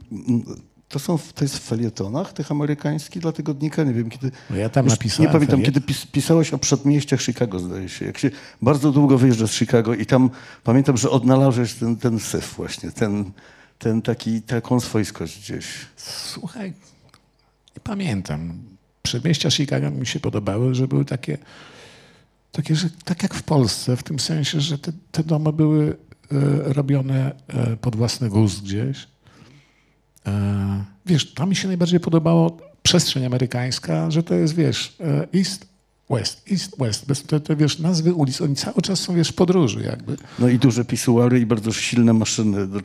To 0.90 1.00
są 1.00 1.18
to 1.36 1.44
jest 1.46 1.58
w 1.58 1.62
felietonach 1.62 2.34
tych 2.34 2.52
amerykańskich 2.52 3.22
dla 3.22 3.32
tygodnika? 3.32 3.84
Nie 3.84 3.94
wiem 3.94 4.10
kiedy. 4.10 4.32
No 4.50 4.56
ja 4.56 4.70
tam 4.70 4.86
napisałem 4.88 5.28
Nie 5.30 5.34
pamiętam, 5.34 5.60
feliet- 5.60 5.66
kiedy 5.66 5.82
pis, 5.82 6.06
pisałeś 6.06 6.54
o 6.54 6.58
przedmieściach 6.58 7.22
Chicago, 7.22 7.60
zdaje 7.60 7.90
się. 7.90 8.06
Jak 8.06 8.18
się 8.18 8.32
bardzo 8.62 8.92
długo 8.92 9.18
wyjeżdża 9.18 9.48
z 9.48 9.52
Chicago 9.52 9.94
i 9.94 10.06
tam 10.06 10.30
pamiętam, 10.64 10.98
że 10.98 11.10
odnalazłeś 11.10 11.74
ten, 11.74 11.98
ten 11.98 12.20
syf 12.20 12.54
właśnie, 12.58 12.92
ten, 12.92 13.32
ten 13.80 14.02
taki, 14.02 14.42
taką 14.42 14.80
swojskość 14.80 15.40
gdzieś. 15.40 15.66
Słuchaj, 15.98 16.74
nie 17.76 17.82
pamiętam. 17.84 18.54
Przedmieścia 19.02 19.52
Chicago 19.52 19.92
mi 19.92 20.06
się 20.06 20.20
podobały, 20.20 20.76
że 20.76 20.88
były 20.88 21.06
takie, 21.06 21.38
takie 22.52 22.76
że 22.76 22.90
tak 23.06 23.24
jak 23.24 23.34
w 23.34 23.44
Polsce, 23.44 23.98
w 23.98 24.04
tym 24.04 24.20
sensie, 24.20 24.62
że 24.62 24.78
te, 24.78 24.92
te 25.12 25.24
domy 25.24 25.54
były 25.54 25.90
e, 25.90 25.96
robione 26.74 27.36
e, 27.48 27.78
pod 27.78 27.96
własny 27.96 28.30
gust 28.30 28.64
gdzieś. 28.64 29.08
E, 30.28 30.84
wiesz, 31.06 31.34
tam 31.34 31.50
mi 31.50 31.56
się 31.56 31.68
najbardziej 31.68 32.00
podobało 32.00 32.58
przestrzeń 32.84 33.26
amerykańska, 33.26 34.12
że 34.12 34.24
to 34.24 34.36
jest, 34.36 34.56
wiesz, 34.56 34.96
e, 35.00 35.28
East, 35.40 35.69
West, 36.10 36.42
East, 36.52 36.76
West. 36.80 37.06
Bez 37.08 37.24
te, 37.24 37.40
te, 37.40 37.56
wiesz, 37.56 37.80
nazwy 37.80 38.14
ulic, 38.14 38.42
oni 38.42 38.56
cały 38.56 38.82
czas 38.82 39.00
są, 39.00 39.14
wiesz, 39.16 39.30
w 39.30 39.34
podróży 39.34 39.84
jakby. 39.84 40.18
No 40.40 40.48
i 40.50 40.60
duże 40.60 40.86
pisuary 40.86 41.40
i 41.40 41.46
bardzo 41.46 41.72
silne 41.72 42.14
maszyny, 42.14 42.68
do 42.68 42.80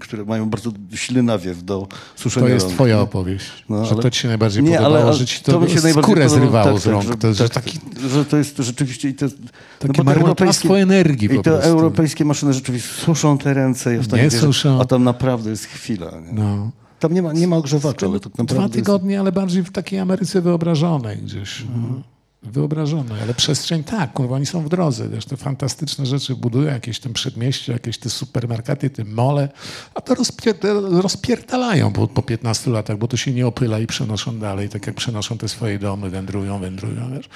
które 0.00 0.24
mają 0.24 0.50
bardzo 0.50 0.70
silny 0.94 1.22
nawiew 1.22 1.64
do 1.64 1.88
suszenia 2.16 2.46
To 2.46 2.52
jest 2.52 2.66
rąk. 2.66 2.74
twoja 2.74 3.00
opowieść, 3.00 3.46
No, 3.68 3.84
że 3.84 3.92
ale- 3.92 4.02
to 4.02 4.10
ci 4.10 4.20
się 4.20 4.28
najbardziej 4.28 4.62
Nie, 4.62 4.76
podobało, 4.76 5.04
ale, 5.04 5.14
że 5.14 5.26
ci 5.26 5.42
to, 5.42 5.60
mi 5.60 5.70
się 5.70 5.80
skórę 5.80 6.28
zrywało 6.28 6.72
tak, 6.72 6.82
z 6.82 6.86
rąk. 6.86 7.04
Tak, 7.04 7.12
że, 7.12 7.18
to 7.18 7.28
jest 7.28 7.40
tak, 7.40 7.64
taki 7.64 7.78
że 8.10 8.24
to 8.24 8.36
jest 8.36 8.56
rzeczywiście 8.58 9.08
i 9.08 9.14
to, 9.14 9.26
no 9.26 9.30
Takie 9.78 9.92
te 9.92 10.04
marnotrawstwo 10.04 10.78
energii 10.78 11.26
I 11.32 11.36
po 11.36 11.42
te 11.42 11.50
prostu. 11.50 11.68
europejskie 11.70 12.24
maszyny 12.24 12.52
rzeczywiście 12.52 12.88
suszą 12.94 13.38
te 13.38 13.54
ręce. 13.54 13.94
Ja 13.94 14.02
w 14.02 14.08
to 14.08 14.16
Nie 14.16 14.22
wierzę, 14.22 14.38
suszą. 14.40 14.80
A 14.80 14.84
tam 14.84 15.04
naprawdę 15.04 15.50
jest 15.50 15.64
chwila. 15.64 16.10
Nie? 16.10 16.32
No. 16.32 16.70
Tam 16.98 17.14
nie 17.14 17.22
ma, 17.22 17.32
nie 17.32 17.48
ma 17.48 17.56
ogrzewacza, 17.56 18.06
ale 18.06 18.20
tak 18.20 18.32
Dwa 18.32 18.42
naprawdę 18.44 18.62
jest... 18.78 18.86
tygodnie, 18.86 19.20
ale 19.20 19.32
bardziej 19.32 19.62
w 19.62 19.70
takiej 19.72 19.98
Ameryce 19.98 20.40
wyobrażonej 20.40 21.18
gdzieś. 21.18 21.64
no. 21.76 22.02
Wyobrażonej, 22.44 23.22
ale 23.22 23.34
przestrzeń 23.34 23.84
tak, 23.84 24.12
kurwa, 24.12 24.36
oni 24.36 24.46
są 24.46 24.62
w 24.62 24.68
drodze, 24.68 25.08
wiesz, 25.08 25.26
te 25.26 25.36
fantastyczne 25.36 26.06
rzeczy 26.06 26.34
budują, 26.34 26.72
jakieś 26.72 27.00
tam 27.00 27.12
przedmieścia, 27.12 27.72
jakieś 27.72 27.98
te 27.98 28.10
supermarkety, 28.10 28.90
te 28.90 29.04
mole, 29.04 29.48
a 29.94 30.00
to 30.00 30.14
rozpier 30.14 30.56
rozpierdalają 30.90 31.92
po, 31.92 32.08
po 32.08 32.22
15 32.22 32.70
latach, 32.70 32.98
bo 32.98 33.08
to 33.08 33.16
się 33.16 33.32
nie 33.32 33.46
opyla 33.46 33.78
i 33.78 33.86
przenoszą 33.86 34.38
dalej, 34.38 34.68
tak 34.68 34.86
jak 34.86 34.96
przenoszą 34.96 35.38
te 35.38 35.48
swoje 35.48 35.78
domy, 35.78 36.10
wędrują, 36.10 36.58
wędrują, 36.58 37.10
wiesz. 37.16 37.28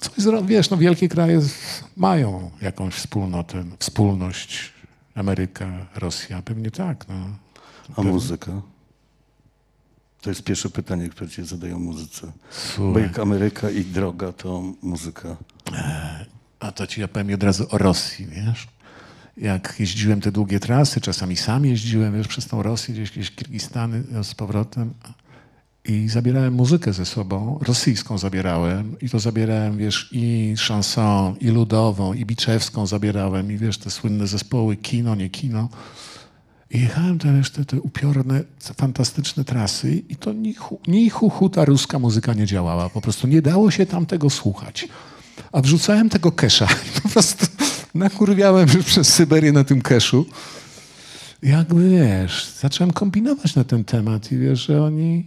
Coś, 0.00 0.24
wiesz, 0.46 0.70
no 0.70 0.76
wielkie 0.76 1.08
kraje 1.08 1.40
mają 1.96 2.50
jakąś 2.62 2.94
wspólnotę, 2.94 3.64
wspólność, 3.78 4.72
Ameryka, 5.14 5.86
Rosja, 5.96 6.42
pewnie 6.42 6.70
tak, 6.70 7.08
no. 7.08 7.14
A 7.96 8.02
muzyka? 8.02 8.52
To 10.20 10.30
jest 10.30 10.42
pierwsze 10.42 10.70
pytanie, 10.70 11.08
które 11.08 11.30
ci 11.30 11.44
zadają 11.44 11.78
muzyce. 11.78 12.26
Bo 12.26 12.32
Słuchaj. 12.50 13.02
jak 13.02 13.18
Ameryka 13.18 13.70
i 13.70 13.84
droga, 13.84 14.32
to 14.32 14.62
muzyka. 14.82 15.36
A 16.60 16.72
to 16.72 16.86
ci 16.86 17.00
ja 17.00 17.08
powiem 17.08 17.34
od 17.34 17.42
razu 17.42 17.66
o 17.70 17.78
Rosji, 17.78 18.26
wiesz? 18.26 18.68
Jak 19.36 19.74
jeździłem 19.78 20.20
te 20.20 20.32
długie 20.32 20.60
trasy, 20.60 21.00
czasami 21.00 21.36
sam 21.36 21.64
jeździłem, 21.64 22.14
wiesz, 22.14 22.28
przez 22.28 22.46
tą 22.46 22.62
Rosję, 22.62 22.94
gdzieś, 22.94 23.10
gdzieś 23.10 23.30
Kirgistany 23.30 24.02
z 24.22 24.34
powrotem 24.34 24.94
i 25.84 26.08
zabierałem 26.08 26.54
muzykę 26.54 26.92
ze 26.92 27.06
sobą, 27.06 27.58
rosyjską 27.62 28.18
zabierałem 28.18 28.96
i 29.00 29.10
to 29.10 29.18
zabierałem, 29.18 29.78
wiesz, 29.78 30.08
i 30.12 30.54
chanson, 30.68 31.36
i 31.40 31.48
ludową, 31.48 32.12
i 32.14 32.26
biczewską 32.26 32.86
zabierałem 32.86 33.52
i 33.52 33.58
wiesz, 33.58 33.78
te 33.78 33.90
słynne 33.90 34.26
zespoły, 34.26 34.76
kino, 34.76 35.14
nie 35.14 35.30
kino. 35.30 35.68
I 36.70 36.80
jechałem 36.80 37.18
te, 37.18 37.36
wiesz, 37.36 37.50
te, 37.50 37.80
upiorne, 37.80 38.44
fantastyczne 38.76 39.44
trasy 39.44 40.02
i 40.08 40.16
to 40.16 40.32
ni, 40.32 40.54
hu, 40.54 40.80
ni 40.86 41.10
hu, 41.10 41.30
hu, 41.30 41.48
ta 41.48 41.64
ruska 41.64 41.98
muzyka 41.98 42.34
nie 42.34 42.46
działała. 42.46 42.90
Po 42.90 43.00
prostu 43.00 43.26
nie 43.26 43.42
dało 43.42 43.70
się 43.70 43.86
tam 43.86 44.06
tego 44.06 44.30
słuchać. 44.30 44.88
A 45.52 45.60
wrzucałem 45.60 46.08
tego 46.08 46.32
kesza 46.32 46.68
i 46.96 47.00
po 47.00 47.08
prostu 47.08 47.46
nakurwiałem 47.94 48.68
przez 48.86 49.14
Syberię 49.14 49.52
na 49.52 49.64
tym 49.64 49.82
keszu. 49.82 50.26
Jakby, 51.42 51.90
wiesz, 51.90 52.52
zacząłem 52.60 52.92
kombinować 52.92 53.54
na 53.54 53.64
ten 53.64 53.84
temat 53.84 54.32
i 54.32 54.38
wiesz, 54.38 54.66
że 54.66 54.82
oni 54.82 55.26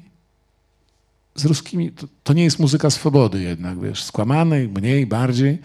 z 1.36 1.46
ruskimi, 1.46 1.92
to, 1.92 2.08
to 2.24 2.34
nie 2.34 2.44
jest 2.44 2.60
muzyka 2.60 2.90
swobody 2.90 3.42
jednak, 3.42 3.82
wiesz, 3.82 4.04
skłamanej, 4.04 4.68
mniej, 4.68 5.08
bardziej, 5.08 5.58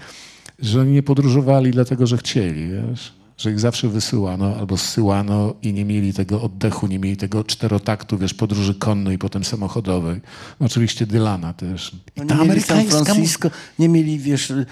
że 0.59 0.81
oni 0.81 0.93
nie 0.93 1.03
podróżowali 1.03 1.71
dlatego, 1.71 2.07
że 2.07 2.19
chcieli, 2.19 2.69
wiesz, 2.69 3.18
że 3.39 3.51
ich 3.53 3.61
zawsze 3.61 3.89
wysyłano 3.89 4.57
albo 4.57 4.77
zsyłano 4.77 5.55
i 5.63 5.73
nie 5.73 5.85
mieli 5.85 6.13
tego 6.15 6.43
oddechu, 6.43 6.87
nie 6.87 6.99
mieli 6.99 7.17
tego 7.17 7.45
czterotaktu, 7.45 8.19
wiesz, 8.19 8.35
podróży 8.35 8.75
konnej 8.75 9.15
i 9.15 9.19
potem 9.19 9.45
samochodowej. 9.45 10.21
No, 10.61 10.67
oczywiście 10.67 11.07
Dylana 11.07 11.53
też. 11.53 11.93
I 12.17 12.21
No 12.21 12.27
ta 12.27 12.35
nie 12.35 12.49
mieli 12.49 12.63
San 12.63 12.77
amerykańska 12.77 12.99
mu- 12.99 13.05
Francisco, 13.05 13.51
nie 13.79 13.89
mieli, 13.89 14.19
wiesz, 14.19 14.51
y, 14.51 14.67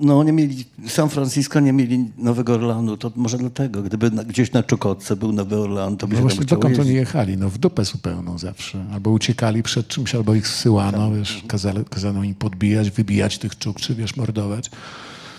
no 0.00 0.24
nie 0.24 0.32
mieli 0.32 0.64
San 0.88 1.08
Francisco, 1.08 1.60
nie 1.60 1.72
mieli 1.72 2.10
Nowego 2.18 2.54
Orlanu, 2.54 2.96
to 2.96 3.12
może 3.16 3.38
dlatego, 3.38 3.82
gdyby 3.82 4.10
na, 4.10 4.24
gdzieś 4.24 4.52
na 4.52 4.62
Czukotce 4.62 5.16
był 5.16 5.32
Nowy 5.32 5.56
Orlan, 5.60 5.96
to 5.96 6.06
by 6.06 6.14
No 6.14 6.18
się 6.18 6.22
właśnie 6.22 6.44
dokąd 6.44 6.78
oni 6.78 6.94
jechali? 6.94 7.36
No 7.36 7.50
w 7.50 7.58
dupę 7.58 7.84
zupełną 7.84 8.38
zawsze. 8.38 8.84
Albo 8.92 9.10
uciekali 9.10 9.62
przed 9.62 9.88
czymś, 9.88 10.14
albo 10.14 10.34
ich 10.34 10.48
zsyłano, 10.48 11.12
wiesz, 11.12 11.42
kazali, 11.48 11.84
kazano 11.90 12.24
im 12.24 12.34
podbijać, 12.34 12.90
wybijać 12.90 13.38
tych 13.38 13.58
czukczy, 13.58 13.94
wiesz, 13.94 14.16
mordować. 14.16 14.70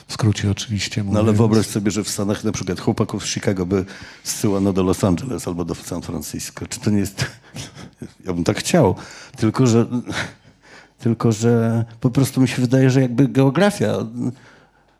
W 0.07 0.13
skrócie 0.13 0.51
oczywiście 0.51 1.03
No 1.03 1.09
ale 1.11 1.19
mówiąc. 1.19 1.37
wyobraź 1.37 1.67
sobie, 1.67 1.91
że 1.91 2.03
w 2.03 2.09
Stanach 2.09 2.43
na 2.43 2.51
przykład 2.51 2.79
chłopaków 2.79 3.25
z 3.25 3.27
Chicago 3.27 3.65
by 3.65 3.85
zsyłano 4.23 4.73
do 4.73 4.83
Los 4.83 5.03
Angeles 5.03 5.47
albo 5.47 5.65
do 5.65 5.75
San 5.75 6.01
Francisco. 6.01 6.67
Czy 6.67 6.79
to 6.79 6.89
nie 6.89 6.99
jest... 6.99 7.25
Ja 8.25 8.33
bym 8.33 8.43
tak 8.43 8.57
chciał, 8.57 8.95
tylko 9.37 9.67
że 9.67 9.85
tylko 10.99 11.31
że 11.31 11.85
po 11.99 12.09
prostu 12.09 12.41
mi 12.41 12.47
się 12.47 12.61
wydaje, 12.61 12.89
że 12.89 13.01
jakby 13.01 13.27
geografia 13.27 13.97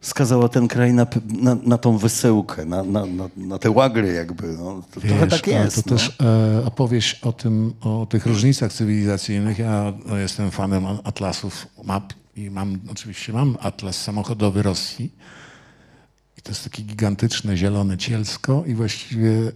skazała 0.02 0.50
ten 0.50 0.68
kraj 0.68 0.94
na, 0.94 1.08
na, 1.42 1.58
na 1.64 1.78
tą 1.78 1.98
wysyłkę, 1.98 2.66
na, 2.66 2.84
na, 2.84 3.04
na, 3.38 3.60
te 3.60 3.72
łagry 3.72 4.14
jakby. 4.14 4.48
No. 4.48 4.82
To, 4.92 5.02
trochę 5.02 5.28
Wiesz, 5.28 5.42
tak 5.42 5.48
a 5.48 5.52
jest. 5.64 5.76
To 5.76 5.82
no. 5.86 5.98
też 5.98 6.18
e, 6.22 6.66
opowieść 6.66 7.20
o 7.24 7.34
tym, 7.34 7.74
o 7.82 8.08
tych 8.10 8.26
różnicach 8.26 8.74
cywilizacyjnych. 8.74 9.60
Ja 9.60 9.94
no, 10.06 10.18
jestem 10.18 10.52
fanem 10.52 10.86
atlasów 11.04 11.68
map 11.84 12.14
i 12.38 12.52
mam, 12.52 12.80
oczywiście 12.92 13.34
mam 13.34 13.58
atlas 13.60 14.04
samochodowy 14.04 14.64
Rosji. 14.64 15.12
I 16.38 16.42
to 16.42 16.52
jest 16.52 16.64
takie 16.64 16.84
gigantyczne, 16.84 17.58
zielone 17.58 17.98
cielsko 17.98 18.64
i 18.68 18.74
właściwie 18.74 19.32
e, 19.32 19.52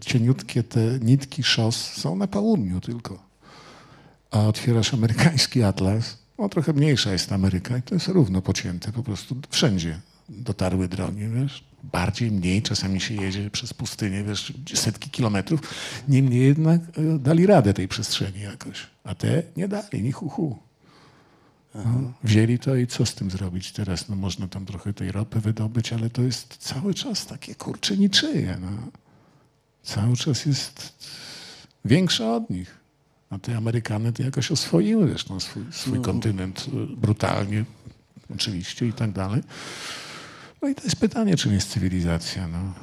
cieniutkie 0.00 0.62
te 0.62 0.80
nitki 1.00 1.42
szos 1.42 1.92
są 1.92 2.16
na 2.16 2.26
południu 2.26 2.80
tylko. 2.80 3.22
A 4.30 4.46
otwierasz 4.46 4.94
amerykański 4.94 5.62
atlas, 5.62 6.18
no 6.38 6.48
trochę 6.48 6.72
mniejsza 6.72 7.12
jest 7.12 7.32
Ameryka 7.32 7.78
i 7.78 7.82
to 7.82 7.94
jest 7.94 8.08
równo 8.08 8.42
pocięte, 8.42 8.92
po 8.92 9.02
prostu 9.02 9.36
wszędzie 9.50 10.00
dotarły 10.28 10.88
drogi, 10.88 11.28
wiesz. 11.28 11.64
Bardziej, 11.82 12.30
mniej, 12.30 12.62
czasami 12.62 13.00
się 13.00 13.14
jedzie 13.14 13.50
przez 13.50 13.74
pustynię, 13.74 14.24
wiesz, 14.24 14.52
setki 14.74 15.10
kilometrów. 15.10 15.60
Niemniej 16.08 16.46
jednak 16.46 16.80
e, 16.80 17.18
dali 17.18 17.46
radę 17.46 17.74
tej 17.74 17.88
przestrzeni 17.88 18.40
jakoś. 18.40 18.86
A 19.04 19.14
te 19.14 19.42
nie 19.56 19.68
dali, 19.68 20.02
ni 20.02 20.12
hu, 20.12 20.28
hu. 20.28 20.58
No, 21.74 22.12
wzięli 22.24 22.58
to 22.58 22.76
i 22.76 22.86
co 22.86 23.06
z 23.06 23.14
tym 23.14 23.30
zrobić 23.30 23.72
teraz? 23.72 24.08
No 24.08 24.16
można 24.16 24.48
tam 24.48 24.66
trochę 24.66 24.92
tej 24.92 25.12
ropy 25.12 25.40
wydobyć, 25.40 25.92
ale 25.92 26.10
to 26.10 26.22
jest 26.22 26.56
cały 26.56 26.94
czas 26.94 27.26
takie 27.26 27.54
kurcze 27.54 27.96
niczyje. 27.96 28.58
No. 28.60 28.68
Cały 29.82 30.16
czas 30.16 30.46
jest 30.46 30.92
większa 31.84 32.34
od 32.34 32.50
nich. 32.50 32.80
A 33.30 33.38
te 33.38 33.56
Amerykany 33.56 34.12
to 34.12 34.22
jakoś 34.22 34.50
oswoiły 34.50 35.08
wiesz, 35.08 35.28
no, 35.28 35.40
swój, 35.40 35.62
swój 35.70 36.00
kontynent 36.00 36.66
y, 36.68 36.96
brutalnie, 36.96 37.64
oczywiście 38.34 38.86
i 38.86 38.92
tak 38.92 39.12
dalej. 39.12 39.42
No 40.62 40.68
i 40.68 40.74
to 40.74 40.84
jest 40.84 40.96
pytanie, 40.96 41.36
czym 41.36 41.52
jest 41.52 41.70
cywilizacja. 41.70 42.48
No. 42.48 42.74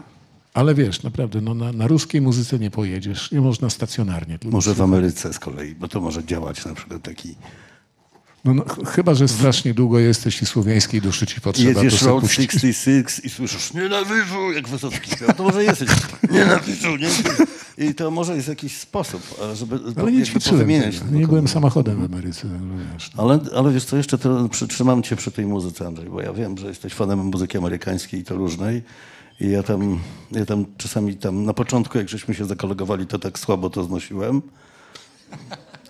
Ale 0.53 0.75
wiesz, 0.75 1.03
naprawdę, 1.03 1.41
no, 1.41 1.53
na, 1.53 1.71
na 1.71 1.87
ruskiej 1.87 2.21
muzyce 2.21 2.59
nie 2.59 2.71
pojedziesz, 2.71 3.31
nie 3.31 3.41
można 3.41 3.69
stacjonarnie. 3.69 4.39
Może 4.45 4.73
w 4.73 4.81
Ameryce 4.81 5.33
z 5.33 5.39
kolei, 5.39 5.75
bo 5.75 5.87
to 5.87 6.01
może 6.01 6.23
działać 6.23 6.65
na 6.65 6.73
przykład 6.73 7.01
taki... 7.01 7.35
No, 8.47 8.53
no, 8.53 8.63
ch- 8.63 8.89
chyba, 8.89 9.13
że 9.13 9.27
strasznie 9.27 9.73
długo 9.73 9.99
jesteś 9.99 10.41
i 10.41 10.45
słowiańskiej 10.45 11.01
duszy 11.01 11.25
ci 11.27 11.41
potrzeba, 11.41 11.69
Jedziesz 11.83 12.01
Road 12.01 12.21
puścisz. 12.21 12.37
66 12.51 13.19
i 13.25 13.29
słyszysz 13.29 13.73
nienawidzę, 13.73 14.35
jak 14.55 14.67
Wysocki. 14.67 15.11
To 15.37 15.43
może 15.43 15.63
jesteś 15.63 15.89
nienawidzę, 16.31 16.87
nie? 16.97 17.09
I 17.87 17.95
to 17.95 18.11
może 18.11 18.35
jest 18.35 18.47
jakiś 18.47 18.77
sposób, 18.77 19.21
e, 19.51 19.55
żeby 19.55 19.79
Ale 20.01 20.11
nie 20.11 20.25
powymieniać 20.49 20.99
tego 20.99 21.11
Nie 21.11 21.27
byłem 21.27 21.47
samochodem 21.47 22.01
w 22.01 22.03
Ameryce. 22.13 22.47
Wiesz, 22.93 23.11
no. 23.15 23.23
Ale, 23.23 23.39
ale 23.55 23.73
wiesz 23.73 23.85
co, 23.85 23.97
jeszcze 23.97 24.17
to 24.17 24.49
przytrzymam 24.49 25.03
cię 25.03 25.15
przy 25.15 25.31
tej 25.31 25.45
muzyce, 25.45 25.87
Andrzej, 25.87 26.09
bo 26.09 26.21
ja 26.21 26.33
wiem, 26.33 26.57
że 26.57 26.67
jesteś 26.67 26.93
fanem 26.93 27.19
muzyki 27.19 27.57
amerykańskiej 27.57 28.19
i 28.19 28.23
to 28.23 28.35
różnej. 28.35 28.83
I 29.39 29.49
ja 29.49 29.63
tam, 29.63 29.99
ja 30.31 30.45
tam 30.45 30.65
czasami 30.77 31.15
tam 31.15 31.45
na 31.45 31.53
początku, 31.53 31.97
jak 31.97 32.09
żeśmy 32.09 32.33
się 32.33 32.45
zakolegowali, 32.45 33.07
to 33.07 33.19
tak 33.19 33.39
słabo 33.39 33.69
to 33.69 33.83
znosiłem. 33.83 34.41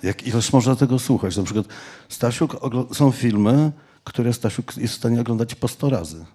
Jak 0.04 0.28
ileż 0.28 0.54
można 0.54 0.76
tego 0.76 1.00
słuchać? 1.00 1.38
Na 1.38 1.44
przykład 1.44 1.66
Stasiuk, 2.10 2.58
są 2.94 3.12
filmy, 3.12 3.72
które 4.04 4.34
Stasiuk 4.34 4.78
jest 4.78 4.94
w 4.94 4.98
stanie 4.98 5.22
oglądać 5.22 5.56
po 5.56 5.68
100 5.68 5.90
razy. 5.90 6.26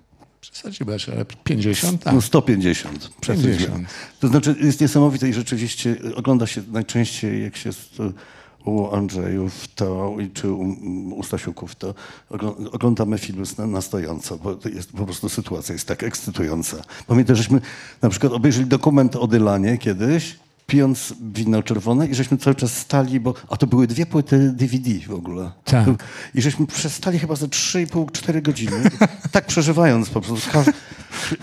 Przesadziłeś, 0.40 1.08
ale 1.08 1.24
50? 1.44 2.02
Tak. 2.02 2.14
No 2.14 2.20
150. 2.20 3.10
przesadziłem. 3.20 3.56
50. 3.58 3.88
To 4.20 4.28
znaczy 4.28 4.56
jest 4.60 4.80
niesamowite 4.80 5.28
i 5.28 5.32
rzeczywiście 5.32 5.96
ogląda 6.16 6.46
się 6.46 6.62
najczęściej, 6.72 7.42
jak 7.42 7.56
się 7.56 7.68
jest 7.68 7.98
u 8.64 8.94
Andrzejów 8.94 9.68
to, 9.74 10.16
czy 10.34 10.50
u, 10.50 10.74
u 11.16 11.22
Stasiuków, 11.22 11.74
to 11.74 11.94
ogl- 12.30 12.68
oglądamy 12.72 13.18
filmy 13.18 13.42
na, 13.58 13.66
na 13.66 13.80
stojąco, 13.80 14.38
bo 14.38 14.58
jest 14.74 14.92
po 14.92 15.04
prostu 15.04 15.28
sytuacja 15.28 15.72
jest 15.72 15.88
tak 15.88 16.02
ekscytująca. 16.02 16.76
Pamiętam, 17.06 17.36
żeśmy 17.36 17.60
na 18.02 18.08
przykład 18.08 18.32
obejrzeli 18.32 18.66
dokument 18.66 19.16
o 19.16 19.26
Dylanie 19.26 19.78
kiedyś, 19.78 20.38
pijąc 20.72 21.14
wino 21.34 21.62
czerwone 21.62 22.06
i 22.06 22.14
żeśmy 22.14 22.38
cały 22.38 22.56
czas 22.56 22.76
stali, 22.76 23.20
bo, 23.20 23.34
a 23.48 23.56
to 23.56 23.66
były 23.66 23.86
dwie 23.86 24.06
płyty 24.06 24.52
DVD 24.56 24.90
w 25.08 25.14
ogóle. 25.14 25.50
Tak. 25.64 25.88
I 26.34 26.42
żeśmy 26.42 26.66
przestali 26.66 27.18
chyba 27.18 27.36
ze 27.36 27.46
3,5-4 27.46 28.42
godziny, 28.42 28.90
tak 29.32 29.46
przeżywając 29.46 30.10
po 30.10 30.20
prostu. 30.20 30.58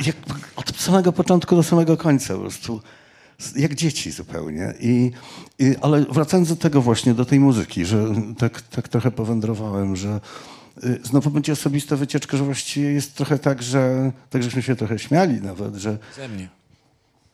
Jak, 0.05 0.15
od 0.55 0.77
samego 0.77 1.11
początku 1.11 1.55
do 1.55 1.63
samego 1.63 1.97
końca 1.97 2.33
po 2.33 2.39
prostu. 2.39 2.81
Jak 3.55 3.75
dzieci 3.75 4.11
zupełnie. 4.11 4.73
I, 4.79 5.11
i, 5.59 5.75
ale 5.81 6.05
wracając 6.05 6.49
do 6.49 6.55
tego 6.55 6.81
właśnie, 6.81 7.13
do 7.13 7.25
tej 7.25 7.39
muzyki, 7.39 7.85
że 7.85 8.05
tak, 8.37 8.61
tak 8.61 8.87
trochę 8.87 9.11
powędrowałem, 9.11 9.95
że 9.95 10.19
y, 10.83 10.99
znowu 11.03 11.29
będzie 11.29 11.53
osobista 11.53 11.95
wycieczka, 11.95 12.37
że 12.37 12.43
właściwie 12.43 12.91
jest 12.91 13.15
trochę 13.15 13.39
tak, 13.39 13.63
że 13.63 14.11
tak 14.29 14.43
żeśmy 14.43 14.61
się 14.61 14.75
trochę 14.75 14.99
śmiali 14.99 15.41
nawet, 15.41 15.75
że 15.75 15.97
Ze 16.15 16.27
mnie. 16.27 16.58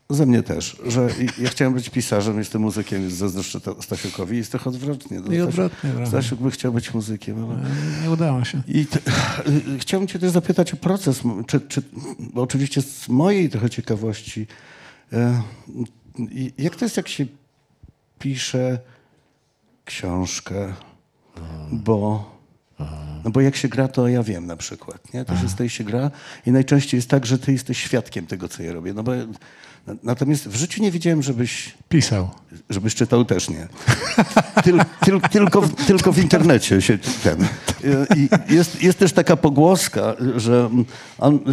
Ze 0.10 0.26
mnie 0.26 0.43
też, 0.43 0.78
że 0.88 1.10
i- 1.20 1.43
ja 1.43 1.49
chciałem 1.49 1.74
być 1.74 1.89
pisarzem, 1.89 2.38
jestem 2.39 2.62
muzykiem, 2.62 3.01
więc 3.01 3.14
zazdroszczę 3.14 3.62
to 3.62 3.82
Stasiukowi. 3.82 4.38
Jest 4.38 4.51
trochę 4.51 4.70
odwrotnie. 4.70 5.20
No, 5.20 5.34
I 5.34 5.41
odwrotnie, 5.41 5.89
prawda. 5.89 6.06
Stasiuk 6.06 6.39
by 6.39 6.51
chciał 6.51 6.74
być 6.74 6.93
muzykiem, 6.93 7.45
ale... 7.45 7.60
Nie 8.03 8.10
udało 8.12 8.43
się. 8.45 8.62
I 8.68 8.86
te, 8.86 8.99
chciałbym 9.80 10.08
cię 10.08 10.20
też 10.20 10.32
zapytać 10.32 10.74
o 10.74 10.78
proces, 10.78 11.22
czy, 11.47 11.62
czy, 11.62 11.82
bo 12.20 12.41
oczywiście 12.41 12.82
z 12.82 13.10
mojej 13.10 13.49
trochę 13.49 13.70
ciekawości, 13.70 14.47
e, 15.14 15.41
i- 16.20 16.53
jak 16.58 16.76
to 16.76 16.86
jest, 16.86 16.97
jak 16.97 17.08
się 17.08 17.26
pisze 18.20 18.80
książkę, 19.86 20.74
bo, 21.72 22.32
no 23.24 23.32
bo 23.32 23.41
jak 23.41 23.56
się 23.56 23.68
gra, 23.68 23.88
to 23.88 24.08
ja 24.08 24.24
wiem 24.24 24.45
na 24.45 24.58
przykład, 24.58 25.14
nie? 25.14 25.26
To, 25.26 25.34
z 25.47 25.56
tej 25.56 25.70
się 25.70 25.84
gra 25.84 26.12
i 26.45 26.51
najczęściej 26.51 26.97
jest 26.97 27.10
tak, 27.10 27.26
że 27.26 27.39
ty 27.39 27.51
jesteś 27.51 27.78
świadkiem 27.78 28.28
tego, 28.28 28.47
co 28.49 28.64
ja 28.64 28.74
robię, 28.74 28.93
no 28.93 29.03
bo 29.03 29.12
natomiast 30.03 30.47
w 30.47 30.55
życiu 30.55 30.81
nie 30.83 30.91
widziałem, 30.91 31.23
żebyś 31.23 31.73
Pisał. 31.89 32.29
Żebyś 32.69 32.95
czytał 32.95 33.25
też 33.25 33.49
nie. 33.49 33.67
Tyl, 34.63 34.79
tyl, 35.05 35.21
tylko, 35.31 35.61
w- 35.61 35.75
tylko 35.86 36.11
w 36.11 36.17
internecie 36.17 36.81
się 36.81 36.97
ten. 37.23 37.47
I 38.15 38.29
jest, 38.53 38.83
jest 38.83 38.99
też 38.99 39.13
taka 39.13 39.36
pogłoska, 39.38 40.15
że, 40.36 40.69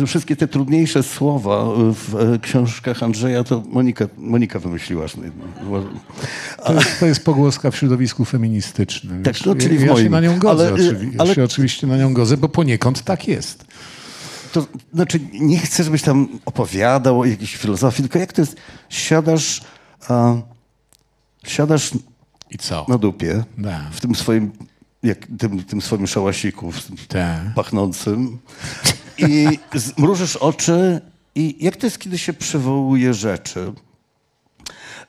wszystkie 0.07 0.37
te 0.37 0.49
trudniejsze 0.49 1.03
słowa 1.03 1.65
w 1.95 2.17
e, 2.35 2.39
książkach 2.39 3.03
Andrzeja 3.03 3.45
to 3.45 3.63
Monika, 3.69 4.05
Monika 4.17 4.59
wymyśliła. 4.59 5.07
To 6.65 6.75
jest, 6.75 7.01
to 7.01 7.07
jest 7.07 7.25
pogłoska 7.25 7.71
w 7.71 7.77
środowisku 7.77 8.25
feministycznym. 8.25 9.23
Tak, 9.23 9.47
no, 9.47 9.55
czyli 9.55 9.79
w 9.79 9.81
ja, 9.81 9.87
ja 9.87 9.93
się 9.93 10.01
moim. 10.01 10.13
na 10.13 10.21
nią 10.21 10.39
godzę, 10.39 10.67
Ale, 10.69 10.79
y, 10.81 10.93
oczywi- 10.93 11.15
ale- 11.19 11.29
ja 11.29 11.35
się 11.35 11.45
oczywiście 11.45 11.87
na 11.87 11.97
nią 11.97 12.15
godzę, 12.15 12.37
bo 12.37 12.49
poniekąd 12.49 13.03
tak 13.03 13.29
jest. 13.29 13.65
To 14.53 14.67
znaczy, 14.95 15.21
nie 15.33 15.59
chcę, 15.59 15.85
żebyś 15.85 16.03
tam 16.03 16.29
opowiadał 16.45 17.21
o 17.21 17.25
jakiejś 17.25 17.57
filozofii, 17.57 18.03
tylko 18.03 18.19
jak 18.19 18.33
to 18.33 18.43
jest, 18.43 18.57
siadasz, 18.89 19.61
a, 20.09 20.35
siadasz 21.47 21.91
I 22.51 22.59
co? 22.59 22.87
na 22.89 22.99
dupie, 22.99 23.45
Da. 23.59 23.81
w 23.93 24.01
tym 24.01 24.15
swoim, 24.15 24.53
jak, 25.03 25.19
tym, 25.39 25.65
tym 25.65 25.83
swoim 25.83 26.07
szałasiku, 26.07 26.73
pachnącym 27.55 28.39
i 29.19 29.47
zmrużysz 29.75 30.37
oczy 30.37 31.01
i 31.35 31.65
jak 31.65 31.77
to 31.77 31.87
jest, 31.87 31.99
kiedy 31.99 32.19
się 32.19 32.33
przywołuje 32.33 33.15
rzeczy? 33.15 33.73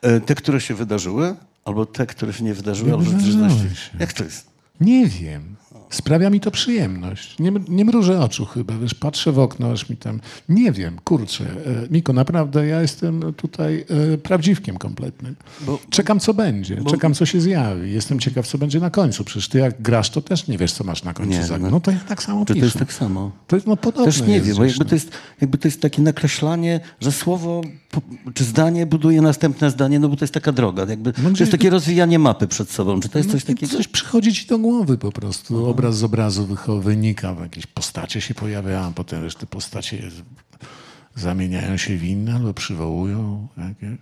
E, 0.01 0.19
Te, 0.19 0.35
które 0.35 0.61
się 0.61 0.73
wydarzyły, 0.73 1.35
albo 1.65 1.85
te, 1.85 2.05
które 2.05 2.33
się 2.33 2.43
nie 2.43 2.53
wydarzyły, 2.53 2.89
Nie 2.91 2.97
albo 2.97 3.11
wydarzyły 3.11 3.49
się. 3.75 3.97
Jak 3.99 4.13
to 4.13 4.23
jest? 4.23 4.47
Nie 4.81 5.07
wiem. 5.07 5.55
Sprawia 5.89 6.29
mi 6.29 6.39
to 6.39 6.51
przyjemność. 6.51 7.39
Nie, 7.39 7.51
nie 7.67 7.85
mrużę 7.85 8.19
oczu 8.19 8.45
chyba, 8.45 8.77
wiesz, 8.77 8.93
patrzę 8.93 9.31
w 9.31 9.39
okno, 9.39 9.71
aż 9.71 9.89
mi 9.89 9.97
tam... 9.97 10.19
Nie 10.49 10.71
wiem, 10.71 10.99
kurczę. 11.03 11.43
E, 11.43 11.87
Miko, 11.91 12.13
naprawdę 12.13 12.67
ja 12.67 12.81
jestem 12.81 13.33
tutaj 13.33 13.85
e, 14.13 14.17
prawdziwkiem 14.17 14.77
kompletnym. 14.77 15.35
Bo- 15.61 15.79
Czekam, 15.89 16.19
co 16.19 16.33
będzie. 16.33 16.83
Czekam, 16.91 17.13
co 17.13 17.25
się 17.25 17.41
zjawi. 17.41 17.91
Jestem 17.93 18.19
ciekaw, 18.19 18.47
co 18.47 18.57
będzie 18.57 18.79
na 18.79 18.89
końcu. 18.89 19.23
Przecież 19.23 19.49
ty 19.49 19.59
jak 19.59 19.81
grasz, 19.81 20.09
to 20.09 20.21
też 20.21 20.47
nie 20.47 20.57
wiesz, 20.57 20.71
co 20.71 20.83
masz 20.83 21.03
na 21.03 21.13
końcu. 21.13 21.31
Nie, 21.31 21.43
za... 21.43 21.57
no. 21.57 21.69
No 21.69 21.79
to 21.79 21.91
ja 21.91 21.99
tak 22.07 22.23
samo 22.23 22.45
to 22.45 22.53
piszę. 22.53 22.65
jest 22.65 22.79
tak 22.79 22.93
samo? 22.93 23.31
To 23.47 23.55
jest 23.55 23.67
no 23.67 23.77
podobne 23.77 24.11
Też 24.11 24.21
nie 24.21 24.41
wiem, 24.41 24.57
bo 24.57 24.65
jakby 24.65 24.83
no. 24.83 24.89
to, 24.89 24.95
jest, 24.95 25.11
jakby 25.41 25.57
to 25.57 25.67
jest 25.67 25.81
takie 25.81 26.01
nakreślanie, 26.01 26.79
że 27.01 27.11
słowo 27.11 27.61
czy 28.33 28.43
zdanie 28.43 28.85
buduje 28.85 29.21
następne 29.21 29.71
zdanie, 29.71 29.99
no 29.99 30.09
bo 30.09 30.15
to 30.15 30.23
jest 30.23 30.33
taka 30.33 30.51
droga. 30.51 30.85
Jakby, 30.89 31.13
to 31.13 31.21
gdzieś 31.21 31.39
jest 31.39 31.51
takie 31.51 31.69
rozwijanie 31.69 32.19
mapy 32.19 32.47
przed 32.47 32.71
sobą. 32.71 32.99
Czy 32.99 33.09
to 33.09 33.17
jest 33.17 33.29
No 33.29 33.33
coś 33.33 33.43
takiego? 33.43 33.77
Coś 33.77 33.87
przychodzi 33.87 34.33
ci 34.33 34.47
do 34.47 34.59
głowy 34.59 34.97
po 34.97 35.11
prostu. 35.11 35.67
Obraz 35.83 35.97
z 35.97 36.03
obrazu 36.03 36.57
wynika, 36.81 37.35
jakieś 37.41 37.67
postacie 37.67 38.21
się 38.21 38.33
pojawiają, 38.33 38.93
potem 38.93 39.29
te 39.29 39.45
postacie 39.45 40.11
zamieniają 41.15 41.77
się 41.77 41.97
w 41.97 42.03
inne 42.03 42.35
albo 42.35 42.53
przywołują. 42.53 43.47
Jakieś. 43.57 43.99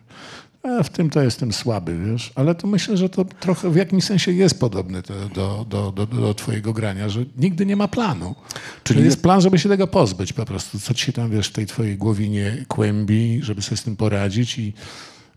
A 0.63 0.83
w 0.83 0.89
tym 0.89 1.09
to 1.09 1.21
jestem 1.21 1.53
słaby, 1.53 1.99
wiesz. 2.05 2.31
Ale 2.35 2.55
to 2.55 2.67
myślę, 2.67 2.97
że 2.97 3.09
to 3.09 3.25
trochę 3.25 3.69
w 3.69 3.75
jakimś 3.75 4.03
sensie 4.03 4.31
jest 4.31 4.59
podobne 4.59 5.01
do, 5.01 5.29
do, 5.29 5.65
do, 5.69 5.91
do, 5.91 6.05
do 6.05 6.33
twojego 6.33 6.73
grania, 6.73 7.09
że 7.09 7.25
nigdy 7.37 7.65
nie 7.65 7.75
ma 7.75 7.87
planu. 7.87 8.35
Czyli 8.83 9.03
jest 9.03 9.21
plan, 9.21 9.41
żeby 9.41 9.59
się 9.59 9.69
tego 9.69 9.87
pozbyć 9.87 10.33
po 10.33 10.45
prostu. 10.45 10.79
Co 10.79 10.93
ci 10.93 11.05
się 11.05 11.13
tam, 11.13 11.31
wiesz, 11.31 11.47
w 11.47 11.51
tej 11.51 11.65
twojej 11.65 11.97
głowinie 11.97 12.65
kłębi, 12.67 13.39
żeby 13.43 13.61
sobie 13.61 13.77
z 13.77 13.83
tym 13.83 13.95
poradzić 13.95 14.57
i 14.57 14.73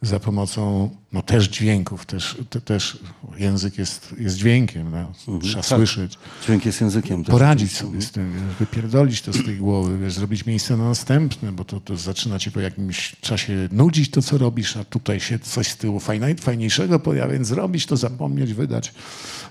za 0.07 0.21
pomocą 0.21 0.91
no, 1.13 1.23
też 1.23 1.49
dźwięków, 1.49 2.07
też, 2.07 2.37
te, 2.51 2.61
też 2.61 2.99
język 3.39 3.79
jest, 3.79 4.15
jest 4.19 4.37
dźwiękiem, 4.37 4.91
no, 4.91 5.39
trzeba 5.39 5.63
tak. 5.63 5.79
słyszeć. 5.79 6.19
Dźwięk 6.45 6.67
jest 6.67 6.81
językiem. 6.81 7.25
też. 7.25 7.33
Poradzić 7.33 7.77
sobie 7.77 8.03
z 8.03 8.11
tym, 8.11 8.33
wiesz, 8.33 8.57
wypierdolić 8.59 9.23
to 9.23 9.33
z 9.33 9.45
tej 9.45 9.57
głowy, 9.57 9.99
wiesz, 9.99 10.13
zrobić 10.13 10.47
miejsce 10.47 10.77
na 10.77 10.85
następne, 10.85 11.53
bo 11.53 11.65
to, 11.65 11.81
to 11.81 11.97
zaczyna 11.97 12.39
ci 12.39 12.53
po 12.53 12.61
jakimś 12.61 13.17
czasie 13.21 13.69
nudzić 13.73 14.11
to, 14.11 14.23
co 14.23 14.39
robisz, 14.39 14.77
a 14.77 14.85
tutaj 14.85 15.21
się 15.21 15.39
coś 15.39 15.69
z 15.69 15.77
tyłu 15.77 16.01
fajne, 16.01 16.35
fajniejszego 16.35 17.01
pojawia, 17.01 17.33
więc 17.33 17.49
zrobić 17.49 17.87
to, 17.87 17.97
zapomnieć, 17.97 18.55
wydać, 18.55 18.95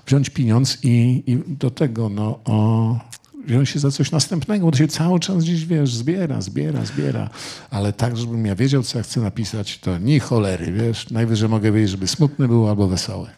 wziąć 0.06 0.30
pieniądz 0.30 0.78
i, 0.82 1.22
i 1.26 1.38
do 1.46 1.70
tego, 1.70 2.08
no, 2.08 2.40
o, 2.44 3.00
wziąć 3.46 3.68
się 3.68 3.78
za 3.78 3.90
coś 3.90 4.10
następnego, 4.10 4.66
bo 4.66 4.72
to 4.72 4.78
się 4.78 4.88
cały 4.88 5.20
czas 5.20 5.44
gdzieś, 5.44 5.66
wiesz, 5.66 5.94
zbiera, 5.94 6.40
zbiera, 6.40 6.84
zbiera, 6.84 7.30
ale 7.70 7.92
tak, 7.92 8.16
żebym 8.16 8.46
ja 8.46 8.54
wiedział, 8.54 8.82
co 8.82 8.98
ja 8.98 9.04
chcę 9.04 9.20
napisać, 9.20 9.78
to 9.78 9.98
ni 9.98 10.20
cholery, 10.20 10.72
wiesz, 10.72 11.10
najwyżej 11.10 11.48
mogę 11.48 11.72
wiedzieć, 11.72 11.90
żeby 11.90 12.06
smutny 12.06 12.48
był 12.48 12.68
albo 12.68 12.88
wesoły. 12.88 13.28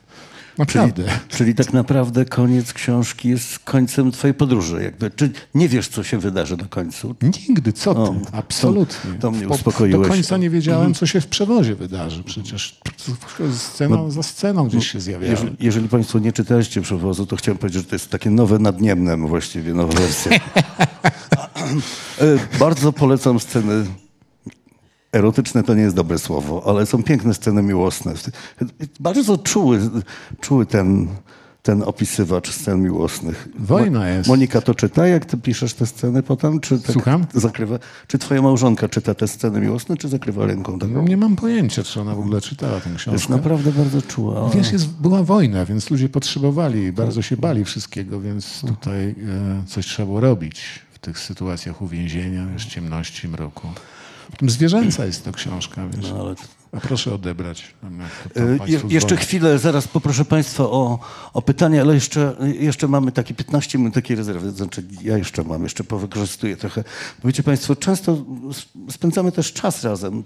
Naprawdę. 0.58 1.04
Czyli 1.28 1.54
tak 1.54 1.72
naprawdę 1.72 2.24
koniec 2.24 2.72
książki 2.72 3.28
jest 3.28 3.58
końcem 3.58 4.12
twojej 4.12 4.34
podróży. 4.34 4.82
Jakby. 4.82 5.10
Czy 5.10 5.30
nie 5.54 5.68
wiesz, 5.68 5.88
co 5.88 6.02
się 6.02 6.18
wydarzy 6.18 6.56
na 6.56 6.64
końcu? 6.64 7.14
Nigdy, 7.48 7.72
co 7.72 7.94
ty? 7.94 8.00
O, 8.00 8.14
Absolutnie. 8.32 9.12
to- 9.12 9.18
to 9.20 9.30
mnie 9.30 9.46
Po- 9.46 9.54
uspokoiłeś. 9.54 10.02
Do 10.08 10.14
końca 10.14 10.36
nie 10.36 10.50
wiedziałem, 10.50 10.94
co 10.94 11.06
się 11.06 11.20
w 11.20 11.26
przewozie 11.26 11.74
wydarzy. 11.74 12.22
Przecież 12.22 12.80
scena 13.56 14.10
za 14.10 14.22
sceną 14.22 14.68
gdzieś 14.68 14.90
się 14.92 15.00
zjawiała. 15.00 15.30
Jeżeli, 15.30 15.56
jeżeli 15.60 15.88
Państwo 15.88 16.18
nie 16.18 16.32
czytaliście 16.32 16.82
przewozu, 16.82 17.26
to 17.26 17.36
chciałem 17.36 17.58
powiedzieć, 17.58 17.82
że 17.82 17.88
to 17.88 17.94
jest 17.94 18.10
takie 18.10 18.30
nowe 18.30 18.58
nadniemnem 18.58 19.26
właściwie, 19.28 19.74
nowa 19.74 19.92
wersja. 19.94 20.32
E, 22.20 22.58
Bardzo 22.58 22.92
polecam 22.92 23.40
sceny 23.40 23.86
erotyczne, 25.16 25.62
to 25.62 25.74
nie 25.74 25.82
jest 25.82 25.96
dobre 25.96 26.18
słowo, 26.18 26.62
ale 26.66 26.86
są 26.86 27.02
piękne 27.02 27.34
sceny 27.34 27.62
miłosne. 27.62 28.14
Bardzo 29.00 29.38
czuły, 29.38 29.80
czuły 30.40 30.66
ten, 30.66 31.08
ten 31.62 31.82
opisywacz 31.82 32.50
scen 32.52 32.82
miłosnych. 32.82 33.48
Wojna 33.58 34.08
jest. 34.08 34.28
Monika 34.28 34.60
to 34.60 34.74
czyta, 34.74 35.06
jak 35.06 35.24
ty 35.24 35.36
piszesz 35.36 35.74
te 35.74 35.86
sceny 35.86 36.22
potem? 36.22 36.60
Czy 36.60 36.78
tak 36.78 36.92
Słucham? 36.92 37.26
Zakrywa, 37.34 37.78
czy 38.06 38.18
twoja 38.18 38.42
małżonka 38.42 38.88
czyta 38.88 39.14
te 39.14 39.28
sceny 39.28 39.60
miłosne, 39.60 39.96
czy 39.96 40.08
zakrywa 40.08 40.46
ręką 40.46 40.78
taką? 40.78 40.92
No, 40.92 41.02
nie 41.02 41.16
mam 41.16 41.36
pojęcia, 41.36 41.82
czy 41.82 42.00
ona 42.00 42.14
w 42.14 42.18
ogóle 42.18 42.40
czytała 42.40 42.80
tę 42.80 42.90
jest 42.90 43.02
książkę. 43.02 43.32
naprawdę 43.32 43.72
bardzo 43.72 44.02
czuła. 44.02 44.50
Wiesz, 44.50 44.72
jest, 44.72 44.88
była 44.88 45.22
wojna, 45.22 45.64
więc 45.64 45.90
ludzie 45.90 46.08
potrzebowali, 46.08 46.92
bardzo 46.92 47.22
się 47.22 47.36
bali 47.36 47.64
wszystkiego, 47.64 48.20
więc 48.20 48.60
tutaj 48.60 49.08
e, 49.08 49.14
coś 49.66 49.86
trzeba 49.86 50.06
było 50.06 50.20
robić 50.20 50.62
w 50.92 50.98
tych 50.98 51.18
sytuacjach 51.18 51.82
uwięzienia, 51.82 52.46
wiesz, 52.52 52.66
ciemności, 52.66 53.28
mroku. 53.28 53.68
Zwierzęca 54.42 55.04
jest 55.06 55.24
to 55.24 55.32
książka, 55.32 55.82
wiesz. 55.88 56.10
No, 56.10 56.20
ale 56.20 56.34
A 56.72 56.80
proszę 56.80 57.14
odebrać. 57.14 57.74
E, 58.36 58.70
je- 58.70 58.80
Jeszcze 58.88 59.16
chwilę, 59.16 59.58
zaraz 59.58 59.88
poproszę 59.88 60.24
Państwa 60.24 60.64
o, 60.64 60.98
o 61.32 61.42
pytania, 61.42 61.80
ale 61.82 61.94
jeszcze, 61.94 62.36
jeszcze 62.60 62.88
mamy 62.88 63.12
takie 63.12 63.34
15 63.34 63.78
minut 63.78 63.94
takiej 63.94 64.16
rezerwy, 64.16 64.50
znaczy 64.50 64.84
ja 65.02 65.18
jeszcze 65.18 65.44
mam, 65.44 65.62
jeszcze 65.62 65.84
powykorzystuję 65.84 66.56
trochę. 66.56 66.84
Bo 67.22 67.28
Wiecie 67.28 67.42
Państwo, 67.42 67.76
często 67.76 68.24
spędzamy 68.90 69.32
też 69.32 69.52
czas 69.52 69.84
razem. 69.84 70.24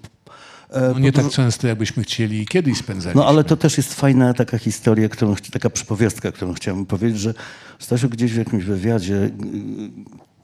E, 0.71 0.81
No 0.93 0.99
nie 0.99 1.13
tak 1.13 1.31
często, 1.31 1.67
jakbyśmy 1.67 2.03
chcieli 2.03 2.47
kiedyś 2.47 2.79
spędzać. 2.79 3.15
no 3.15 3.27
ale 3.27 3.45
to 3.45 3.57
też 3.57 3.77
jest 3.77 3.95
fajna 3.95 4.35
taka 4.35 4.59
historia, 4.59 5.09
którą, 5.09 5.35
taka 5.53 5.71
przypowiastka, 5.71 6.33
którą 6.33 6.55
chciałem 6.55 6.87
powiedzieć, 6.87 7.21
że 7.21 7.35
Stasiu 7.79 8.09
gdzieś 8.09 8.33
w 8.33 8.37
jakimś 8.37 8.65
wywiadzie, 8.65 9.31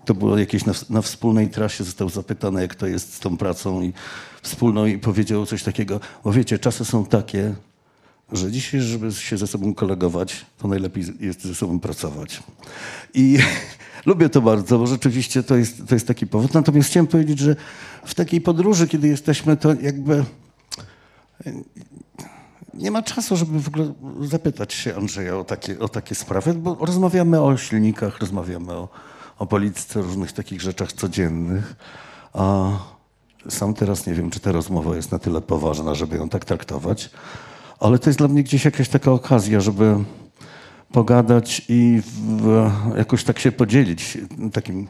to 0.07 0.15
było 0.15 0.39
jakieś 0.39 0.65
na, 0.65 0.73
na 0.91 1.03
wspólnej 1.03 1.49
trasie, 1.49 1.85
został 1.85 2.09
zapytany, 2.09 2.63
jak 2.63 2.75
to 2.75 2.87
jest 2.87 3.15
z 3.15 3.21
tą 3.21 3.37
pracą 3.37 3.83
i 3.83 3.93
wspólną 4.43 4.87
i 4.87 4.99
powiedział 4.99 5.47
coś 5.47 5.63
takiego, 5.63 6.01
bo 6.25 6.33
wiecie, 6.33 6.59
czasy 6.59 6.85
są 6.85 7.07
takie, 7.07 7.55
że 8.33 8.53
dzisiaj, 8.53 8.81
żeby 8.81 9.13
się 9.13 9.39
ze 9.39 9.47
sobą 9.47 9.75
kolegować, 9.75 10.47
to 10.59 10.69
najlepiej 10.69 11.05
jest 11.21 11.45
ze 11.45 11.55
sobą 11.55 11.81
pracować. 11.81 12.43
I 13.15 13.39
lubię 14.07 14.29
to 14.29 14.41
bardzo, 14.41 14.79
bo 14.79 14.87
rzeczywiście 14.87 15.43
to 15.43 15.57
jest, 15.57 15.89
to 15.89 15.95
jest 15.95 16.07
taki 16.07 16.27
powód. 16.27 16.55
Natomiast 16.55 16.91
chciałem 16.91 17.07
powiedzieć, 17.07 17.39
że 17.39 17.57
w 18.05 18.15
takiej 18.15 18.41
podróży, 18.41 18.89
kiedy 18.89 19.09
jesteśmy, 19.09 19.57
to 19.57 19.75
jakby 19.75 20.25
nie 22.75 22.91
ma 22.91 23.03
czasu, 23.03 23.37
żeby 23.37 23.61
w 23.61 23.69
ogóle 23.69 23.93
zapytać 24.21 24.75
się 24.75 24.97
Andrzeja 24.97 25.37
o 25.37 25.45
takie, 25.45 25.79
o 25.79 25.89
takie 25.89 26.15
sprawy, 26.15 26.55
bo 26.55 26.77
rozmawiamy 26.81 27.41
o 27.41 27.57
silnikach, 27.57 28.19
rozmawiamy 28.19 28.73
o, 28.73 28.89
o 29.39 29.47
polityce, 29.47 30.03
różnych 30.03 30.33
takich 30.33 30.61
rzeczach 30.61 30.93
codziennych. 30.93 31.77
A 32.33 32.71
sam 33.49 33.75
teraz 33.75 34.07
nie 34.07 34.15
wiem, 34.15 34.31
czy 34.31 34.41
ta 34.41 34.53
rozmowa 34.53 34.97
jest 34.97 35.13
na 35.13 35.19
tyle 35.19 35.41
poważna, 35.41 35.95
żeby 35.95 36.17
ją 36.17 36.29
tak 36.29 36.45
traktować, 36.45 37.11
ale 37.81 37.99
to 37.99 38.11
jest 38.11 38.19
dla 38.19 38.29
mnie 38.29 38.43
gdzieś 38.43 38.65
jakaś 38.65 38.89
taka 38.89 39.13
okazja, 39.13 39.61
żeby 39.61 40.05
pogadać 40.93 41.63
i 41.69 42.03
w, 42.39 42.71
jakoś 42.97 43.25
tak 43.25 43.39
się 43.39 43.53
podzielić 43.53 44.19
takim 44.53 44.87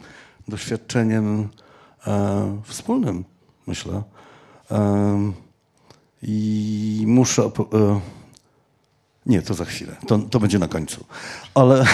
doświadczeniem 0.49 1.49
e, 2.07 2.61
wspólnym, 2.65 3.25
myślę. 3.67 4.03
E, 4.71 5.33
I 6.23 7.05
muszę. 7.07 7.43
e, 7.43 8.16
nie, 9.27 9.43
to 9.43 9.55
za 9.55 9.65
chwilę. 9.65 9.97
To, 10.07 10.19
to 10.19 10.41
będzie 10.41 10.59
na 10.59 10.69
końcu. 10.69 11.05
Ale, 11.55 11.85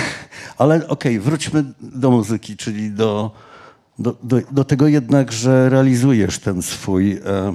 ale 0.58 0.88
okej, 0.88 1.20
wróćmy 1.20 1.64
do 1.80 2.10
muzyki, 2.10 2.56
czyli 2.56 2.90
do, 2.90 3.30
do, 3.98 4.16
do, 4.22 4.40
do 4.50 4.64
tego 4.64 4.88
jednak, 4.88 5.32
że 5.32 5.68
realizujesz 5.68 6.38
ten 6.38 6.62
swój, 6.62 7.12
e, 7.12 7.54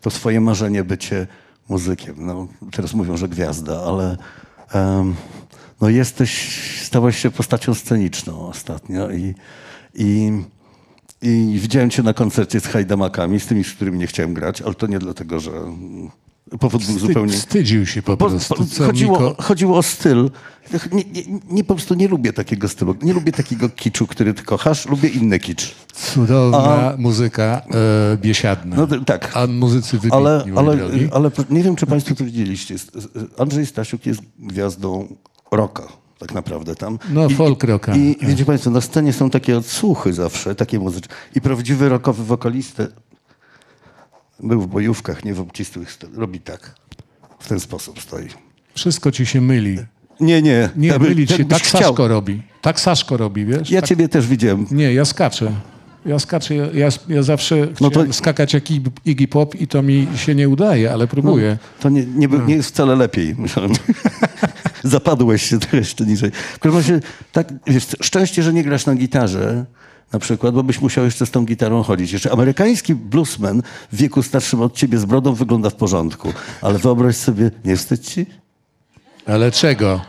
to 0.00 0.10
swoje 0.10 0.40
marzenie 0.40 0.84
bycie 0.84 1.26
muzykiem. 1.68 2.14
No, 2.18 2.48
teraz 2.72 2.94
mówią, 2.94 3.16
że 3.16 3.28
gwiazda, 3.28 3.82
ale 3.82 4.16
no 5.80 5.88
jesteś, 5.88 6.60
stałeś 6.82 7.18
się 7.18 7.30
postacią 7.30 7.74
sceniczną 7.74 8.48
ostatnio 8.48 9.10
i, 9.10 9.34
i, 9.94 10.42
i 11.22 11.58
widziałem 11.58 11.90
cię 11.90 12.02
na 12.02 12.14
koncercie 12.14 12.60
z 12.60 12.66
hajdamakami, 12.66 13.40
z 13.40 13.46
tymi, 13.46 13.64
z 13.64 13.72
którymi 13.72 13.98
nie 13.98 14.06
chciałem 14.06 14.34
grać, 14.34 14.62
ale 14.62 14.74
to 14.74 14.86
nie 14.86 14.98
dlatego, 14.98 15.40
że 15.40 15.52
powód 16.60 16.84
był 16.84 16.96
Wstyd, 16.96 17.08
zupełnie... 17.08 17.32
Wstydził 17.32 17.86
się 17.86 18.02
po 18.02 18.16
prostu. 18.16 18.54
chodziło, 18.86 19.20
Miko? 19.20 19.42
chodziło 19.42 19.78
o 19.78 19.82
styl. 19.82 20.30
Nie, 20.92 21.04
nie, 21.04 21.22
nie, 21.50 21.64
po 21.64 21.74
prostu 21.74 21.94
nie 21.94 22.08
lubię 22.08 22.32
takiego 22.32 22.68
stylu. 22.68 22.94
Nie 23.02 23.12
lubię 23.12 23.32
takiego 23.32 23.68
kiczu, 23.68 24.06
który 24.06 24.34
ty 24.34 24.42
kochasz. 24.42 24.86
Lubię 24.88 25.08
inny 25.08 25.38
kicz. 25.38 25.74
Cudowna 25.92 26.94
muzyka 26.98 27.62
e, 28.12 28.16
biesiadna. 28.16 28.76
No 28.76 28.86
tak. 29.04 29.30
A 29.34 29.46
muzycy 29.46 29.96
wybitni, 29.98 30.18
Ale, 30.18 30.44
ale, 30.56 30.78
ale 31.12 31.30
nie 31.50 31.62
wiem, 31.62 31.76
czy 31.76 31.86
państwo 31.86 32.14
to 32.14 32.24
widzieliście. 32.24 32.74
Andrzej 33.38 33.66
Stasiuk 33.66 34.06
jest 34.06 34.20
gwiazdą 34.38 35.16
rocka. 35.50 35.82
Tak 36.18 36.34
naprawdę 36.34 36.74
tam. 36.74 36.98
No, 37.10 37.28
folk 37.28 37.64
rocka. 37.64 37.96
I 37.96 38.16
wiecie 38.22 38.44
Państwo, 38.44 38.70
na 38.70 38.80
scenie 38.80 39.12
są 39.12 39.30
takie 39.30 39.56
odsłuchy 39.56 40.12
zawsze, 40.12 40.54
takie 40.54 40.78
muzyczne. 40.78 41.14
I 41.34 41.40
prawdziwy 41.40 41.88
rockowy 41.88 42.24
wokalista 42.24 42.82
był 44.40 44.60
w 44.60 44.66
bojówkach, 44.66 45.24
nie 45.24 45.34
w 45.34 45.40
obcisłych, 45.40 45.98
robi 46.14 46.40
tak. 46.40 46.74
W 47.38 47.48
ten 47.48 47.60
sposób 47.60 48.00
stoi. 48.00 48.28
Wszystko 48.74 49.12
ci 49.12 49.26
się 49.26 49.40
myli. 49.40 49.78
Nie, 50.20 50.42
nie. 50.42 50.68
Nie, 50.76 50.88
ja 50.88 50.98
by- 50.98 51.08
mylić 51.08 51.30
się. 51.30 51.44
Tak 51.44 51.62
chciał. 51.62 51.82
Saszko 51.82 52.08
robi. 52.08 52.42
Tak 52.62 52.80
Saszko 52.80 53.16
robi, 53.16 53.44
wiesz? 53.44 53.70
Ja 53.70 53.80
tak... 53.80 53.88
ciebie 53.88 54.08
też 54.08 54.26
widziałem. 54.26 54.66
Nie, 54.70 54.94
ja 54.94 55.04
skaczę. 55.04 55.52
Ja 56.06 56.18
skaczę, 56.18 56.54
ja, 56.54 56.88
ja, 57.08 57.22
zawsze 57.22 57.68
No 57.80 57.90
to- 57.90 58.12
skakać 58.12 58.54
jak 58.54 58.64
Ig- 58.64 58.90
Iggy 59.04 59.28
Pop 59.28 59.54
i 59.60 59.66
to 59.66 59.82
mi 59.82 60.08
się 60.16 60.34
nie 60.34 60.48
udaje, 60.48 60.92
ale 60.92 61.06
próbuję. 61.06 61.58
To 61.80 61.88
nie, 61.88 62.06
nie, 62.06 62.28
by- 62.28 62.38
nie 62.38 62.54
jest 62.54 62.68
wcale 62.68 62.96
lepiej. 62.96 63.36
Zapadłeś 64.84 65.42
się 65.42 65.58
jeszcze 65.72 66.06
niżej. 66.06 66.30
W 66.30 66.58
każdym 66.58 66.78
razie, 66.80 67.00
tak, 67.32 67.52
wiesz, 67.66 67.86
szczęście, 68.00 68.42
że 68.42 68.52
nie 68.52 68.64
grasz 68.64 68.86
na 68.86 68.94
gitarze, 68.94 69.64
na 70.12 70.18
przykład, 70.18 70.54
bo 70.54 70.62
byś 70.62 70.80
musiał 70.80 71.04
jeszcze 71.04 71.26
z 71.26 71.30
tą 71.30 71.44
gitarą 71.44 71.82
chodzić. 71.82 72.12
Jeszcze 72.12 72.32
amerykański 72.32 72.94
bluesman 72.94 73.62
w 73.92 73.96
wieku 73.96 74.22
starszym 74.22 74.60
od 74.60 74.74
ciebie 74.74 74.98
z 74.98 75.04
brodą 75.04 75.34
wygląda 75.34 75.70
w 75.70 75.74
porządku. 75.74 76.32
Ale 76.62 76.78
wyobraź 76.78 77.16
sobie, 77.16 77.50
nie 77.64 77.76
wstydź 77.76 78.08
ci? 78.08 78.26
Ale 79.26 79.52
czego? 79.52 80.00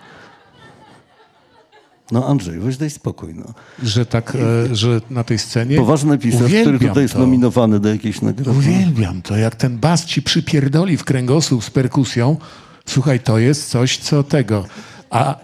No 2.11 2.27
Andrzej, 2.27 2.59
weź 2.59 2.77
daj 2.77 2.89
spokój. 2.89 3.35
No. 3.35 3.53
Że 3.83 4.05
tak, 4.05 4.35
e, 4.71 4.75
że 4.75 5.01
na 5.09 5.23
tej 5.23 5.39
scenie... 5.39 5.77
Poważny 5.77 6.17
pisarz, 6.17 6.51
który 6.61 6.79
tutaj 6.79 7.03
jest 7.03 7.13
to. 7.13 7.19
nominowany 7.19 7.79
do 7.79 7.89
jakiejś 7.89 8.21
nagrody. 8.21 8.59
Uwielbiam 8.59 9.21
to, 9.21 9.37
jak 9.37 9.55
ten 9.55 9.77
bas 9.77 10.05
ci 10.05 10.21
przypierdoli 10.21 10.97
w 10.97 11.03
kręgosłup 11.03 11.63
z 11.63 11.69
perkusją. 11.69 12.37
Słuchaj, 12.85 13.19
to 13.19 13.39
jest 13.39 13.69
coś, 13.69 13.97
co 13.97 14.23
tego. 14.23 14.65
A 15.09 15.35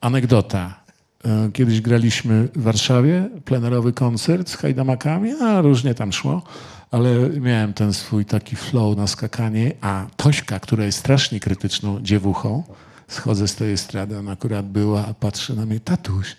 anegdota. 0.00 0.81
E, 1.24 1.50
Kiedyś 1.52 1.80
graliśmy 1.80 2.48
w 2.56 2.62
Warszawie, 2.62 3.28
plenerowy 3.44 3.92
koncert 3.92 4.50
z 4.50 4.56
hajdamakami, 4.56 5.32
a 5.42 5.60
różnie 5.60 5.94
tam 5.94 6.12
szło, 6.12 6.42
ale 6.90 7.30
miałem 7.30 7.72
ten 7.72 7.92
swój 7.92 8.24
taki 8.24 8.56
flow 8.56 8.96
na 8.96 9.06
skakanie, 9.06 9.72
a 9.80 10.06
Tośka, 10.16 10.60
która 10.60 10.84
jest 10.84 10.98
strasznie 10.98 11.40
krytyczną 11.40 12.00
dziewuchą, 12.00 12.62
schodzę 13.08 13.48
z 13.48 13.54
tej 13.54 13.72
estrady, 13.72 14.18
ona 14.18 14.32
akurat 14.32 14.68
była, 14.68 15.06
a 15.06 15.14
patrzy 15.14 15.56
na 15.56 15.66
mnie, 15.66 15.80
tatuś, 15.80 16.36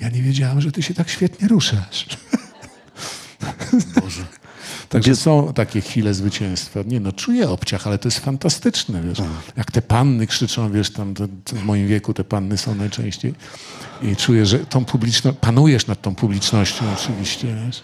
ja 0.00 0.08
nie 0.08 0.22
wiedziałam, 0.22 0.60
że 0.60 0.72
ty 0.72 0.82
się 0.82 0.94
tak 0.94 1.08
świetnie 1.08 1.48
ruszasz. 1.48 2.06
Także 4.90 5.16
są 5.16 5.52
takie 5.52 5.80
chwile 5.80 6.14
zwycięstwa. 6.14 6.80
Nie 6.86 7.00
no, 7.00 7.12
czuję 7.12 7.48
obciach, 7.50 7.86
ale 7.86 7.98
to 7.98 8.08
jest 8.08 8.18
fantastyczne, 8.18 9.02
wiesz. 9.02 9.18
Jak 9.56 9.70
te 9.70 9.82
panny 9.82 10.26
krzyczą, 10.26 10.72
wiesz, 10.72 10.90
tam 10.90 11.14
to, 11.14 11.28
to 11.44 11.56
w 11.56 11.64
moim 11.64 11.86
wieku 11.88 12.14
te 12.14 12.24
panny 12.24 12.58
są 12.58 12.74
najczęściej. 12.74 13.34
I 14.02 14.16
czuję, 14.16 14.46
że 14.46 14.58
tą 14.58 14.84
publiczność, 14.84 15.38
panujesz 15.40 15.86
nad 15.86 16.02
tą 16.02 16.14
publicznością 16.14 16.84
oczywiście, 16.98 17.56
wiesz. 17.66 17.82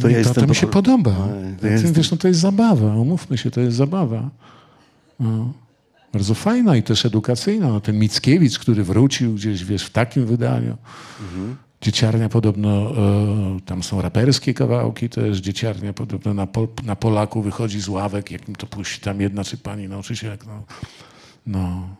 To 0.00 0.08
I 0.08 0.12
ja 0.12 0.24
to, 0.24 0.34
to 0.34 0.46
mi 0.46 0.54
się 0.54 0.66
po- 0.66 0.72
podoba. 0.72 1.16
Ja 1.62 1.70
jestem- 1.70 1.92
Wiesz, 1.92 2.10
no 2.10 2.16
to 2.16 2.28
jest 2.28 2.40
zabawa, 2.40 2.94
umówmy 2.96 3.38
się, 3.38 3.50
to 3.50 3.60
jest 3.60 3.76
zabawa. 3.76 4.30
No. 5.20 5.52
Bardzo 6.12 6.34
fajna 6.34 6.76
i 6.76 6.82
też 6.82 7.06
edukacyjna. 7.06 7.68
No, 7.68 7.80
ten 7.80 7.98
Mickiewicz, 7.98 8.58
który 8.58 8.84
wrócił 8.84 9.34
gdzieś, 9.34 9.64
wiesz, 9.64 9.84
w 9.84 9.90
takim 9.90 10.26
wydaniu. 10.26 10.76
Dzieciarnia 11.84 12.28
podobno, 12.28 12.90
e, 13.56 13.60
tam 13.60 13.82
są 13.82 14.02
raperskie 14.02 14.54
kawałki 14.54 15.08
też, 15.08 15.38
dzieciarnia 15.38 15.92
podobno 15.92 16.34
na, 16.34 16.46
Pol, 16.46 16.68
na 16.84 16.96
Polaku 16.96 17.42
wychodzi 17.42 17.80
z 17.80 17.88
ławek, 17.88 18.30
jak 18.30 18.48
im 18.48 18.56
to 18.56 18.66
puści 18.66 19.00
tam 19.00 19.20
jedna 19.20 19.44
czy 19.44 19.56
pani 19.56 19.88
nauczycielek. 19.88 20.46
No, 20.46 20.62
no. 21.46 21.96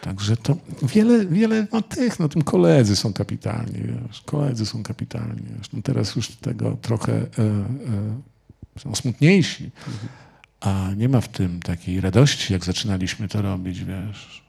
Także 0.00 0.36
to 0.36 0.56
wiele, 0.82 1.26
wiele 1.26 1.66
no 1.72 1.82
tych, 1.82 2.20
no 2.20 2.28
tym 2.28 2.42
koledzy 2.42 2.96
są 2.96 3.12
kapitalni, 3.12 3.80
wiesz, 3.80 4.20
koledzy 4.20 4.66
są 4.66 4.82
kapitalni. 4.82 5.42
Wiesz. 5.58 5.72
No 5.72 5.82
teraz 5.82 6.16
już 6.16 6.28
tego 6.28 6.76
trochę 6.82 7.12
e, 7.12 7.22
e, 8.76 8.80
są 8.80 8.94
smutniejsi, 8.94 9.70
a 10.60 10.90
nie 10.96 11.08
ma 11.08 11.20
w 11.20 11.28
tym 11.28 11.60
takiej 11.60 12.00
radości, 12.00 12.52
jak 12.52 12.64
zaczynaliśmy 12.64 13.28
to 13.28 13.42
robić, 13.42 13.84
wiesz. 13.84 14.47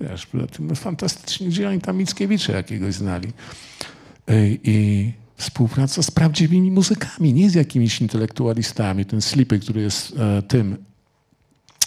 Wiesz, 0.00 0.26
poza 0.26 0.46
tym 0.46 0.76
fantastycznie, 0.76 1.48
gdzie 1.48 1.68
oni 1.68 1.80
tam 1.80 1.96
Mickiewicza 1.96 2.52
jakiegoś 2.52 2.94
znali. 2.94 3.32
I 4.64 5.12
współpraca 5.36 6.02
z 6.02 6.10
prawdziwymi 6.10 6.70
muzykami, 6.70 7.32
nie 7.32 7.50
z 7.50 7.54
jakimiś 7.54 8.00
intelektualistami. 8.00 9.04
Ten 9.04 9.22
Slipy, 9.22 9.58
który 9.58 9.80
jest 9.80 10.14
e, 10.16 10.42
tym 10.42 10.76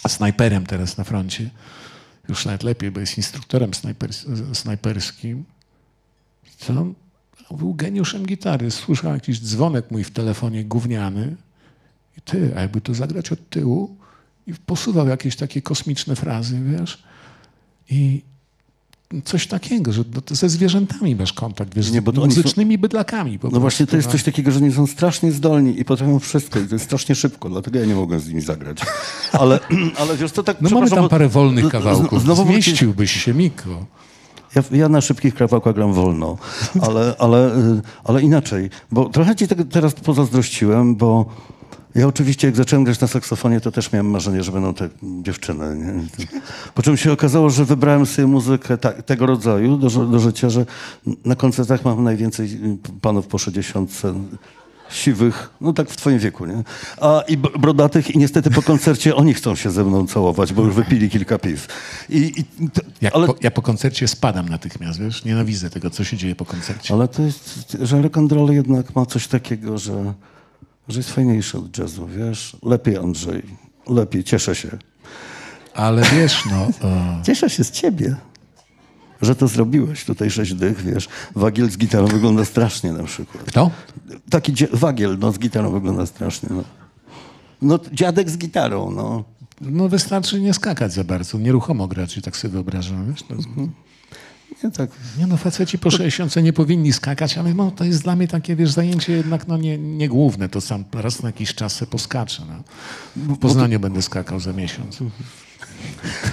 snajperem 0.08 0.66
teraz 0.66 0.96
na 0.96 1.04
froncie, 1.04 1.50
już 2.28 2.44
nawet 2.44 2.62
lepiej, 2.62 2.90
bo 2.90 3.00
jest 3.00 3.16
instruktorem 3.16 3.74
snajpers 3.74 4.26
snajperskim, 4.52 5.44
to 6.66 6.72
on 6.72 6.94
był 7.50 7.74
geniuszem 7.74 8.26
gitary. 8.26 8.70
Słyszał 8.70 9.14
jakiś 9.14 9.40
dzwonek 9.40 9.90
mój 9.90 10.04
w 10.04 10.10
telefonie 10.10 10.64
gówniany 10.64 11.36
i 12.18 12.20
ty, 12.20 12.52
a 12.56 12.60
jakby 12.60 12.80
to 12.80 12.94
zagrać 12.94 13.32
od 13.32 13.48
tyłu 13.48 13.96
i 14.46 14.54
posuwał 14.54 15.08
jakieś 15.08 15.36
takie 15.36 15.62
kosmiczne 15.62 16.16
frazy, 16.16 16.60
wiesz, 16.60 17.02
i 17.90 18.22
coś 19.24 19.46
takiego, 19.46 19.92
że 19.92 20.04
no 20.14 20.36
ze 20.36 20.48
zwierzętami 20.48 21.16
masz 21.16 21.32
kontakt, 21.32 21.74
wiesz, 21.74 21.90
Nie, 21.90 22.02
bo 22.02 22.12
z 22.12 22.18
oni 22.18 22.34
są- 22.34 22.40
muzycznymi 22.40 22.78
bydlakami. 22.78 23.38
No 23.52 23.60
właśnie 23.60 23.86
to 23.86 23.96
jest 23.96 24.10
coś 24.10 24.22
takiego, 24.22 24.50
że 24.50 24.58
oni 24.58 24.72
są 24.72 24.86
strasznie 24.86 25.32
zdolni 25.32 25.80
i 25.80 25.84
potrafią 25.84 26.18
wszystko 26.18 26.58
i 26.60 26.66
to 26.66 26.74
jest 26.74 26.84
strasznie 26.84 27.14
szybko, 27.14 27.48
dlatego 27.48 27.78
ja 27.78 27.86
nie 27.86 27.94
mogłem 27.94 28.20
z 28.20 28.28
nimi 28.28 28.40
zagrać. 28.40 28.78
Ale, 29.32 29.60
ale 30.00 30.16
wiesz, 30.16 30.32
to 30.32 30.42
tak... 30.42 30.60
No 30.60 30.70
mamy 30.70 30.90
tam 30.90 31.08
parę 31.08 31.28
wolnych 31.28 31.68
kawałków. 31.68 32.22
Znowu 32.22 32.46
Zmieściłbyś 32.46 33.24
się, 33.24 33.34
Miko. 33.34 33.86
Ja, 34.54 34.62
ja 34.72 34.88
na 34.88 35.00
szybkich 35.00 35.34
kawałkach 35.34 35.74
gram 35.74 35.92
wolno, 35.92 36.36
ale, 36.82 37.14
ale, 37.18 37.56
y, 37.56 37.80
ale 38.04 38.22
inaczej, 38.22 38.70
bo 38.90 39.08
trochę 39.08 39.36
ci 39.36 39.48
tego 39.48 39.64
teraz 39.64 39.94
pozazdrościłem, 39.94 40.96
bo 40.96 41.26
ja 41.94 42.06
oczywiście 42.06 42.48
jak 42.48 42.56
zacząłem 42.56 42.84
grać 42.84 43.00
na 43.00 43.06
saksofonie, 43.06 43.60
to 43.60 43.72
też 43.72 43.92
miałem 43.92 44.10
marzenie, 44.10 44.42
że 44.42 44.52
będą 44.52 44.74
te 44.74 44.88
dziewczyny. 45.22 45.76
Nie? 45.76 46.26
Po 46.74 46.82
czym 46.82 46.96
się 46.96 47.12
okazało, 47.12 47.50
że 47.50 47.64
wybrałem 47.64 48.06
sobie 48.06 48.26
muzykę 48.26 48.78
ta, 48.78 48.92
tego 48.92 49.26
rodzaju 49.26 49.76
do, 49.76 49.88
do 49.88 50.18
życia, 50.18 50.50
że 50.50 50.66
na 51.24 51.36
koncertach 51.36 51.84
mam 51.84 52.04
najwięcej 52.04 52.58
panów 53.00 53.26
po 53.26 53.38
60 53.38 54.02
siwych, 54.92 55.50
no 55.60 55.72
tak 55.72 55.90
w 55.90 55.96
twoim 55.96 56.18
wieku, 56.18 56.46
nie? 56.46 56.64
A 57.00 57.22
i 57.28 57.36
brodatych 57.36 58.10
i 58.10 58.18
niestety 58.18 58.50
po 58.50 58.62
koncercie 58.62 59.16
oni 59.22 59.34
chcą 59.34 59.54
się 59.54 59.70
ze 59.70 59.84
mną 59.84 60.06
całować, 60.06 60.52
bo 60.52 60.62
już 60.62 60.74
wypili 60.74 61.10
kilka 61.10 61.38
piw. 61.38 61.66
I, 62.08 62.32
i 62.36 62.70
to, 62.70 62.82
ale 63.12 63.26
po, 63.26 63.34
ja 63.40 63.50
po 63.50 63.62
koncercie 63.62 64.08
spadam 64.08 64.48
natychmiast, 64.48 65.00
wiesz? 65.00 65.24
Nienawidzę 65.24 65.70
tego, 65.70 65.90
co 65.90 66.04
się 66.04 66.16
dzieje 66.16 66.36
po 66.36 66.44
koncercie. 66.44 66.94
Ale 66.94 67.08
to 67.08 67.22
jest, 67.22 67.76
że 67.82 68.02
rock 68.02 68.18
and 68.18 68.32
roll 68.32 68.50
jednak 68.50 68.94
ma 68.94 69.06
coś 69.06 69.28
takiego, 69.28 69.78
że, 69.78 70.14
że 70.88 70.98
jest 70.98 71.10
fajniejszy 71.10 71.58
od 71.58 71.78
jazzu, 71.78 72.06
wiesz? 72.06 72.56
Lepiej 72.62 72.96
Andrzej, 72.96 73.42
lepiej, 73.86 74.24
cieszę 74.24 74.54
się. 74.54 74.68
Ale 75.74 76.02
wiesz, 76.02 76.44
no... 76.50 76.88
e, 76.88 77.22
Cieszę 77.26 77.50
się 77.50 77.64
z 77.64 77.70
ciebie, 77.70 78.16
że 79.22 79.34
to 79.34 79.48
zrobiłeś. 79.48 80.04
Tutaj 80.04 80.30
sześć 80.30 80.54
dych, 80.54 80.82
wiesz. 80.82 81.08
Wagiel 81.36 81.70
z 81.70 81.78
gitarą 81.78 82.06
wygląda 82.06 82.44
strasznie 82.44 82.92
na 82.92 83.04
przykład. 83.04 83.44
Kto? 83.44 83.70
Taki 84.30 84.52
wagiel, 84.72 85.18
no 85.18 85.32
z 85.32 85.38
gitarą 85.38 85.70
wygląda 85.70 86.06
strasznie, 86.06 86.48
no. 86.52 86.64
No 87.62 87.78
dziadek 87.92 88.30
z 88.30 88.38
gitarą, 88.38 88.90
no. 88.90 89.24
No 89.60 89.88
wystarczy 89.88 90.40
nie 90.40 90.54
skakać 90.54 90.92
za 90.92 91.04
bardzo, 91.04 91.38
nieruchomo 91.38 91.88
grać, 91.88 92.16
i 92.16 92.22
tak 92.22 92.36
sobie 92.36 92.52
wyobrażam, 92.52 93.10
wiesz? 93.10 93.22
To 93.22 93.34
jest... 93.34 93.48
Nie 94.64 94.70
tak. 94.70 94.90
Nie 95.18 95.26
no, 95.26 95.36
faceci 95.36 95.78
po 95.78 95.90
60 95.90 96.36
nie 96.36 96.52
powinni 96.52 96.92
skakać, 96.92 97.38
ale 97.38 97.54
no, 97.54 97.70
to 97.70 97.84
jest 97.84 98.02
dla 98.02 98.16
mnie 98.16 98.28
takie, 98.28 98.56
wiesz, 98.56 98.70
zajęcie 98.70 99.12
jednak 99.12 99.48
no, 99.48 99.56
nie, 99.56 99.78
nie 99.78 100.08
główne, 100.08 100.48
to 100.48 100.60
sam 100.60 100.84
raz 100.92 101.22
na 101.22 101.28
jakiś 101.28 101.54
czas 101.54 101.74
se 101.74 101.86
poskaczę. 101.86 102.42
No. 102.48 102.62
W 103.34 103.38
Poznaniu 103.38 103.80
będę 103.80 104.02
skakał 104.02 104.40
za 104.40 104.52
miesiąc. 104.52 104.98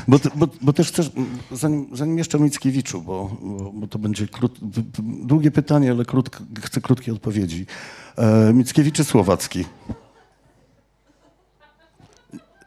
Bo, 0.08 0.20
bo, 0.36 0.48
bo 0.62 0.74
też 0.74 0.88
chcesz, 0.88 1.12
zanim, 1.52 1.88
zanim 1.94 2.18
jeszcze 2.18 2.38
o 2.38 2.42
Mickiewiczu, 2.42 3.02
bo, 3.02 3.38
bo, 3.42 3.72
bo 3.72 3.88
to 3.88 4.00
będzie 4.00 4.28
krót, 4.28 4.60
długie 5.24 5.52
pytanie, 5.52 5.92
ale 5.92 6.06
krótk, 6.06 6.42
chcę 6.62 6.82
krótkie 6.82 7.14
odpowiedzi. 7.14 7.66
E, 8.18 8.54
Mickiewicz 8.54 8.96
czy 8.96 9.04
Słowacki? 9.04 9.66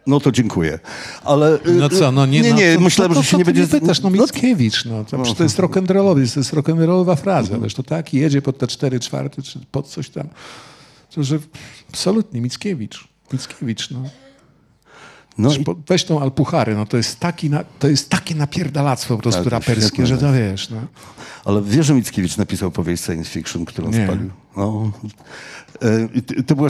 No 0.07 0.21
to 0.21 0.33
dziękuję. 0.33 0.79
Ale, 1.25 1.55
e, 1.55 1.71
No 1.71 1.89
co, 1.89 2.13
no 2.13 2.27
nie, 2.27 2.41
nie, 2.41 2.51
no, 2.51 2.57
nie 2.57 2.75
to, 2.75 2.81
myślałem, 2.81 3.13
to, 3.13 3.15
to, 3.19 3.23
że 3.23 3.29
się 3.31 3.37
nie 3.37 3.45
będzie... 3.45 3.67
pytasz, 3.67 4.01
no 4.01 4.11
no, 4.11 4.23
Mickiewicz, 4.23 4.85
no, 4.85 5.05
to, 5.05 5.19
przecież 5.19 5.39
to 5.39 5.43
jest 5.43 5.59
rock'n'rollowy, 5.59 6.35
to 6.35 6.41
jest 6.41 6.53
rock'n'rollowa 6.55 7.17
fraza, 7.17 7.59
wiesz, 7.59 7.75
to 7.75 7.83
tak, 7.83 8.15
jedzie 8.15 8.43
pod 8.43 8.59
te 8.59 8.67
cztery 8.67 9.01
czwarte, 9.01 9.43
czy 9.43 9.59
pod 9.71 9.89
coś 9.89 10.11
tam, 10.11 10.29
to 11.15 11.23
że 11.25 11.39
absolutnie 11.91 12.41
Mickiewicz, 12.41 13.09
Mickiewicz, 13.33 13.91
no. 13.91 14.03
no, 15.39 15.51
Po- 15.65 15.77
Weź 15.89 16.05
tą 16.05 16.21
Alpuchary, 16.21 16.75
no 16.75 16.87
to 16.87 16.97
jest 16.97 17.21
taki, 17.21 17.51
na, 17.51 17.65
to 17.79 17.89
jest 17.89 18.11
takie 18.11 18.35
napierdalactwo 18.35 19.17
po 19.17 19.23
prostu 19.23 19.45
Tak, 19.45 19.53
raperskie, 19.53 19.83
świetne, 19.87 20.07
że 20.07 20.15
tak. 20.19 20.25
to 20.25 20.33
wiesz, 20.33 20.71
no. 20.71 20.77
Ale 21.45 21.63
wiesz, 21.63 21.87
że 21.87 21.95
Mickiewicz 21.95 22.37
napisał 22.37 22.71
powieść 22.71 23.05
science 23.05 23.31
fiction, 23.31 23.65
którą 23.65 23.91
Nie. 23.91 24.05
spalił? 24.07 24.31
No. 24.57 24.93
E, 25.83 26.09
i 26.39 26.45
to 26.45 26.57
była... 26.57 26.69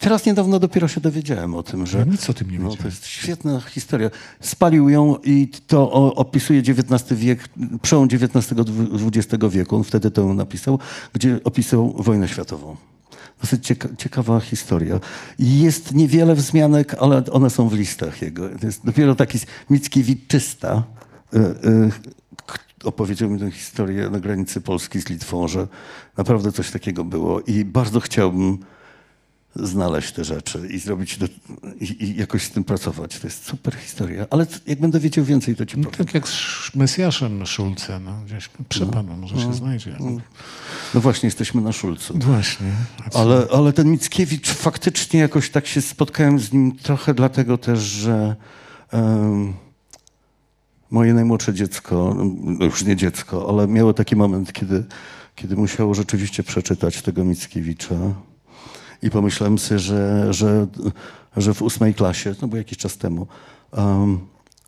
Teraz 0.00 0.26
niedawno 0.26 0.58
dopiero 0.58 0.88
się 0.88 1.00
dowiedziałem 1.00 1.54
o 1.54 1.62
tym, 1.62 1.86
że... 1.86 1.98
Ja 1.98 2.04
nic 2.04 2.30
o 2.30 2.34
tym 2.34 2.50
nie 2.50 2.58
No, 2.58 2.76
to 2.76 2.84
jest 2.84 3.06
świetna 3.06 3.60
historia. 3.60 4.10
Spalił 4.40 4.88
ją 4.88 5.16
i 5.24 5.48
to 5.66 5.92
opisuje 6.14 6.60
XIX 6.60 7.20
wiek, 7.20 7.48
przełom 7.82 8.08
XIX-XX 8.12 9.44
wieku. 9.50 9.76
On 9.76 9.84
wtedy 9.84 10.10
to 10.10 10.34
napisał, 10.34 10.78
gdzie 11.12 11.40
opisał 11.44 11.94
wojnę 11.98 12.28
światową. 12.28 12.76
Dosyć 13.40 13.66
cieka 13.66 13.88
ciekawa 13.98 14.40
historia. 14.40 15.00
Jest 15.38 15.94
niewiele 15.94 16.34
wzmianek, 16.34 16.94
ale 17.00 17.24
one 17.32 17.50
są 17.50 17.68
w 17.68 17.72
listach 17.74 18.22
jego. 18.22 18.48
To 18.48 18.66
jest 18.66 18.84
dopiero 18.84 19.14
taki 19.14 19.38
Mickiewiczysta. 19.70 20.82
y, 21.34 21.38
y, 21.38 21.90
k- 22.46 22.58
opowiedział 22.84 23.30
mi 23.30 23.40
tę 23.40 23.50
historię 23.50 24.10
na 24.10 24.20
granicy 24.20 24.60
Polski 24.60 25.00
z 25.00 25.08
Litwą, 25.08 25.48
że 25.48 25.68
naprawdę 26.16 26.52
coś 26.52 26.70
takiego 26.70 27.04
było 27.04 27.40
i 27.40 27.64
bardzo 27.64 28.00
chciałbym 28.00 28.58
znaleźć 29.56 30.12
te 30.12 30.24
rzeczy 30.24 30.68
i 30.70 30.78
zrobić 30.78 31.18
do, 31.18 31.26
i, 31.80 32.04
i 32.04 32.16
jakoś 32.16 32.42
z 32.42 32.50
tym 32.50 32.64
pracować. 32.64 33.18
To 33.18 33.26
jest 33.26 33.44
super 33.46 33.74
historia. 33.76 34.26
Ale 34.30 34.46
jak 34.66 34.80
będę 34.80 35.00
wiedział 35.00 35.24
więcej, 35.24 35.56
to 35.56 35.66
ci 35.66 35.78
No, 35.78 35.84
powiem. 35.90 36.06
tak 36.06 36.14
jak 36.14 36.28
z 36.28 36.74
Mesjaszem 36.74 37.46
Szulce, 37.46 38.00
no, 38.00 38.12
gdzieś 38.26 38.50
przepadł, 38.68 39.12
może 39.16 39.40
się 39.40 39.54
znajdzie. 39.54 39.96
No 40.94 41.00
właśnie, 41.00 41.26
jesteśmy 41.26 41.60
na 41.62 41.72
Szulcu. 41.72 42.18
Właśnie. 42.18 42.66
Ale, 43.14 43.46
ale 43.52 43.72
ten 43.72 43.90
Mickiewicz 43.90 44.48
faktycznie 44.50 45.20
jakoś 45.20 45.50
tak 45.50 45.66
się 45.66 45.82
spotkałem 45.82 46.38
z 46.38 46.52
nim 46.52 46.76
trochę 46.76 47.14
dlatego 47.14 47.58
też, 47.58 47.78
że 47.78 48.36
em, 48.92 49.54
moje 50.90 51.14
najmłodsze 51.14 51.54
dziecko, 51.54 52.16
no 52.44 52.64
już 52.64 52.84
nie 52.84 52.96
dziecko, 52.96 53.46
ale 53.48 53.68
miało 53.68 53.94
taki 53.94 54.16
moment, 54.16 54.52
kiedy, 54.52 54.84
kiedy 55.36 55.56
musiało 55.56 55.94
rzeczywiście 55.94 56.42
przeczytać 56.42 57.02
tego 57.02 57.24
Mickiewicza. 57.24 57.94
I 59.02 59.10
pomyślałem 59.10 59.58
sobie, 59.58 59.78
że, 59.78 60.32
że, 60.34 60.66
że 61.36 61.54
w 61.54 61.62
ósmej 61.62 61.94
klasie, 61.94 62.34
no 62.42 62.48
bo 62.48 62.56
jakiś 62.56 62.78
czas 62.78 62.96
temu, 62.96 63.26
em, 63.72 64.18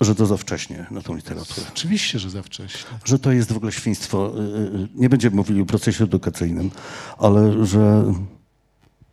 że 0.01 0.15
to 0.15 0.27
za 0.27 0.37
wcześnie 0.37 0.87
na 0.91 1.01
tą 1.01 1.15
literaturę. 1.17 1.67
Oczywiście, 1.73 2.19
że 2.19 2.31
za 2.31 2.43
wcześnie. 2.43 2.91
Że 3.05 3.19
to 3.19 3.33
jest 3.33 3.53
w 3.53 3.57
ogóle 3.57 3.73
świństwo. 3.73 4.33
y, 4.37 4.41
y, 4.77 4.89
Nie 4.95 5.09
będziemy 5.09 5.37
mówili 5.37 5.61
o 5.63 5.67
procesie 5.67 6.05
edukacyjnym, 6.05 6.71
ale 7.19 7.67
że 7.67 8.05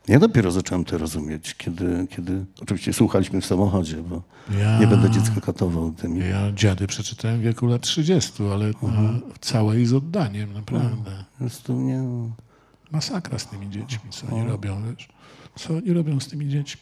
ja 0.07 0.19
dopiero 0.19 0.51
zacząłem 0.51 0.85
to 0.85 0.97
rozumieć, 0.97 1.55
kiedy, 1.55 2.07
kiedy 2.09 2.45
oczywiście 2.61 2.93
słuchaliśmy 2.93 3.41
w 3.41 3.45
samochodzie, 3.45 3.95
bo 3.97 4.21
Ja, 4.59 4.79
nie 4.79 4.87
będę 4.87 5.09
dziecka 5.09 5.41
katował 5.41 5.91
tymi. 5.91 6.19
Ja 6.19 6.51
dziady 6.51 6.87
przeczytałem 6.87 7.39
w 7.39 7.43
wieku 7.43 7.67
lat 7.67 7.81
30, 7.81 8.43
ale 8.53 8.65
Mhm. 8.65 9.15
e, 9.15 9.19
całe 9.41 9.81
i 9.81 9.85
z 9.85 9.93
oddaniem, 9.93 10.53
naprawdę. 10.53 11.23
Po 11.33 11.37
prostu 11.39 11.73
nie... 11.73 12.03
Masakra 12.91 13.39
z 13.39 13.47
tymi 13.47 13.69
dziećmi, 13.69 14.09
co 14.09 14.27
oni 14.27 14.49
robią, 14.49 14.83
wiesz. 14.83 15.07
Co 15.55 15.73
oni 15.73 15.93
robią 15.93 16.19
z 16.19 16.27
tymi 16.27 16.49
dziećmi. 16.49 16.81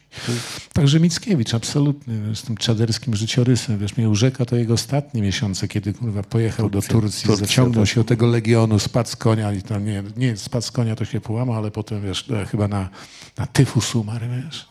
Także 0.74 1.00
Mickiewicz, 1.00 1.54
absolutny, 1.54 2.36
z 2.36 2.42
tym 2.42 2.58
czaderskim 2.58 3.16
życiorysem, 3.16 3.78
wiesz, 3.78 3.98
mnie 3.98 4.10
urzeka 4.10 4.46
to 4.46 4.56
jego 4.56 4.74
ostatnie 4.74 5.22
miesiące, 5.22 5.68
kiedy 5.68 5.94
kurwa 5.94 6.24
pojechał 6.24 6.70
Turcja, 6.70 6.94
do 6.94 7.02
Turcji, 7.02 7.28
Turcja, 7.28 7.46
zaciągnął 7.46 7.84
tak. 7.84 7.94
się 7.94 8.00
do 8.00 8.04
tego 8.04 8.28
legionu, 8.28 8.80
spadł 8.80 9.10
z 9.10 9.16
konia 9.16 9.54
i 9.54 9.62
tam, 9.62 9.86
nie, 9.86 10.04
nie, 10.18 10.38
spadł 10.38 10.66
z 10.66 10.72
konia 10.72 10.96
to 10.96 11.06
się 11.06 11.22
połamał, 11.22 11.56
ale 11.56 11.72
potem, 11.72 12.02
wiesz, 12.02 12.32
e, 12.32 12.46
chyba 12.46 12.68
na, 12.68 12.90
na 13.38 13.46
tyfus 13.48 13.96
umarł, 13.96 14.26
wiesz. 14.44 14.68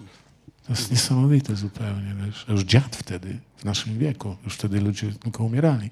To 0.66 0.72
jest 0.72 0.90
niesamowite 0.90 1.56
zupełnie, 1.56 2.14
wiesz. 2.26 2.46
Już 2.48 2.62
dziad 2.62 2.96
wtedy, 2.96 3.38
w 3.56 3.64
naszym 3.64 3.98
wieku, 3.98 4.36
już 4.44 4.54
wtedy 4.54 4.80
ludzie 4.80 5.12
tylko 5.12 5.44
umierali. 5.44 5.90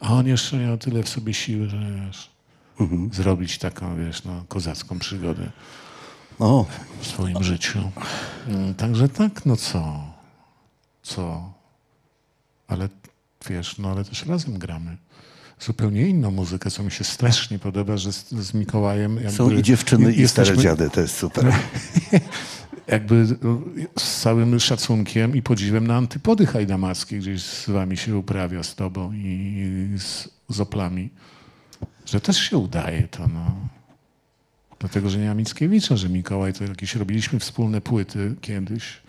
A 0.00 0.12
on 0.12 0.26
jeszcze 0.26 0.56
miał 0.56 0.78
tyle 0.78 1.02
w 1.02 1.08
sobie 1.08 1.34
siły, 1.34 1.68
że 1.68 1.78
wiesz, 2.06 2.30
zrobić 3.12 3.58
taką, 3.58 3.96
wiesz, 3.96 4.24
no, 4.24 4.44
kozacką 4.48 4.98
przygodę 4.98 5.50
O, 6.38 6.66
w 7.00 7.06
swoim 7.06 7.42
życiu. 7.42 7.78
Mm, 8.48 8.74
Także 8.74 9.08
tak, 9.08 9.46
no 9.46 9.56
co? 9.56 10.04
Co? 11.02 11.52
Ale 12.68 12.88
wiesz, 13.48 13.78
no 13.78 13.90
ale 13.90 14.04
też 14.04 14.26
razem 14.26 14.58
gramy. 14.58 14.96
Zupełnie 15.60 16.08
inną 16.08 16.30
muzykę, 16.30 16.70
co 16.70 16.82
mi 16.82 16.90
się 16.90 17.04
strasznie 17.04 17.58
podoba, 17.58 17.96
że 17.96 18.12
z, 18.12 18.30
z 18.30 18.54
Mikołajem 18.54 19.16
jakby 19.16 19.32
są 19.32 19.50
i 19.50 19.62
dziewczyny, 19.62 20.12
i 20.12 20.28
stare 20.28 20.48
jesteśmy- 20.48 20.62
dziady, 20.62 20.90
to 20.90 21.00
jest 21.00 21.16
super. 21.16 21.52
jakby 22.86 23.26
no, 23.42 23.60
z 23.98 24.20
całym 24.20 24.60
szacunkiem 24.60 25.36
i 25.36 25.42
podziwem 25.42 25.86
na 25.86 25.96
antypody 25.96 26.46
hajdamackie 26.46 27.18
gdzieś 27.18 27.42
z 27.42 27.70
wami 27.70 27.96
się 27.96 28.16
uprawia, 28.16 28.62
z 28.62 28.74
tobą 28.74 29.12
i 29.12 29.88
z, 29.98 30.28
z 30.48 30.60
oplami. 30.60 31.10
Że 32.06 32.20
też 32.20 32.38
się 32.38 32.58
udaje 32.58 33.08
to, 33.08 33.28
no. 33.28 33.54
Dlatego, 34.78 35.10
że 35.10 35.18
nie 35.18 35.28
ma 35.28 35.34
Mickiewicza, 35.34 35.96
że 35.96 36.08
Mikołaj 36.08 36.52
to 36.52 36.64
jakieś 36.64 36.94
robiliśmy 36.94 37.38
wspólne 37.40 37.80
płyty 37.80 38.34
kiedyś. 38.40 39.02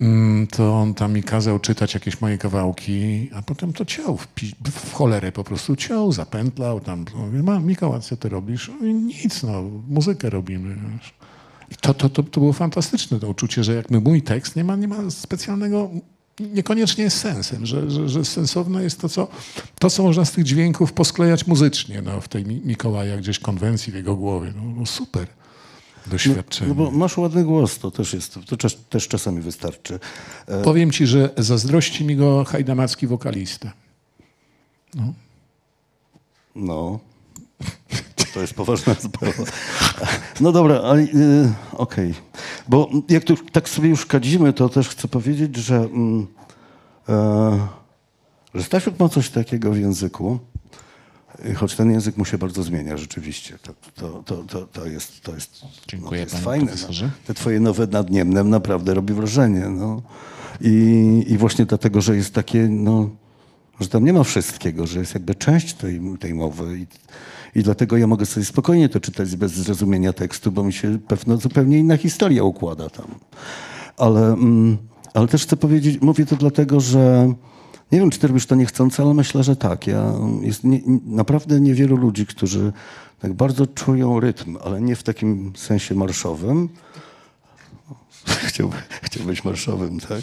Mm, 0.00 0.46
To 0.46 0.74
on 0.80 0.94
tam 0.94 1.12
mi 1.12 1.22
kazał 1.22 1.58
czytać 1.58 1.94
jakieś 1.94 2.20
moje 2.20 2.38
kawałki, 2.38 3.30
a 3.34 3.42
potem 3.42 3.72
to 3.72 3.84
ciął 3.84 4.16
w, 4.16 4.26
w 4.70 4.92
cholerę 4.92 5.32
po 5.32 5.44
prostu 5.44 5.76
ciął, 5.76 6.12
zapętlał 6.12 6.80
tam. 6.80 7.04
Mówię, 7.16 7.42
ma 7.42 7.60
Mikołaj, 7.60 8.00
co 8.00 8.16
ty 8.16 8.28
robisz? 8.28 8.68
Mówię, 8.68 8.92
Nic, 8.94 9.42
no, 9.42 9.62
muzykę 9.88 10.30
robimy. 10.30 10.74
Wiesz. 10.74 11.14
I 11.70 11.74
to, 11.76 11.94
to, 11.94 12.08
to, 12.08 12.22
to 12.22 12.40
było 12.40 12.52
fantastyczne, 12.52 13.20
to 13.20 13.28
uczucie, 13.28 13.64
że 13.64 13.74
jakby 13.74 14.00
mój 14.00 14.22
tekst 14.22 14.56
nie 14.56 14.64
ma, 14.64 14.76
nie 14.76 14.88
ma 14.88 15.10
specjalnego, 15.10 15.90
niekoniecznie 16.40 17.04
jest 17.04 17.18
sensem, 17.18 17.66
że, 17.66 17.90
że, 17.90 18.08
że 18.08 18.24
sensowne 18.24 18.82
jest 18.82 19.00
to 19.00 19.08
co, 19.08 19.28
to, 19.78 19.90
co 19.90 20.02
można 20.02 20.24
z 20.24 20.32
tych 20.32 20.44
dźwięków 20.44 20.92
posklejać 20.92 21.46
muzycznie 21.46 22.02
no, 22.02 22.20
w 22.20 22.28
tej 22.28 22.44
Mi- 22.44 22.60
Mikołaja 22.64 23.16
gdzieś 23.16 23.38
konwencji 23.38 23.92
w 23.92 23.96
jego 23.96 24.16
głowie. 24.16 24.52
No, 24.56 24.62
no 24.76 24.86
super 24.86 25.26
doświadczenie. 26.06 26.68
No 26.68 26.74
bo 26.74 26.90
masz 26.90 27.16
ładny 27.18 27.44
głos, 27.44 27.78
to 27.78 27.90
też 27.90 28.12
jest, 28.14 28.38
to 28.46 28.56
też, 28.56 28.74
też 28.74 29.08
czasami 29.08 29.40
wystarczy. 29.40 30.00
E, 30.46 30.62
Powiem 30.62 30.90
ci, 30.90 31.06
że 31.06 31.30
zazdrości 31.36 32.04
mi 32.04 32.16
go 32.16 32.44
hajdamacki 32.44 33.06
wokalista. 33.06 33.72
No, 36.54 36.98
to 38.34 38.40
jest 38.40 38.54
poważna 38.54 38.94
sprawa. 39.08 39.42
No 40.40 40.52
dobra, 40.52 40.80
ale 40.80 41.02
y, 41.02 41.52
okej. 41.72 42.14
Bo 42.68 42.90
jak 43.08 43.24
tu 43.24 43.36
tak 43.36 43.68
sobie 43.68 43.88
już 43.88 44.06
kadzimy, 44.06 44.52
to 44.52 44.68
też 44.68 44.88
chcę 44.88 45.08
powiedzieć, 45.08 45.56
że, 45.56 45.76
mm, 45.76 46.26
e, 47.08 47.68
że 48.54 48.62
Stasiuk 48.62 48.98
ma 48.98 49.08
coś 49.08 49.30
takiego 49.30 49.72
w 49.72 49.78
języku, 49.78 50.38
choć 51.56 51.76
ten 51.76 51.90
język 51.90 52.16
mu 52.16 52.24
się 52.24 52.38
bardzo 52.38 52.62
zmienia 52.62 52.96
rzeczywiście. 52.96 53.58
To, 53.58 53.74
to, 53.94 54.22
to, 54.22 54.36
to, 54.36 54.66
to 54.66 54.86
jest, 54.86 55.20
to 55.22 55.34
jest, 55.34 55.60
Dziękuję, 55.88 56.20
no, 56.20 56.26
to 56.26 56.32
jest 56.32 56.44
fajne. 56.44 56.72
No. 57.02 57.10
Te 57.26 57.34
twoje 57.34 57.60
nowe 57.60 57.86
nadniemnem 57.86 58.50
naprawdę 58.50 58.94
robi 58.94 59.14
wrażenie. 59.14 59.68
No. 59.68 60.02
I, 60.60 61.24
I 61.28 61.38
właśnie 61.38 61.66
dlatego, 61.66 62.00
że 62.00 62.16
jest 62.16 62.34
takie, 62.34 62.68
no, 62.68 63.10
że 63.80 63.88
tam 63.88 64.04
nie 64.04 64.12
ma 64.12 64.24
wszystkiego, 64.24 64.86
że 64.86 65.00
jest 65.00 65.14
jakby 65.14 65.34
część 65.34 65.74
tej, 65.74 66.00
tej 66.20 66.34
mowy. 66.34 66.78
I, 66.78 66.86
I 67.54 67.62
dlatego 67.62 67.96
ja 67.96 68.06
mogę 68.06 68.26
sobie 68.26 68.46
spokojnie 68.46 68.88
to 68.88 69.00
czytać 69.00 69.36
bez 69.36 69.52
zrozumienia 69.52 70.12
tekstu, 70.12 70.52
bo 70.52 70.64
mi 70.64 70.72
się 70.72 70.98
pewno 71.08 71.36
zupełnie 71.36 71.78
inna 71.78 71.96
historia 71.96 72.44
układa 72.44 72.90
tam. 72.90 73.06
Ale, 73.96 74.26
mm, 74.26 74.78
ale 75.14 75.28
też 75.28 75.42
chcę 75.42 75.56
powiedzieć, 75.56 76.00
mówię 76.00 76.26
to 76.26 76.36
dlatego, 76.36 76.80
że 76.80 77.32
nie 77.92 78.00
wiem, 78.00 78.10
czy 78.10 78.18
ty 78.18 78.26
robisz 78.26 78.46
to 78.46 78.54
niechcący, 78.54 79.02
ale 79.02 79.14
myślę, 79.14 79.42
że 79.42 79.56
tak. 79.56 79.86
Ja, 79.86 80.12
jest 80.40 80.64
nie, 80.64 80.80
naprawdę 81.06 81.60
niewielu 81.60 81.96
ludzi, 81.96 82.26
którzy 82.26 82.72
tak 83.20 83.32
bardzo 83.32 83.66
czują 83.66 84.20
rytm, 84.20 84.56
ale 84.64 84.80
nie 84.80 84.96
w 84.96 85.02
takim 85.02 85.52
sensie 85.56 85.94
marszowym. 85.94 86.68
Chciałby, 88.48 88.76
chciał 89.02 89.26
być 89.26 89.44
marszowym, 89.44 90.00
tak? 90.00 90.22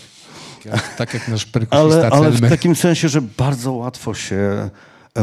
Tak 0.98 1.14
jak 1.14 1.28
nasz 1.28 1.46
perkusista 1.46 1.82
Ale, 1.82 2.10
ale 2.10 2.32
w 2.32 2.50
takim 2.50 2.76
sensie, 2.76 3.10
że 3.10 3.22
bardzo 3.22 3.72
łatwo 3.72 4.14
się 4.14 4.70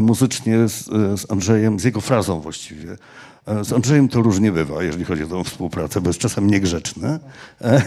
muzycznie 0.01 0.69
z, 0.69 0.89
e, 0.89 1.19
z 1.19 1.31
Andrzejem, 1.31 1.81
z 1.81 1.85
jego 1.85 2.01
frazą 2.01 2.41
właściwie, 2.41 2.97
e, 3.47 3.65
z 3.65 3.73
Andrzejem 3.73 4.09
to 4.09 4.23
różnie 4.23 4.53
bywa, 4.53 4.83
jeżeli 4.83 5.05
chodzi 5.05 5.25
o 5.25 5.27
tą 5.27 5.45
współpracę, 5.45 6.01
bo 6.01 6.09
jest 6.09 6.21
czasem 6.21 6.51
niegrzeczne. 6.51 7.21
E, 7.61 7.83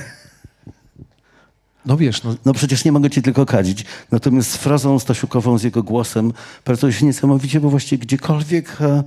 No 1.86 1.97
wiesz, 1.97 2.24
no, 2.24 2.36
No 2.45 2.53
przecież 2.53 2.86
nie 2.86 2.91
mogę 2.91 3.10
ci 3.10 3.22
tylko 3.22 3.45
kadzić. 3.45 3.86
Natomiast 4.12 4.51
z 4.51 4.58
frazą 4.58 4.99
Stasiukową, 4.99 5.58
z 5.58 5.64
jego 5.64 5.84
głosem 5.84 6.34
pracuje 6.64 6.93
się 6.93 7.06
niesamowicie, 7.06 7.60
bo 7.60 7.70
właściwie 7.70 7.97
gdziekolwiek 7.97 8.78
e, 8.82 9.03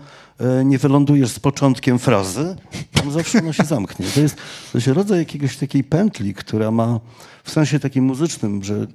e, 0.61 0.65
nie 0.65 0.79
wylądujesz 0.79 1.31
z 1.31 1.41
początkiem 1.41 1.99
frazy, 1.99 2.57
tam 2.93 3.11
zawsze 3.13 3.39
ona 3.39 3.53
się 3.53 3.65
zamknie. 3.65 4.07
To 4.15 4.21
jest, 4.21 4.37
to 4.73 4.79
jest 4.79 4.89
rodzaj 4.89 5.19
jakiegoś 5.19 5.57
takiej 5.57 5.85
pętli, 5.85 6.35
która 6.35 6.71
ma 6.71 7.01
w 7.45 7.51
sensie 7.51 7.81
takim 7.81 8.05
muzycznym, 8.05 8.65
że 8.65 8.87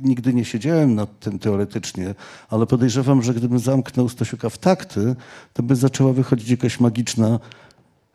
nigdy 0.00 0.34
nie 0.34 0.44
siedziałem 0.44 0.94
nad 0.94 1.20
tym 1.20 1.38
teoretycznie, 1.38 2.14
ale 2.48 2.66
podejrzewam, 2.66 3.22
że 3.22 3.34
gdybym 3.34 3.58
zamknął 3.58 4.08
Stasiuka 4.08 4.50
w 4.50 4.58
takty, 4.58 5.16
to 5.52 5.62
by 5.62 5.76
zaczęła 5.76 6.12
wychodzić 6.12 6.50
jakaś 6.50 6.80
magiczna 6.80 7.38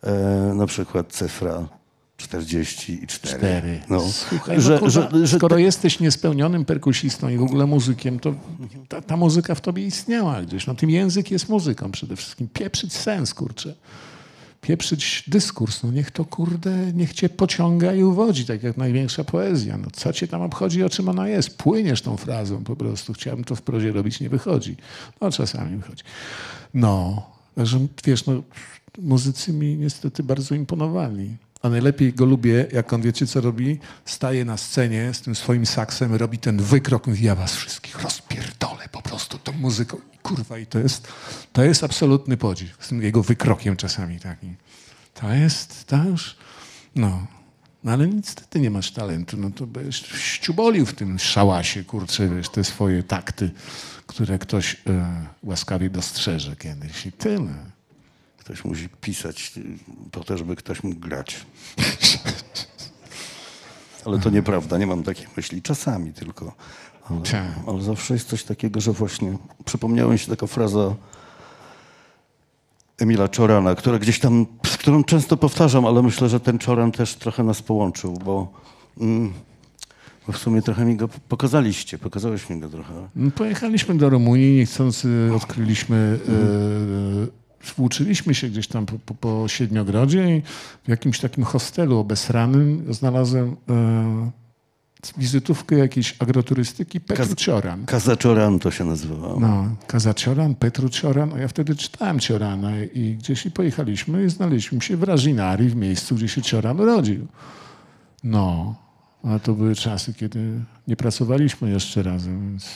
e, 0.03 0.13
na 0.55 0.65
przykład 0.65 1.11
cyfra 1.11 1.67
44. 2.17 3.35
cztery. 3.37 3.79
No. 3.89 3.99
Słuchaj, 3.99 4.61
że, 4.61 4.79
no, 4.81 4.89
że, 4.89 5.09
że 5.23 5.37
skoro 5.37 5.57
jesteś 5.57 5.99
niespełnionym 5.99 6.65
perkusistą 6.65 7.29
i 7.29 7.37
w 7.37 7.43
ogóle 7.43 7.65
muzykiem, 7.65 8.19
to 8.19 8.33
ta, 8.89 9.01
ta 9.01 9.17
muzyka 9.17 9.55
w 9.55 9.61
tobie 9.61 9.85
istniała 9.85 10.41
gdzieś. 10.41 10.67
No 10.67 10.75
tym 10.75 10.89
język 10.89 11.31
jest 11.31 11.49
muzyką 11.49 11.91
przede 11.91 12.15
wszystkim. 12.15 12.47
Pieprzyć 12.53 12.93
sens, 12.93 13.33
kurczę. 13.33 13.75
Pieprzyć 14.65 15.23
dyskurs. 15.27 15.83
No 15.83 15.91
niech 15.91 16.11
to, 16.11 16.25
kurde, 16.25 16.93
niech 16.93 17.13
cię 17.13 17.29
pociąga 17.29 17.93
i 17.93 18.03
uwodzi, 18.03 18.45
tak 18.45 18.63
jak 18.63 18.77
największa 18.77 19.23
poezja. 19.23 19.77
No 19.77 19.87
co 19.93 20.13
cię 20.13 20.27
tam 20.27 20.41
obchodzi, 20.41 20.83
o 20.83 20.89
czym 20.89 21.09
ona 21.09 21.27
jest? 21.27 21.57
Płyniesz 21.57 22.01
tą 22.01 22.17
frazą 22.17 22.63
po 22.63 22.75
prostu. 22.75 23.13
Chciałbym 23.13 23.43
to 23.43 23.55
w 23.55 23.61
prozie 23.61 23.91
robić, 23.91 24.19
nie 24.19 24.29
wychodzi. 24.29 24.75
No 25.21 25.31
czasami 25.31 25.77
wychodzi. 25.77 26.03
No, 26.73 27.25
że 27.57 27.79
wiesz, 28.05 28.25
no 28.25 28.43
muzycy 28.97 29.53
mi 29.53 29.77
niestety 29.77 30.23
bardzo 30.23 30.55
imponowali. 30.55 31.37
A 31.65 31.69
najlepiej 31.69 32.13
go 32.13 32.25
lubię, 32.25 32.67
jak 32.71 32.93
on 32.93 33.01
wiecie 33.01 33.27
co 33.27 33.41
robi? 33.41 33.79
Staje 34.05 34.45
na 34.45 34.57
scenie 34.57 35.13
z 35.13 35.21
tym 35.21 35.35
swoim 35.35 35.65
saksem, 35.65 36.15
robi 36.15 36.37
ten 36.37 36.57
wykrok, 36.57 37.07
mówi, 37.07 37.25
ja 37.25 37.35
was 37.35 37.55
wszystkich 37.55 38.01
rozpierdolę 38.01 38.89
po 38.91 39.01
prostu 39.01 39.37
tą 39.37 39.51
muzyką. 39.51 39.97
Kurwa, 40.23 40.57
i 40.57 40.65
to 40.65 40.79
jest, 40.79 41.07
to 41.53 41.63
jest 41.63 41.83
absolutny 41.83 42.37
podziw. 42.37 42.77
Z 42.79 42.87
tym 42.87 43.01
jego 43.01 43.23
wykrokiem 43.23 43.75
czasami 43.75 44.19
takim. 44.19 44.55
To 45.13 45.33
jest, 45.33 45.85
to 45.85 46.03
już, 46.03 46.35
no. 46.95 47.27
No 47.83 47.91
ale 47.91 48.07
niestety 48.07 48.59
nie 48.59 48.69
masz 48.69 48.91
talentu, 48.91 49.37
no 49.37 49.49
to 49.51 49.67
byś 49.67 49.95
ściubolił 49.95 50.85
w 50.85 50.93
tym 50.93 51.19
szałasie, 51.19 51.83
kurczę, 51.83 52.29
wiesz, 52.29 52.49
te 52.49 52.63
swoje 52.63 53.03
takty, 53.03 53.51
które 54.07 54.39
ktoś 54.39 54.73
e, 54.87 55.25
łaskawie 55.43 55.89
dostrzeże 55.89 56.55
kiedyś 56.55 57.05
i 57.05 57.11
tyle. 57.11 57.74
Ktoś 58.45 58.65
musi 58.65 58.89
pisać 58.89 59.51
y, 59.57 59.61
po 60.11 60.23
to, 60.23 60.37
żeby 60.37 60.55
ktoś 60.55 60.83
mógł 60.83 60.99
grać. 60.99 61.45
Ale 64.05 64.19
to 64.19 64.29
nieprawda, 64.29 64.77
nie 64.77 64.87
mam 64.87 65.03
takiej 65.03 65.27
myśli. 65.37 65.61
Czasami 65.61 66.13
tylko. 66.13 66.53
Ale, 67.09 67.21
Tak. 67.21 67.45
ale 67.67 67.81
zawsze 67.81 68.13
jest 68.13 68.29
coś 68.29 68.43
takiego, 68.43 68.81
że 68.81 68.91
właśnie 68.91 69.37
przypomniała 69.65 70.13
mi 70.13 70.19
się 70.19 70.29
taka 70.29 70.47
fraza 70.47 70.95
Emila 72.97 73.27
Czorana, 73.27 73.75
która 73.75 73.99
gdzieś 73.99 74.19
tam, 74.19 74.45
z 74.65 74.77
którą 74.77 75.03
często 75.03 75.37
powtarzam, 75.37 75.85
ale 75.85 76.01
myślę, 76.03 76.29
że 76.29 76.39
ten 76.39 76.57
Czoran 76.59 76.91
też 76.91 77.15
trochę 77.15 77.43
nas 77.43 77.61
połączył, 77.61 78.13
bo, 78.13 78.53
mm, 79.01 79.33
bo 80.27 80.33
w 80.33 80.37
sumie 80.37 80.61
trochę 80.61 80.85
mi 80.85 80.95
go 80.95 81.07
pokazaliście, 81.07 81.97
pokazałeś 81.97 82.49
mi 82.49 82.59
go 82.59 82.69
trochę. 82.69 82.93
No, 83.15 83.31
Pojechaliśmy 83.31 83.97
do 83.97 84.09
Rumunii, 84.09 84.55
niechcący 84.57 85.29
odkryliśmy, 85.35 86.19
e, 87.31 87.44
włóczyliśmy 87.77 88.35
się 88.35 88.49
gdzieś 88.49 88.67
tam 88.67 88.85
po, 88.85 88.99
po, 88.99 89.13
po 89.13 89.47
Siedmiogrodzie 89.47 90.37
i 90.37 90.41
w 90.85 90.89
jakimś 90.89 91.19
takim 91.19 91.43
hostelu 91.43 91.97
obesranym 91.99 92.93
znalazłem 92.93 93.55
e, 93.69 94.31
wizytówkę 95.17 95.75
jakiejś 95.75 96.15
agroturystyki 96.19 97.01
Petru 97.01 97.25
Kaz- 97.25 97.35
Cioran. 97.35 97.85
Kazaczoran 97.85 98.59
to 98.59 98.71
się 98.71 98.83
nazywało. 98.83 99.39
No, 99.39 99.75
Kaza 99.87 100.13
Cioran, 100.13 100.55
Petru 100.55 100.89
Cioran. 100.89 101.33
A 101.33 101.39
ja 101.39 101.47
wtedy 101.47 101.75
czytałem 101.75 102.19
Ciorana 102.19 102.71
i 102.93 103.15
gdzieś 103.15 103.45
i 103.45 103.51
pojechaliśmy 103.51 104.25
i 104.25 104.29
znaleźliśmy 104.29 104.81
się 104.81 104.97
w 104.97 105.03
Razinarii, 105.03 105.69
w 105.69 105.75
miejscu, 105.75 106.15
gdzie 106.15 106.27
się 106.27 106.41
Cioran 106.41 106.79
urodził. 106.79 107.27
No, 108.23 108.75
a 109.23 109.39
to 109.39 109.53
były 109.53 109.75
czasy, 109.75 110.13
kiedy 110.13 110.59
nie 110.87 110.95
pracowaliśmy 110.95 111.69
jeszcze 111.69 112.03
razem, 112.03 112.49
więc 112.49 112.69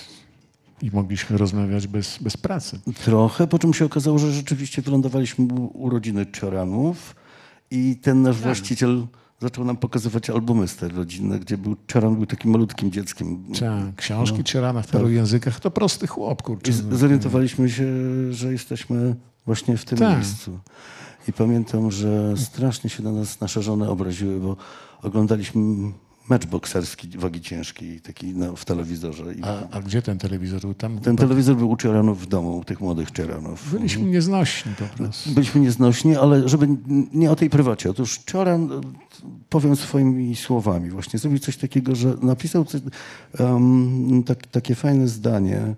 i 0.81 0.91
mogliśmy 0.93 1.37
rozmawiać 1.37 1.87
bez, 1.87 2.17
bez 2.21 2.37
pracy. 2.37 2.79
Trochę, 3.03 3.47
po 3.47 3.59
czym 3.59 3.73
się 3.73 3.85
okazało, 3.85 4.19
że 4.19 4.31
rzeczywiście 4.31 4.81
wylądowaliśmy 4.81 5.45
u 5.45 5.83
urodziny 5.83 6.25
Cioranów 6.31 7.15
i 7.71 7.97
ten 8.01 8.21
nasz 8.21 8.37
właściciel 8.37 9.07
zaczął 9.41 9.65
nam 9.65 9.77
pokazywać 9.77 10.29
albumy 10.29 10.67
z 10.67 10.75
tej 10.75 10.89
rodziny, 10.89 11.39
gdzie 11.39 11.57
był 11.57 11.75
Cioran 11.87 12.15
był 12.15 12.25
takim 12.25 12.51
malutkim 12.51 12.91
dzieckiem. 12.91 13.43
Tak, 13.59 13.95
książki 13.95 14.43
Ciorana 14.43 14.81
w 14.81 14.87
paru 14.87 15.09
językach 15.09 15.59
to 15.59 15.71
prosty 15.71 16.07
chłop, 16.07 16.41
kurczę. 16.41 16.71
I 16.71 16.73
zorientowaliśmy 16.91 17.69
się, 17.69 17.85
że 18.33 18.51
jesteśmy 18.51 19.15
właśnie 19.45 19.77
w 19.77 19.85
tym 19.85 19.97
Tak. 19.97 20.15
miejscu. 20.15 20.59
I 21.27 21.33
pamiętam, 21.33 21.91
że 21.91 22.37
strasznie 22.37 22.89
się 22.89 23.03
na 23.03 23.11
nas 23.11 23.41
nasze 23.41 23.61
żony 23.61 23.89
obraziły, 23.89 24.39
bo 24.39 24.57
oglądaliśmy 25.03 25.61
mecz 26.29 26.45
bokserski 26.45 27.17
wagi 27.17 27.41
ciężkiej, 27.41 28.01
taki 28.01 28.33
na, 28.33 28.55
w 28.55 28.65
telewizorze. 28.65 29.23
A, 29.41 29.77
a 29.77 29.81
gdzie 29.81 30.01
ten 30.01 30.17
telewizor 30.17 30.61
był? 30.61 30.73
Tam 30.73 30.99
ten 30.99 31.15
telewizor 31.15 31.55
był 31.55 31.69
u 31.69 31.77
Cioranów 31.77 32.21
w 32.21 32.27
domu, 32.27 32.57
u 32.57 32.63
tych 32.63 32.81
młodych 32.81 33.11
Cioranów. 33.11 33.71
byliśmy 33.71 34.03
nieznośni 34.03 34.71
po 34.79 34.97
prostu. 34.97 35.29
Byliśmy 35.29 35.61
nieznośni, 35.61 36.15
ale 36.15 36.49
żeby 36.49 36.67
nie 37.13 37.31
o 37.31 37.35
tej 37.35 37.49
prywacie. 37.49 37.89
Otóż 37.89 38.19
Cioran, 38.25 38.71
e, 38.71 38.81
powiem 39.49 39.75
swoimi 39.75 40.35
słowami, 40.35 40.89
właśnie 40.89 41.19
zrobił 41.19 41.39
coś 41.39 41.57
takiego, 41.57 41.95
że 41.95 42.15
napisał 42.21 42.65
em, 43.39 44.23
tak, 44.25 44.47
takie 44.47 44.75
fajne 44.75 45.07
zdanie, 45.07 45.75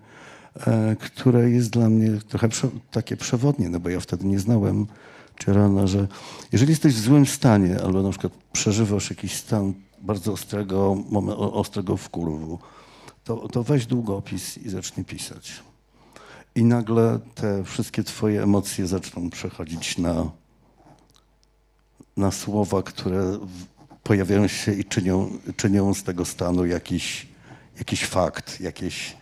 e, 0.68 0.96
które 1.00 1.50
jest 1.50 1.70
dla 1.70 1.90
mnie 1.90 2.12
trochę 2.30 2.50
prze, 2.50 2.68
takie 2.92 3.18
przewodnie, 3.18 3.70
no 3.70 3.80
bo 3.80 3.90
ja 3.90 4.00
wtedy 4.00 4.26
nie 4.26 4.40
znałem 4.40 4.88
Ciorana, 5.40 5.88
że 5.88 6.08
jeżeli 6.52 6.70
jesteś 6.70 6.94
w 6.94 7.00
złym 7.00 7.26
stanie, 7.26 7.82
albo 7.84 8.04
na 8.04 8.10
przykład 8.10 8.34
przeżywasz 8.54 9.10
jakiś 9.10 9.34
stan 9.34 9.74
bardzo 10.02 10.34
ostrego, 10.34 10.98
ostrego 11.38 11.98
wkurwu, 11.98 12.60
to, 13.24 13.48
to 13.48 13.64
weź 13.64 13.86
długopis 13.86 14.58
i 14.58 14.70
zacznij 14.70 15.06
pisać. 15.06 15.64
I 16.56 16.64
nagle 16.64 17.20
te 17.36 17.64
wszystkie 17.64 18.04
twoje 18.04 18.44
emocje 18.44 18.88
zaczną 18.88 19.30
przechodzić 19.30 19.98
na, 19.98 20.32
na 22.18 22.32
słowa, 22.32 22.84
które 22.84 23.38
pojawiają 24.04 24.48
się 24.48 24.74
i 24.74 24.86
czynią, 24.86 25.32
czynią 25.58 25.94
z 25.94 26.04
tego 26.04 26.26
stanu 26.26 26.66
jakiś, 26.66 27.28
jakiś 27.78 28.06
fakt, 28.06 28.62
jakieś, 28.62 29.18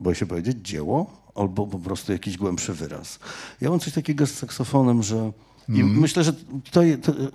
boję 0.00 0.16
się 0.16 0.26
powiedzieć, 0.26 0.56
dzieło, 0.62 1.10
albo 1.34 1.66
po 1.66 1.78
prostu 1.78 2.12
jakiś 2.12 2.36
głębszy 2.36 2.74
wyraz. 2.74 3.18
Ja 3.60 3.70
mam 3.70 3.80
coś 3.80 3.92
takiego 3.92 4.26
z 4.26 4.30
saksofonem, 4.30 5.02
że 5.02 5.32
i 5.68 5.84
myślę, 5.84 6.24
że 6.24 6.32
to 6.70 6.80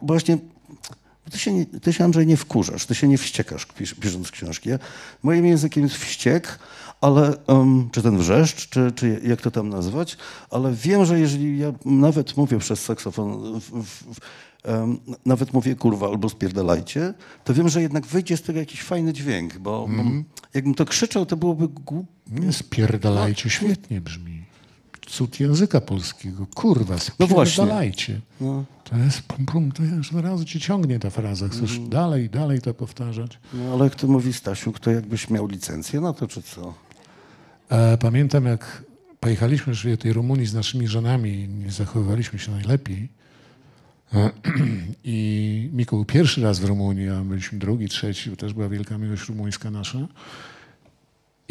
właśnie 0.01 0.37
ty 1.31 1.39
się, 1.39 1.53
nie, 1.53 1.65
ty 1.65 1.93
się, 1.93 2.03
Andrzej, 2.03 2.27
nie 2.27 2.37
wkurzasz, 2.37 2.85
ty 2.85 2.95
się 2.95 3.07
nie 3.07 3.17
wściekasz 3.17 3.65
pisz, 3.65 3.93
pisząc 3.93 4.31
książki. 4.31 4.69
Ja, 4.69 4.79
moim 5.23 5.45
językiem 5.45 5.83
jest 5.83 5.95
wściek, 5.95 6.59
ale, 7.01 7.37
um, 7.37 7.89
czy 7.91 8.01
ten 8.01 8.17
wrzeszcz, 8.17 8.69
czy, 8.69 8.91
czy 8.91 9.21
jak 9.23 9.41
to 9.41 9.51
tam 9.51 9.69
nazwać, 9.69 10.17
ale 10.49 10.73
wiem, 10.73 11.05
że 11.05 11.19
jeżeli 11.19 11.59
ja 11.59 11.73
nawet 11.85 12.37
mówię 12.37 12.59
przez 12.59 12.81
saksofon, 12.83 13.59
w, 13.59 13.83
w, 13.83 14.19
em, 14.63 14.99
nawet 15.25 15.53
mówię 15.53 15.75
kurwa 15.75 16.07
albo 16.07 16.29
spierdalajcie, 16.29 17.13
to 17.43 17.53
wiem, 17.53 17.69
że 17.69 17.81
jednak 17.81 18.05
wyjdzie 18.05 18.37
z 18.37 18.41
tego 18.41 18.59
jakiś 18.59 18.81
fajny 18.81 19.13
dźwięk, 19.13 19.57
bo, 19.57 19.87
bo 19.87 20.03
jakbym 20.53 20.73
to 20.73 20.85
krzyczał, 20.85 21.25
to 21.25 21.37
byłoby 21.37 21.67
głup, 21.67 22.07
Nie 22.31 22.53
spierdalajcie, 22.53 23.49
świetnie 23.49 24.01
brzmi. 24.01 24.30
Cud 25.11 25.39
języka 25.39 25.81
polskiego. 25.81 26.47
Kurwa, 26.55 26.95
No 27.19 27.27
właśnie. 27.27 27.63
no. 28.41 28.63
To 28.83 28.97
jest 28.97 29.21
pum, 29.21 29.45
pum, 29.45 29.71
to 29.71 29.83
już 29.83 30.13
od 30.13 30.23
razu 30.25 30.45
ci 30.45 30.59
ciągnie 30.59 30.99
ta 30.99 31.09
fraza. 31.09 31.47
Chcesz 31.49 31.71
Mhm. 31.71 31.89
dalej, 31.89 32.29
dalej 32.29 32.61
to 32.61 32.73
powtarzać. 32.73 33.39
no 33.53 33.73
ale 33.73 33.83
jak 33.83 33.95
to 33.95 34.07
mówi 34.07 34.33
Stasiu, 34.33 34.71
to 34.81 34.91
jakbyś 34.91 35.29
miał 35.29 35.47
licencję 35.47 36.01
na 36.01 36.13
to, 36.13 36.27
czy 36.27 36.41
co? 36.41 36.73
E, 37.69 37.97
pamiętam, 37.97 38.45
jak 38.45 38.83
pojechaliśmy 39.19 39.71
już 39.71 39.83
do 39.85 39.97
tej 39.97 40.13
Rumunii 40.13 40.45
z 40.45 40.53
naszymi 40.53 40.87
żonami, 40.87 41.47
nie 41.47 41.71
zachowywaliśmy 41.71 42.39
się 42.39 42.51
najlepiej. 42.51 43.09
E, 44.13 44.29
I 45.03 45.69
Miko 45.73 45.95
był 45.95 46.05
pierwszy 46.05 46.41
raz 46.43 46.59
w 46.59 46.63
Rumunii, 46.65 47.09
a 47.09 47.21
byliśmy 47.21 47.59
drugi, 47.59 47.89
trzeci, 47.89 48.29
bo 48.29 48.35
też 48.35 48.53
była 48.53 48.69
wielka 48.69 48.97
miłość 48.97 49.29
rumuńska 49.29 49.71
nasza. 49.71 50.07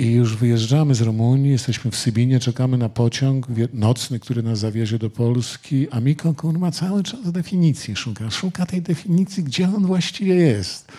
I 0.00 0.12
już 0.12 0.36
wyjeżdżamy 0.36 0.94
z 0.94 1.00
Rumunii, 1.00 1.50
jesteśmy 1.50 1.90
w 1.90 1.96
Sybinie, 1.96 2.40
czekamy 2.40 2.78
na 2.78 2.88
pociąg 2.88 3.46
nocny, 3.72 4.20
który 4.20 4.42
nas 4.42 4.58
zawiezie 4.58 4.98
do 4.98 5.10
Polski, 5.10 5.90
a 5.90 6.00
Miko 6.00 6.34
kurwa 6.34 6.70
cały 6.70 7.02
czas 7.02 7.32
definicji 7.32 7.96
szuka. 7.96 8.30
Szuka 8.30 8.66
tej 8.66 8.82
definicji, 8.82 9.44
gdzie 9.44 9.68
on 9.76 9.86
właściwie 9.86 10.34
jest. 10.34 10.92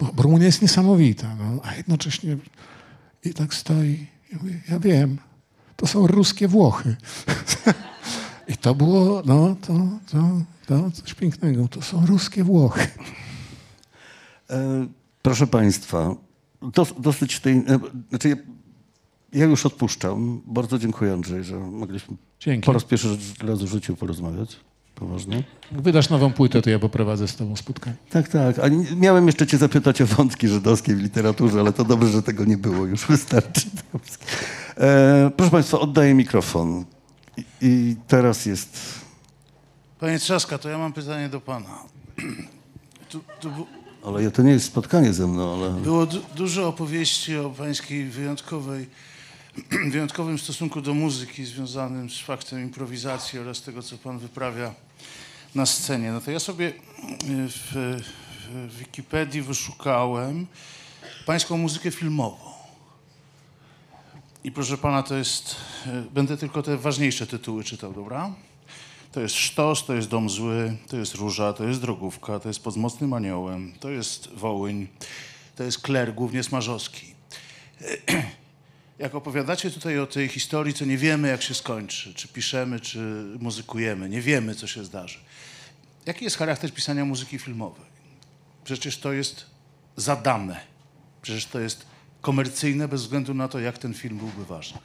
Bo, 0.00 0.22
Rumunia 0.22 0.46
jest 0.46 0.62
niesamowita, 0.62 1.36
no, 1.36 1.60
a 1.62 1.74
jednocześnie 1.74 2.36
i 3.24 3.34
tak 3.34 3.54
stoi. 3.54 4.06
Ja, 4.32 4.38
ja 4.68 4.78
wiem, 4.78 5.18
to 5.76 5.86
są 5.86 6.06
ruskie 6.06 6.48
Włochy. 6.48 6.96
I 8.52 8.56
to 8.56 8.74
było, 8.74 9.22
no, 9.26 9.56
to, 9.66 9.88
to, 10.10 10.40
to 10.66 10.90
coś 10.90 11.14
pięknego. 11.14 11.68
To 11.68 11.82
są 11.82 12.06
ruskie 12.06 12.44
Włochy. 12.44 12.88
E, 14.50 14.86
Proszę 15.22 15.46
Państwa, 15.46 16.14
dos, 16.74 16.94
dosyć 16.98 17.40
tej. 17.40 17.56
e, 17.56 17.78
Znaczy, 18.10 18.28
ja, 18.28 18.36
ja 19.32 19.44
już 19.44 19.66
odpuszczam. 19.66 20.40
Bardzo 20.46 20.78
dziękuję, 20.78 21.12
Andrzej, 21.12 21.44
że 21.44 21.58
mogliśmy 21.58 22.16
Dzięki. 22.40 22.66
po 22.66 22.72
raz 22.72 22.84
pierwszy 22.84 23.18
raz 23.44 23.62
w 23.62 23.66
życiu 23.66 23.96
porozmawiać. 23.96 24.56
Poważnie. 24.94 25.44
Jak 25.72 25.80
wydasz 25.82 26.10
nową 26.10 26.32
płytę, 26.32 26.62
to 26.62 26.70
ja 26.70 26.78
poprowadzę 26.78 27.28
z 27.28 27.36
tobą 27.36 27.56
spotkanie. 27.56 27.96
Tak, 28.10 28.28
tak. 28.28 28.58
A 28.58 28.62
miałem 28.96 29.26
jeszcze 29.26 29.46
Cię 29.46 29.58
zapytać 29.58 30.02
o 30.02 30.06
wątki 30.06 30.48
żydowskie 30.48 30.94
w 30.96 31.00
literaturze, 31.00 31.60
ale 31.60 31.72
to 31.72 31.84
dobrze, 31.84 32.08
że 32.08 32.22
tego 32.22 32.44
nie 32.44 32.56
było. 32.56 32.86
Już 32.86 33.06
wystarczy. 33.06 33.66
E, 34.76 35.30
proszę 35.36 35.50
Państwa, 35.50 35.80
oddaję 35.80 36.14
mikrofon. 36.14 36.84
I, 37.36 37.44
I 37.60 37.96
teraz 38.08 38.46
jest. 38.46 38.78
Panie 40.00 40.18
Trzaska, 40.18 40.58
to 40.58 40.68
ja 40.68 40.78
mam 40.78 40.92
pytanie 40.92 41.28
do 41.28 41.40
pana. 41.40 41.68
Tu, 43.10 43.20
tu 43.40 43.50
Ale 44.06 44.30
to 44.30 44.42
nie 44.42 44.50
jest 44.50 44.66
spotkanie 44.66 45.12
ze 45.12 45.26
mną, 45.26 45.54
ale. 45.54 45.70
było 45.80 46.06
du- 46.06 46.22
dużo 46.36 46.68
opowieści 46.68 47.36
o 47.36 47.50
pańskiej 47.50 48.04
wyjątkowej, 48.04 48.86
wyjątkowym 49.92 50.38
stosunku 50.38 50.80
do 50.80 50.94
muzyki 50.94 51.44
związanym 51.44 52.10
z 52.10 52.18
faktem 52.20 52.62
improwizacji 52.62 53.38
oraz 53.38 53.62
tego, 53.62 53.82
co 53.82 53.98
pan 53.98 54.18
wyprawia 54.18 54.74
na 55.54 55.66
scenie. 55.66 56.12
No 56.12 56.20
to 56.20 56.30
ja 56.30 56.40
sobie 56.40 56.68
y, 56.68 56.72
w, 57.48 58.00
w 58.68 58.78
Wikipedii 58.78 59.42
wyszukałem 59.42 60.46
pańską 61.26 61.58
muzykę 61.58 61.90
filmową. 61.90 62.36
I 64.44 64.52
proszę 64.52 64.78
pana, 64.78 65.02
to 65.02 65.14
jest, 65.16 65.56
y, 65.86 65.90
będę 66.14 66.36
tylko 66.36 66.62
te 66.62 66.76
ważniejsze 66.76 67.26
tytuły 67.26 67.64
czytał, 67.64 67.92
dobra? 67.92 68.32
To 69.14 69.20
jest 69.20 69.34
Sztos, 69.34 69.86
to 69.86 69.94
jest 69.94 70.08
Dom 70.08 70.30
Zły, 70.30 70.76
to 70.88 70.96
jest 70.96 71.14
Róża, 71.14 71.52
to 71.52 71.64
jest 71.64 71.80
Drogówka, 71.80 72.40
to 72.40 72.48
jest 72.48 72.62
Pod 72.62 72.76
Mocnym 72.76 73.12
Aniołem, 73.12 73.72
to 73.80 73.90
jest 73.90 74.28
Wołyń, 74.28 74.88
to 75.56 75.64
jest 75.64 75.78
Kler, 75.78 76.14
głównie 76.14 76.42
Smarzowski. 76.42 77.14
Jak 78.98 79.14
opowiadacie 79.14 79.70
tutaj 79.70 79.98
o 79.98 80.06
tej 80.06 80.28
historii, 80.28 80.74
to 80.74 80.84
nie 80.84 80.98
wiemy, 80.98 81.28
jak 81.28 81.42
się 81.42 81.54
skończy, 81.54 82.14
czy 82.14 82.28
piszemy, 82.28 82.80
czy 82.80 82.98
muzykujemy, 83.40 84.08
nie 84.08 84.20
wiemy, 84.20 84.54
co 84.54 84.66
się 84.66 84.84
zdarzy. 84.84 85.18
Jaki 86.06 86.24
jest 86.24 86.36
charakter 86.36 86.72
pisania 86.72 87.04
muzyki 87.04 87.38
filmowej? 87.38 87.86
Przecież 88.64 88.98
to 88.98 89.12
jest 89.12 89.46
zadane. 89.96 90.60
Przecież 91.22 91.46
to 91.46 91.60
jest 91.60 91.86
komercyjne 92.20 92.88
bez 92.88 93.02
względu 93.02 93.34
na 93.34 93.48
to, 93.48 93.60
jak 93.60 93.78
ten 93.78 93.94
film 93.94 94.18
byłby 94.18 94.44
ważny. 94.44 94.78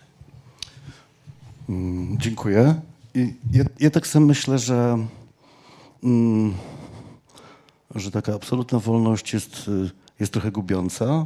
Mm, 1.69 2.17
Dziękuję. 2.19 2.82
Ja, 3.51 3.63
ja 3.80 3.89
tak 3.89 4.07
sobie 4.07 4.26
myślę, 4.26 4.59
że, 4.59 4.97
mm, 6.03 6.53
że 7.95 8.11
taka 8.11 8.34
absolutna 8.34 8.80
wolność 8.80 9.34
jest, 9.34 9.70
jest 10.20 10.34
trochę 10.34 10.51
gubiąca. 10.51 11.26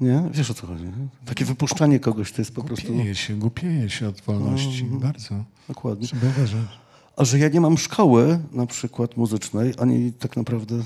Nie? 0.00 0.22
Wiesz 0.30 0.50
o 0.50 0.54
co 0.54 0.66
chodzi? 0.66 0.84
Nie? 0.84 1.08
Takie 1.26 1.44
wypuszczanie 1.44 2.00
kogoś 2.00 2.32
to 2.32 2.40
jest 2.40 2.54
po 2.54 2.64
prostu... 2.64 2.86
Głupieje 2.86 3.14
się, 3.14 3.34
głupieje 3.34 3.90
się 3.90 4.08
od 4.08 4.20
wolności. 4.20 4.84
Bardzo. 4.84 5.44
Dokładnie. 5.68 6.06
Trzeba 6.06 6.26
uważać. 6.26 6.78
A 7.16 7.24
że 7.24 7.38
ja 7.38 7.48
nie 7.48 7.60
mam 7.60 7.78
szkoły 7.78 8.38
na 8.52 8.66
przykład 8.66 9.16
muzycznej, 9.16 9.74
ani 9.78 10.12
tak 10.12 10.36
naprawdę 10.36 10.82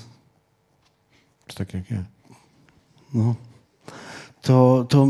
tak 1.54 1.74
jak 1.74 1.90
ja. 1.90 2.04
no, 3.14 3.34
to, 4.42 4.86
to, 4.88 5.08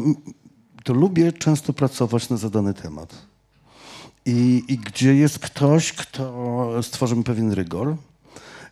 to 0.85 0.93
lubię 0.93 1.33
często 1.33 1.73
pracować 1.73 2.29
na 2.29 2.37
zadany 2.37 2.75
temat. 2.75 3.27
I, 4.27 4.65
I 4.69 4.79
gdzie 4.79 5.15
jest 5.15 5.39
ktoś, 5.39 5.93
kto 5.93 6.71
stworzy 6.83 7.17
mi 7.17 7.25
pewien 7.25 7.53
rygor 7.53 7.97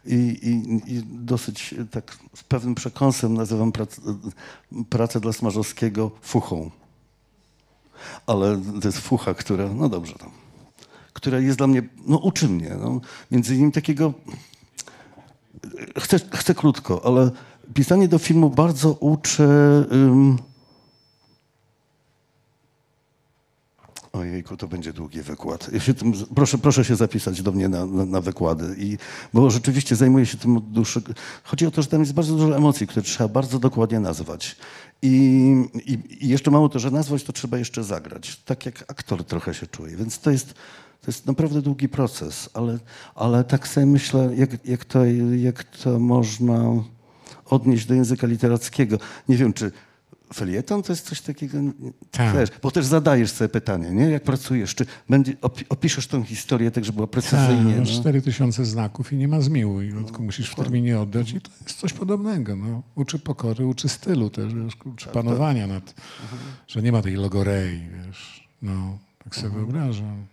i, 0.04 0.14
i, 0.14 0.92
i 0.94 1.02
dosyć 1.04 1.74
tak 1.90 2.18
z 2.34 2.44
pewnym 2.44 2.74
przekąsem 2.74 3.34
nazywam 3.34 3.72
prac, 3.72 4.00
pracę 4.90 5.20
dla 5.20 5.32
Smarzowskiego 5.32 6.10
fuchą. 6.22 6.70
Ale 8.26 8.60
to 8.82 8.88
jest 8.88 8.98
fucha, 8.98 9.34
która, 9.34 9.68
no 9.68 9.88
dobrze 9.88 10.14
tam, 10.14 10.30
która 11.12 11.38
jest 11.38 11.58
dla 11.58 11.66
mnie, 11.66 11.82
no 12.06 12.18
uczy 12.18 12.48
mnie. 12.48 12.76
No, 12.80 13.00
między 13.30 13.54
innymi 13.54 13.72
takiego, 13.72 14.14
chcę, 15.98 16.20
chcę 16.34 16.54
krótko, 16.54 17.04
ale 17.04 17.30
pisanie 17.74 18.08
do 18.08 18.18
filmu 18.18 18.50
bardzo 18.50 18.92
uczy... 18.92 19.48
Ojejku, 24.12 24.56
to 24.56 24.68
będzie 24.68 24.92
długi 24.92 25.22
wykład. 25.22 25.72
Ja 25.72 25.80
się 25.80 25.94
tym, 25.94 26.12
proszę, 26.34 26.58
proszę 26.58 26.84
się 26.84 26.96
zapisać 26.96 27.42
do 27.42 27.52
mnie 27.52 27.68
na, 27.68 27.86
na, 27.86 28.04
na 28.04 28.20
wykłady. 28.20 28.74
I, 28.78 28.98
bo 29.34 29.50
rzeczywiście 29.50 29.96
zajmuję 29.96 30.26
się 30.26 30.38
tym 30.38 30.56
od 30.56 30.70
dłuższego... 30.70 31.12
Chodzi 31.44 31.66
o 31.66 31.70
to, 31.70 31.82
że 31.82 31.88
tam 31.88 32.00
jest 32.00 32.12
bardzo 32.12 32.36
dużo 32.36 32.56
emocji, 32.56 32.86
które 32.86 33.02
trzeba 33.02 33.28
bardzo 33.28 33.58
dokładnie 33.58 34.00
nazwać. 34.00 34.56
I, 35.02 35.10
i, 35.86 36.24
I 36.24 36.28
jeszcze 36.28 36.50
mało 36.50 36.68
to, 36.68 36.78
że 36.78 36.90
nazwać, 36.90 37.24
to 37.24 37.32
trzeba 37.32 37.58
jeszcze 37.58 37.84
zagrać. 37.84 38.36
Tak 38.44 38.66
jak 38.66 38.84
aktor 38.88 39.24
trochę 39.24 39.54
się 39.54 39.66
czuje. 39.66 39.96
Więc 39.96 40.18
to 40.18 40.30
jest, 40.30 40.54
to 41.00 41.06
jest 41.06 41.26
naprawdę 41.26 41.62
długi 41.62 41.88
proces. 41.88 42.50
Ale, 42.54 42.78
ale 43.14 43.44
tak 43.44 43.68
sobie 43.68 43.86
myślę, 43.86 44.30
jak, 44.36 44.50
jak, 44.64 44.84
to, 44.84 45.04
jak 45.36 45.64
to 45.64 45.98
można 45.98 46.64
odnieść 47.44 47.86
do 47.86 47.94
języka 47.94 48.26
literackiego. 48.26 48.98
Nie 49.28 49.36
wiem, 49.36 49.52
czy 49.52 49.72
felieton 50.34 50.82
to 50.82 50.92
jest 50.92 51.06
coś 51.08 51.20
takiego, 51.20 51.58
Tak. 52.10 52.36
wiesz, 52.36 52.48
bo 52.62 52.70
też 52.70 52.86
zadajesz 52.86 53.30
sobie 53.32 53.48
pytanie, 53.48 53.90
nie? 53.90 54.10
Jak 54.10 54.22
pracujesz, 54.22 54.74
czy 54.74 54.86
będzie, 55.08 55.32
opi- 55.32 55.64
opiszesz 55.68 56.06
tą 56.06 56.22
historię 56.24 56.70
tak, 56.70 56.84
żeby 56.84 56.96
była 56.96 57.06
precyzyjnie? 57.06 57.74
Tak, 57.74 57.86
no? 57.86 58.00
4000 58.00 58.64
znaków 58.64 59.12
i 59.12 59.16
nie 59.16 59.28
ma 59.28 59.40
zmiłuj, 59.40 59.92
tylko 60.06 60.22
musisz 60.22 60.50
w 60.50 60.54
terminie 60.54 61.00
oddać 61.00 61.30
i 61.32 61.40
to 61.40 61.50
jest 61.66 61.78
coś 61.80 61.92
podobnego. 61.92 62.56
No. 62.56 62.82
Uczy 62.94 63.18
pokory, 63.18 63.66
uczy 63.66 63.88
stylu 63.88 64.30
też, 64.30 64.54
wiesz, 64.54 64.76
uczy 64.84 65.08
panowania 65.08 65.66
nad, 65.66 65.94
że 66.68 66.82
nie 66.82 66.92
ma 66.92 67.02
tej 67.02 67.14
logorei, 67.14 67.80
wiesz. 68.06 68.48
No, 68.62 68.98
tak 69.24 69.36
sobie 69.36 69.54
wyobrażam. 69.54 70.26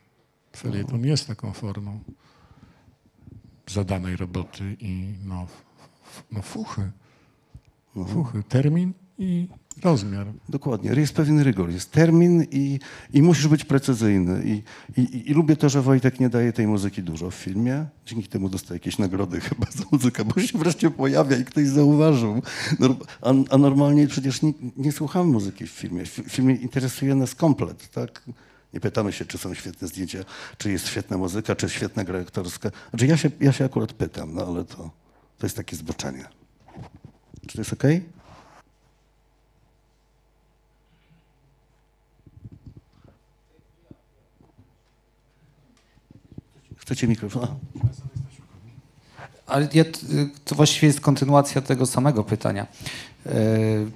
Felieton 0.56 1.06
jest 1.06 1.28
taką 1.28 1.52
formą 1.54 2.00
zadanej 3.68 4.16
roboty 4.16 4.76
i 4.80 5.14
no, 5.26 5.48
no 6.32 6.42
fuchy. 6.42 6.92
Fuchy, 8.08 8.44
termin 8.44 8.94
i 9.20 9.48
rozmiar. 9.84 10.28
Dokładnie. 10.50 10.92
Jest 10.92 11.14
pewien 11.14 11.40
rygor, 11.40 11.70
jest 11.70 11.92
termin 11.92 12.44
i, 12.52 12.80
i 13.14 13.22
musisz 13.22 13.48
być 13.48 13.66
precyzyjny. 13.66 14.44
I, 14.46 14.64
i, 15.02 15.32
I 15.32 15.34
lubię 15.34 15.56
to, 15.56 15.70
że 15.70 15.82
Wojtek 15.82 16.20
nie 16.20 16.30
daje 16.30 16.54
tej 16.54 16.68
muzyki 16.68 17.04
dużo 17.04 17.32
w 17.32 17.36
filmie. 17.36 17.86
Dzięki 18.06 18.28
temu 18.28 18.50
dostaje 18.50 18.76
jakieś 18.76 18.98
nagrody 18.98 19.40
chyba 19.50 19.68
za 19.72 19.84
muzykę, 19.92 20.26
bo 20.26 20.42
się 20.42 20.58
wreszcie 20.58 20.92
pojawia 20.92 21.38
i 21.38 21.46
ktoś 21.46 21.68
zauważył. 21.68 22.42
A, 23.22 23.34
a 23.50 23.58
normalnie 23.58 24.08
przecież 24.08 24.42
nie, 24.42 24.54
nie 24.78 24.92
słuchamy 24.92 25.32
muzyki 25.32 25.68
w 25.68 25.72
filmie. 25.72 26.06
W 26.06 26.10
filmie 26.10 26.56
interesuje 26.56 27.16
nas 27.16 27.36
komplet, 27.36 27.90
tak? 27.92 28.24
Nie 28.74 28.80
pytamy 28.80 29.14
się, 29.14 29.26
czy 29.26 29.38
są 29.38 29.54
świetne 29.54 29.88
zdjęcia, 29.88 30.20
czy 30.58 30.72
jest 30.72 30.88
świetna 30.88 31.18
muzyka, 31.18 31.56
czy 31.56 31.70
świetna 31.70 32.04
gra 32.04 32.20
aktorska. 32.20 32.72
Znaczy 32.90 33.08
ja 33.08 33.18
się, 33.18 33.32
ja 33.40 33.52
się 33.52 33.66
akurat 33.66 33.94
pytam, 33.94 34.34
no 34.34 34.46
ale 34.48 34.66
to, 34.66 34.92
to 35.38 35.46
jest 35.46 35.56
takie 35.56 35.76
zboczenie. 35.76 36.26
Czy 37.48 37.56
to 37.56 37.62
jest 37.62 37.74
okej? 37.74 38.17
Chcecie 46.88 47.08
mikrofon? 47.08 47.44
A. 47.44 47.56
Ale 49.48 49.68
ja, 49.74 49.84
to 50.46 50.56
właściwie 50.56 50.88
jest 50.88 51.02
kontynuacja 51.02 51.62
tego 51.62 51.86
samego 51.86 52.24
pytania, 52.24 52.68
e, 53.26 53.32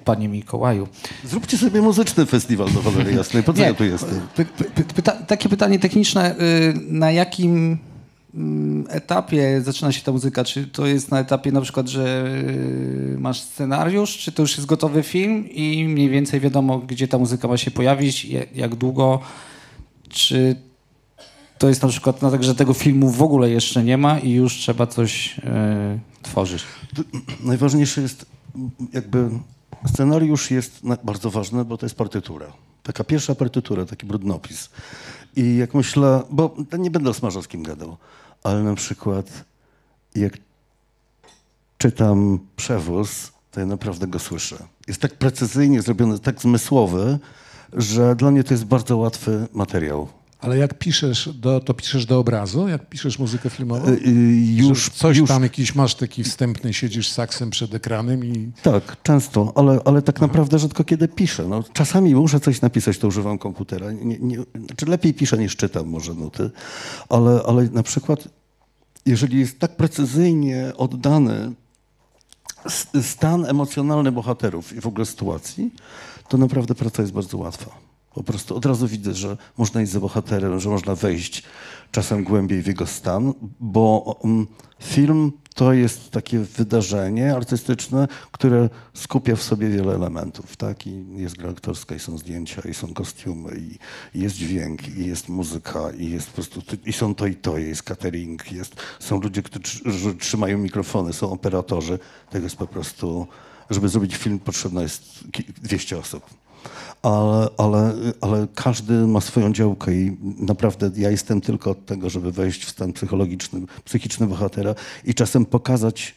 panie 0.06 0.28
Mikołaju. 0.28 0.88
Zróbcie 1.26 1.58
sobie 1.58 1.82
muzyczny 1.82 2.26
festiwal 2.26 2.72
do 2.72 2.82
cholery 2.82 3.14
jasnej. 3.14 3.44
Po 3.44 3.54
co 3.54 3.62
ja 3.62 3.74
tu 3.74 3.84
jestem? 3.84 4.22
Py, 4.36 4.46
py, 4.46 4.84
pyta, 4.84 5.12
takie 5.12 5.50
pytanie 5.50 5.80
techniczne. 5.80 6.36
y, 6.42 6.74
Na 6.88 7.12
jakim 7.12 7.78
mm, 8.36 8.86
etapie 8.90 9.62
zaczyna 9.62 9.92
się 9.92 10.02
ta 10.02 10.12
muzyka? 10.12 10.44
Czy 10.44 10.68
to 10.68 10.86
jest 10.86 11.12
na 11.12 11.20
etapie 11.20 11.52
na 11.52 11.62
przykład, 11.62 11.88
że 11.88 12.26
y, 13.14 13.16
masz 13.20 13.42
scenariusz, 13.42 14.18
czy 14.18 14.32
to 14.32 14.42
już 14.42 14.58
jest 14.58 14.66
gotowy 14.68 15.04
film 15.04 15.50
i 15.50 15.88
mniej 15.88 16.10
więcej 16.10 16.40
wiadomo, 16.40 16.80
gdzie 16.80 17.08
ta 17.08 17.18
muzyka 17.18 17.48
ma 17.48 17.58
się 17.58 17.72
pojawić, 17.72 18.28
jak 18.56 18.76
długo? 18.76 19.20
Czy 20.10 20.56
to 21.62 21.70
jest 21.70 21.82
na 21.82 21.90
przykład 21.90 22.22
na 22.22 22.32
tak, 22.32 22.44
że 22.44 22.56
tego 22.56 22.74
filmu 22.74 23.10
w 23.10 23.22
ogóle 23.22 23.50
jeszcze 23.50 23.84
nie 23.84 23.98
ma 23.98 24.20
i 24.20 24.32
już 24.32 24.54
trzeba 24.54 24.88
coś 24.88 25.38
y, 25.38 25.42
tworzyć? 26.22 26.64
Najważniejsze 27.44 28.02
jest 28.02 28.26
jakby 28.94 29.30
scenariusz 29.94 30.52
jest 30.52 30.82
bardzo 31.04 31.30
ważny, 31.30 31.66
bo 31.66 31.78
to 31.78 31.86
jest 31.86 31.96
partytura. 31.96 32.46
Taka 32.84 33.04
pierwsza 33.04 33.36
partytura, 33.36 33.86
taki 33.86 34.06
brudnopis. 34.06 34.70
I 35.36 35.58
jak 35.58 35.74
myślę, 35.74 36.24
bo 36.30 36.56
nie 36.80 36.92
będę 36.92 37.10
o 37.10 37.14
Smarzowskim 37.14 37.64
gadał, 37.64 37.98
ale 38.44 38.64
na 38.64 38.76
przykład 38.76 39.44
jak 40.16 40.38
czytam 41.78 42.40
przewóz, 42.56 43.32
to 43.52 43.60
ja 43.60 43.66
naprawdę 43.66 44.08
go 44.08 44.20
słyszę. 44.20 44.58
Jest 44.88 45.02
tak 45.02 45.16
precyzyjnie 45.16 45.82
zrobiony, 45.82 46.20
tak 46.20 46.42
zmysłowy, 46.42 47.20
że 47.74 48.16
dla 48.16 48.32
mnie 48.32 48.44
to 48.44 48.54
jest 48.54 48.66
bardzo 48.66 48.98
łatwy 48.98 49.48
materiał. 49.54 50.21
Ale 50.42 50.58
jak 50.58 50.74
piszesz, 50.74 51.30
do, 51.34 51.60
to 51.60 51.74
piszesz 51.74 52.06
do 52.06 52.20
obrazu? 52.20 52.68
Jak 52.68 52.90
piszesz 52.90 53.20
muzykę 53.20 53.50
filmową? 53.50 53.88
Y, 53.88 53.92
y, 53.92 54.12
Już, 54.56 54.90
coś 54.90 55.18
już 55.18 55.30
tam 55.30 55.44
jakiś 55.44 55.76
masz 55.76 55.96
taki 55.96 56.24
wstępny, 56.24 56.74
siedzisz 56.74 57.10
z 57.10 57.14
saksem 57.14 57.50
przed 57.50 57.74
ekranem 57.74 58.26
i 58.26 58.52
Tak, 58.64 58.98
często, 59.04 59.54
ale, 59.56 59.80
ale 59.86 60.02
tak 60.02 60.22
naprawdę 60.22 60.60
rzadko 60.60 60.84
kiedy 60.84 61.08
piszę. 61.08 61.48
No, 61.48 61.64
czasami 61.74 62.16
muszę 62.16 62.40
coś 62.40 62.62
napisać, 62.62 62.98
to 62.98 63.08
używam 63.08 63.38
komputera. 63.38 63.92
Nie, 63.92 64.20
nie, 64.20 64.38
znaczy 64.66 64.86
lepiej 64.86 65.14
piszę 65.14 65.38
niż 65.38 65.56
czytam 65.56 65.88
może 65.88 66.14
nuty, 66.14 66.50
ale, 67.10 67.42
ale 67.48 67.64
na 67.64 67.84
przykład 67.84 68.28
jeżeli 69.06 69.40
jest 69.40 69.60
tak 69.60 69.76
precyzyjnie 69.76 70.72
oddany 70.78 71.52
stan 73.02 73.46
emocjonalny 73.46 74.12
bohaterów 74.12 74.74
i 74.74 74.82
w 74.82 74.88
ogóle 74.88 75.06
sytuacji, 75.06 75.72
to 76.30 76.38
naprawdę 76.38 76.76
praca 76.76 77.02
jest 77.02 77.14
bardzo 77.14 77.38
łatwa. 77.38 77.91
Po 78.14 78.24
prostu 78.24 78.56
od 78.56 78.66
razu 78.66 78.88
widzę, 78.88 79.14
że 79.14 79.38
można 79.58 79.82
iść 79.82 79.92
za 79.92 80.00
bohaterem, 80.00 80.60
że 80.60 80.70
można 80.70 80.96
wejść 80.96 81.44
czasem 81.92 82.24
głębiej 82.24 82.62
w 82.62 82.68
jego 82.68 82.86
stan, 82.86 83.34
bo 83.60 84.18
um, 84.24 84.48
film 84.84 85.32
to 85.56 85.74
jest 85.74 86.12
takie 86.12 86.40
wydarzenie 86.40 87.36
artystyczne, 87.36 88.08
które 88.32 88.70
skupia 88.94 89.36
w 89.36 89.44
sobie 89.44 89.70
wiele 89.70 89.96
elementów. 89.96 90.58
Tak? 90.58 90.88
I 90.88 91.06
jest 91.16 91.38
gra 91.38 91.50
aktorska, 91.50 91.96
i 91.96 92.00
są 92.00 92.18
zdjęcia, 92.18 92.62
i 92.62 92.74
są 92.74 92.94
kostiumy, 92.94 93.58
i, 93.58 93.80
jest 94.20 94.36
dźwięk, 94.36 94.88
i 94.88 95.06
jest 95.06 95.30
muzyka, 95.30 95.92
i 95.92 96.10
jest 96.10 96.28
po 96.28 96.34
prostu, 96.34 96.62
i 96.86 96.94
są 96.94 97.16
to 97.16 97.28
i 97.28 97.36
to, 97.36 97.58
jest 97.58 97.84
catering, 97.84 98.52
jest, 98.52 98.76
są 99.00 99.22
ludzie, 99.22 99.44
którzy 99.44 100.16
trzymają 100.20 100.58
mikrofony, 100.58 101.14
są 101.14 101.32
operatorzy. 101.32 102.00
Tego 102.30 102.44
jest 102.44 102.56
po 102.56 102.68
prostu, 102.68 103.28
żeby 103.70 103.90
zrobić 103.90 104.16
film 104.16 104.40
potrzebne 104.40 104.82
jest 104.84 105.24
ki- 105.32 105.54
200 105.62 105.98
osób 105.98 106.24
ale, 107.02 107.50
ale, 107.58 107.94
ale 108.22 108.48
każdy 108.56 109.08
ma 109.08 109.22
swoją 109.22 109.54
działkę 109.54 109.94
i 109.94 110.18
naprawdę 110.22 110.92
ja 110.96 111.12
jestem 111.12 111.42
tylko 111.42 111.72
od 111.72 111.86
tego, 111.86 112.10
żeby 112.10 112.32
wejść 112.32 112.66
w 112.66 112.70
stan 112.70 112.94
psychologiczny, 112.94 113.62
psychiczny 113.86 114.28
bohatera 114.28 114.76
i 115.06 115.14
czasem 115.14 115.46
pokazać 115.46 116.16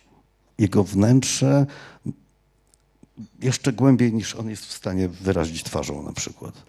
jego 0.58 0.84
wnętrze 0.84 1.66
jeszcze 3.42 3.72
głębiej 3.72 4.12
niż 4.12 4.34
on 4.34 4.50
jest 4.50 4.66
w 4.66 4.72
stanie 4.72 5.08
wyrazić 5.08 5.62
twarzą 5.62 6.02
na 6.02 6.12
przykład. 6.12 6.62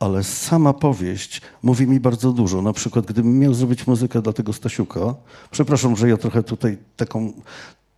Ale 0.00 0.24
sama 0.24 0.72
powieść 0.72 1.40
mówi 1.62 1.86
mi 1.86 2.00
bardzo 2.00 2.32
dużo. 2.32 2.62
Na 2.62 2.72
przykład 2.72 3.06
gdybym 3.06 3.38
miał 3.38 3.54
zrobić 3.54 3.86
muzykę 3.86 4.22
dla 4.22 4.32
tego 4.32 4.52
Stasiuka, 4.52 5.14
przepraszam, 5.50 5.96
że 5.96 6.08
ja 6.08 6.16
trochę 6.16 6.42
tutaj 6.42 6.78
taką, 6.96 7.32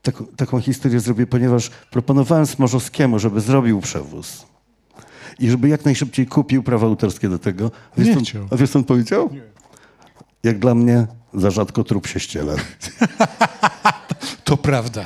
taką, 0.02 0.26
taką 0.26 0.60
historię 0.60 1.00
zrobię, 1.00 1.26
ponieważ 1.26 1.70
proponowałem 1.90 2.46
Smarzowskiemu, 2.46 3.18
żeby 3.18 3.40
zrobił 3.40 3.80
przewóz 3.80 4.49
i 5.38 5.50
żeby 5.50 5.68
jak 5.68 5.84
najszybciej 5.84 6.26
kupił 6.26 6.62
prawa 6.62 6.86
autorskie 6.86 7.28
do 7.28 7.38
tego. 7.38 7.70
A 7.98 8.00
wiesz, 8.00 8.16
Nie 8.16 8.22
chciał. 8.22 8.48
A 8.50 8.56
wiesz, 8.56 8.70
co 8.70 8.78
on 8.78 8.84
powiedział? 8.84 9.30
Jak 10.42 10.58
dla 10.58 10.74
mnie, 10.74 11.06
za 11.34 11.50
rzadko 11.50 11.84
trup 11.84 12.06
się 12.06 12.20
ściele. 12.20 12.56
to 14.44 14.56
prawda. 14.56 15.04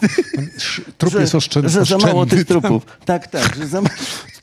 Trup 0.98 1.12
że, 1.12 1.20
jest 1.20 1.34
oszczędny. 1.34 1.70
że 1.70 1.84
za 1.84 1.98
mało 1.98 2.26
tych 2.26 2.44
trupów. 2.44 2.86
Tak, 3.04 3.28
tak. 3.28 3.56
Że 3.56 3.66
za. 3.66 3.82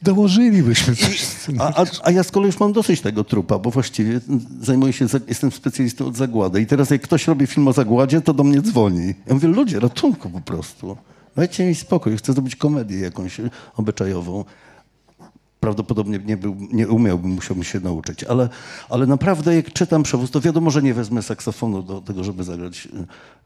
Dołożylibyśmy 0.01 0.95
coś. 0.95 1.25
a, 1.59 1.81
a, 1.81 1.85
a 2.03 2.11
ja 2.11 2.23
z 2.23 2.31
kolei 2.31 2.47
już 2.47 2.59
mam 2.59 2.73
dosyć 2.73 3.01
tego 3.01 3.23
trupa, 3.23 3.59
bo 3.59 3.71
właściwie 3.71 4.19
zajmuję 4.61 4.93
się, 4.93 5.05
jestem 5.27 5.51
specjalistą 5.51 6.05
od 6.05 6.15
zagłady. 6.15 6.61
I 6.61 6.65
teraz 6.65 6.89
jak 6.89 7.01
ktoś 7.01 7.27
robi 7.27 7.47
film 7.47 7.67
o 7.67 7.73
zagładzie, 7.73 8.21
to 8.21 8.33
do 8.33 8.43
mnie 8.43 8.61
dzwoni. 8.61 9.13
Ja 9.27 9.33
mówię, 9.33 9.47
ludzie, 9.47 9.79
ratunku 9.79 10.29
po 10.29 10.41
prostu. 10.41 10.97
Dajcie 11.35 11.65
mi 11.65 11.75
spokój, 11.75 12.17
chcę 12.17 12.33
zrobić 12.33 12.55
komedię 12.55 12.99
jakąś 12.99 13.41
obyczajową. 13.75 14.45
Prawdopodobnie 15.61 16.19
nie, 16.19 16.37
był, 16.37 16.55
nie 16.71 16.87
umiałbym, 16.87 17.31
musiałbym 17.31 17.63
się 17.63 17.79
nauczyć. 17.79 18.23
Ale, 18.23 18.49
ale 18.89 19.07
naprawdę 19.07 19.55
jak 19.55 19.73
czytam 19.73 20.03
przewóz, 20.03 20.31
to 20.31 20.41
wiadomo, 20.41 20.71
że 20.71 20.81
nie 20.81 20.93
wezmę 20.93 21.21
saksofonu 21.21 21.83
do 21.83 22.01
tego, 22.01 22.23
żeby 22.23 22.43
zagrać 22.43 22.87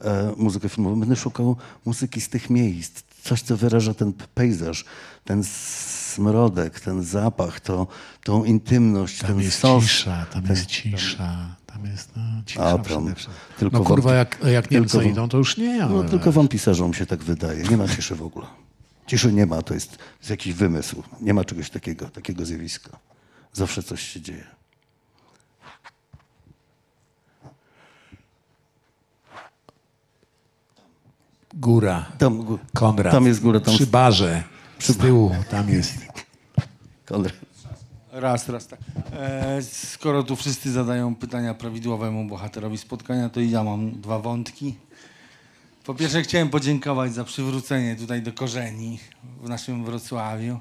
e, 0.02 0.08
e, 0.08 0.34
muzykę 0.38 0.70
filmową. 0.70 1.00
Będę 1.00 1.16
szukał 1.16 1.56
muzyki 1.86 2.22
z 2.22 2.30
tych 2.30 2.50
miejsc. 2.50 3.04
Coś, 3.24 3.42
co 3.42 3.58
wyraża 3.58 3.94
ten 3.94 4.14
pejzaż, 4.34 4.86
ten 5.24 5.44
smrodek, 5.44 6.80
ten 6.80 7.04
zapach, 7.04 7.60
to, 7.60 7.88
tą 8.24 8.44
intymność, 8.44 9.20
Tam 9.20 9.28
ten 9.28 9.40
jest 9.40 9.60
sos. 9.60 9.84
cisza, 9.84 10.26
tam 10.34 10.44
jest 10.50 10.66
cisza, 10.66 11.56
tam 11.66 11.86
jest 11.86 12.10
no, 12.16 12.24
cisza 12.46 12.66
A, 12.66 12.78
tam 12.78 13.14
tylko 13.60 13.78
No 13.80 13.84
kurwa, 13.84 14.14
jak, 14.14 14.38
jak 14.52 14.72
Niemcy 14.72 14.98
tylko 14.98 15.10
idą, 15.10 15.30
to 15.30 15.38
już 15.38 15.58
nie. 15.58 15.78
No 15.78 16.00
ale 16.00 16.10
tylko 16.10 16.32
wam 16.32 16.48
pisarzom 16.48 16.94
się 16.94 17.06
tak 17.06 17.24
wydaje. 17.24 17.64
Nie 17.64 17.78
ma 17.78 17.88
ciszy 17.88 18.16
w 18.16 18.24
ogóle. 18.24 18.65
Ciszy 19.08 19.34
nie 19.34 19.46
ma, 19.46 19.62
to 19.62 19.74
jest, 19.74 19.98
jest 20.20 20.30
jakiś 20.30 20.54
wymysł. 20.54 21.04
Nie 21.22 21.34
ma 21.34 21.44
czegoś 21.46 21.70
takiego, 21.70 22.10
takiego 22.10 22.46
zjawiska. 22.46 23.00
Zawsze 23.54 23.84
coś 23.84 24.02
się 24.02 24.22
dzieje. 24.22 24.44
Góra, 31.54 32.06
Tam, 32.18 32.42
gó- 32.44 32.58
Konrad. 32.74 33.12
tam 33.14 33.26
jest 33.26 33.42
góra, 33.42 33.60
tam 33.60 33.74
Przy 33.76 33.88
barze, 33.88 34.44
z 34.80 34.98
tyłu, 34.98 35.32
tam 35.52 35.70
jest. 35.70 35.94
Konrad. 37.06 37.34
Raz, 38.12 38.50
raz 38.50 38.68
tak. 38.68 38.80
E, 39.14 39.60
skoro 39.64 40.24
tu 40.24 40.36
wszyscy 40.36 40.72
zadają 40.72 41.16
pytania 41.16 41.54
prawidłowemu 41.54 42.26
bohaterowi 42.28 42.78
spotkania, 42.78 43.30
to 43.30 43.40
i 43.40 43.50
ja 43.50 43.64
mam 43.64 44.02
dwa 44.02 44.20
wątki. 44.20 44.76
Po 45.86 45.96
pierwsze 45.96 46.22
chciałem 46.22 46.50
podziękować 46.50 47.14
za 47.14 47.24
przywrócenie 47.24 47.96
tutaj 47.96 48.22
do 48.22 48.34
korzeni 48.34 49.00
w 49.42 49.50
naszym 49.50 49.86
Wrocławiu 49.86 50.60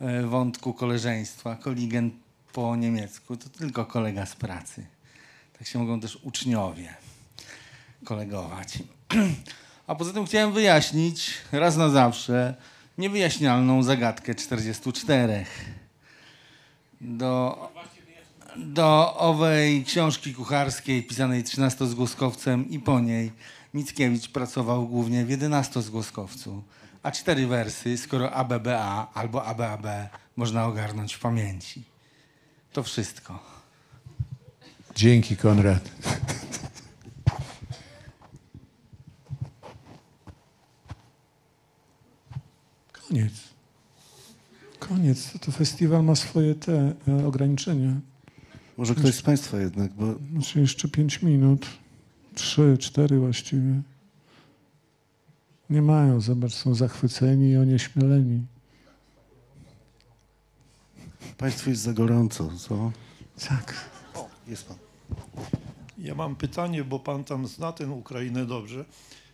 e, 0.00 0.22
wątku 0.22 0.74
koleżeństwa. 0.74 1.56
Koligen 1.56 2.10
po 2.52 2.76
niemiecku 2.76 3.36
to 3.36 3.48
tylko 3.48 3.86
kolega 3.86 4.26
z 4.26 4.36
pracy. 4.36 4.86
Tak 5.58 5.68
się 5.68 5.78
mogą 5.78 6.00
też 6.00 6.18
uczniowie 6.22 6.94
kolegować. 8.04 8.78
A 9.86 9.94
poza 9.94 10.12
tym 10.12 10.26
chciałem 10.26 10.52
wyjaśnić 10.52 11.30
raz 11.52 11.76
na 11.76 11.88
zawsze 11.88 12.54
niewyjaśnialną 12.98 13.82
zagadkę 13.82 14.34
44 14.34 15.44
do, 17.00 17.58
do 18.56 19.16
owej 19.16 19.84
książki 19.84 20.34
kucharskiej 20.34 21.02
pisanej 21.02 21.44
13-zgłoskowcem 21.44 22.64
i 22.70 22.78
po 22.78 23.00
niej 23.00 23.32
Mickiewicz 23.74 24.28
pracował 24.28 24.88
głównie 24.88 25.24
w 25.24 25.28
11-zgłoskowcu. 25.28 26.62
A 27.02 27.10
cztery 27.10 27.46
wersy, 27.46 27.98
skoro 27.98 28.32
ABBA 28.32 29.10
albo 29.14 29.44
ABAB 29.44 29.86
można 30.36 30.66
ogarnąć 30.66 31.14
w 31.14 31.20
pamięci. 31.20 31.84
To 32.72 32.82
wszystko. 32.82 33.38
Dzięki, 34.94 35.36
Konrad. 35.36 35.90
Koniec. 42.92 43.32
Koniec. 44.78 45.32
To 45.40 45.52
festiwal 45.52 46.04
ma 46.04 46.14
swoje 46.14 46.54
te 46.54 46.92
e, 47.08 47.26
ograniczenia. 47.26 47.92
Może 48.76 48.94
ktoś 48.94 49.14
z 49.14 49.22
Państwa 49.22 49.58
jednak, 49.58 49.92
bo 49.92 50.14
Znaczy 50.32 50.60
jeszcze 50.60 50.88
pięć 50.88 51.22
minut. 51.22 51.83
Trzy, 52.34 52.76
cztery 52.80 53.18
właściwie. 53.18 53.82
Nie 55.70 55.82
mają, 55.82 56.20
zobacz, 56.20 56.52
są 56.52 56.74
zachwyceni 56.74 57.50
i 57.50 57.56
onieśmieleni. 57.56 58.46
Państwu 61.38 61.70
jest 61.70 61.82
za 61.82 61.92
gorąco, 61.92 62.50
co? 62.58 62.92
Tak. 63.48 63.90
Jest 64.48 64.68
Pan. 64.68 64.76
Ja 65.98 66.14
mam 66.14 66.36
pytanie, 66.36 66.84
bo 66.84 66.98
pan 66.98 67.24
tam 67.24 67.46
zna 67.46 67.72
tę 67.72 67.88
Ukrainę 67.88 68.46
dobrze. 68.46 68.84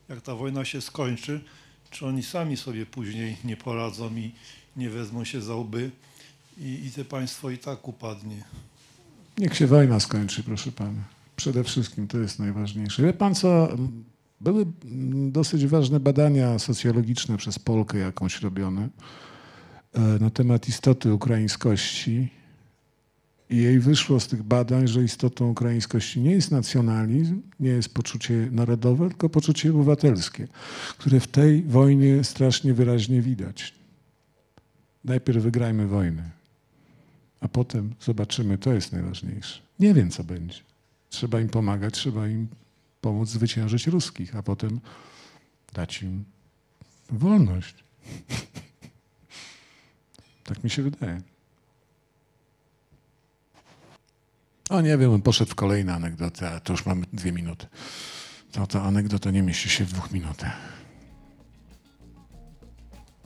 Jak 0.09 0.21
ta 0.21 0.35
wojna 0.35 0.65
się 0.65 0.81
skończy, 0.81 1.45
czy 1.91 2.07
oni 2.07 2.23
sami 2.23 2.57
sobie 2.57 2.87
później 2.87 3.37
nie 3.45 3.57
poradzą 3.57 4.17
i 4.17 4.33
nie 4.77 4.91
wezmą 4.91 5.25
się 5.25 5.43
za 5.43 5.55
łby 5.55 5.91
i, 6.59 6.87
i 6.87 6.91
te 6.91 7.05
państwo 7.05 7.51
i 7.51 7.59
tak 7.59 7.89
upadnie? 7.89 8.45
Niech 9.39 9.57
się 9.57 9.67
wojna 9.67 10.01
skończy, 10.01 10.43
proszę 10.43 10.73
pana. 10.73 11.20
Przede 11.41 11.65
wszystkim 11.65 12.09
to 12.09 12.19
jest 12.19 12.39
najważniejsze. 12.39 13.03
Wie 13.03 13.13
pan 13.13 13.35
co? 13.35 13.69
Były 14.41 14.67
dosyć 15.31 15.67
ważne 15.67 16.01
badania 16.01 16.59
socjologiczne 16.59 17.37
przez 17.37 17.59
Polkę 17.59 17.99
jakąś 17.99 18.43
robione 18.43 18.89
e, 19.93 20.01
na 20.01 20.31
temat 20.31 20.69
istoty 20.69 21.15
ukraińskości. 21.15 22.29
I 23.51 23.57
jej 23.57 23.81
wyszło 23.81 24.21
z 24.21 24.29
tych 24.29 24.43
badań, 24.43 24.89
że 24.89 25.05
istotą 25.05 25.51
ukraińskości 25.51 26.21
nie 26.21 26.31
jest 26.31 26.51
nacjonalizm, 26.51 27.43
nie 27.61 27.71
jest 27.71 27.95
poczucie 27.95 28.49
narodowe, 28.53 29.09
tylko 29.09 29.29
poczucie 29.29 29.71
obywatelskie, 29.71 30.49
które 30.99 31.21
w 31.21 31.27
tej 31.27 31.63
wojnie 31.63 32.25
strasznie 32.25 32.75
wyraźnie 32.75 33.23
widać. 33.23 33.75
Najpierw 35.05 35.43
wygrajmy 35.43 35.87
wojnę 35.87 36.31
a 37.41 37.49
potem 37.49 37.95
zobaczymy, 38.01 38.59
to 38.59 38.73
jest 38.73 38.93
najważniejsze. 38.93 39.61
Nie 39.79 39.95
wiem, 39.95 40.11
co 40.11 40.25
będzie. 40.25 40.70
Trzeba 41.11 41.41
im 41.41 41.49
pomagać, 41.49 41.95
trzeba 41.95 42.29
im 42.29 42.49
pomóc 43.01 43.29
zwyciężyć 43.29 43.87
ruskich, 43.87 44.37
a 44.37 44.43
potem 44.43 44.81
dać 45.73 46.03
im 46.03 46.25
wolność. 47.11 47.75
tak 50.45 50.65
mi 50.65 50.71
się 50.71 50.83
wydaje. 50.83 51.23
O 54.71 54.81
nie 54.81 54.99
wiem, 54.99 55.23
poszedł 55.23 55.51
w 55.51 55.55
kolejne 55.55 55.95
anegdoty, 55.95 56.49
a 56.49 56.61
to 56.61 56.73
już 56.73 56.87
mamy 56.87 57.07
dwie 57.13 57.33
minuty. 57.33 57.67
To 58.53 58.67
ta 58.67 58.83
anegdota 58.83 59.31
nie 59.31 59.43
mieści 59.43 59.69
się 59.69 59.85
w 59.85 59.93
dwóch 59.93 60.11
minutach. 60.11 60.57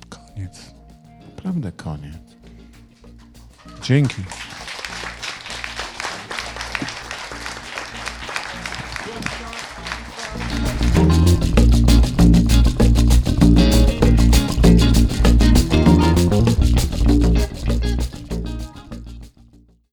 Koniec. 0.09 0.74
Naprawdę 1.37 1.72
koniec. 1.72 2.16
Dzięki. 3.82 4.22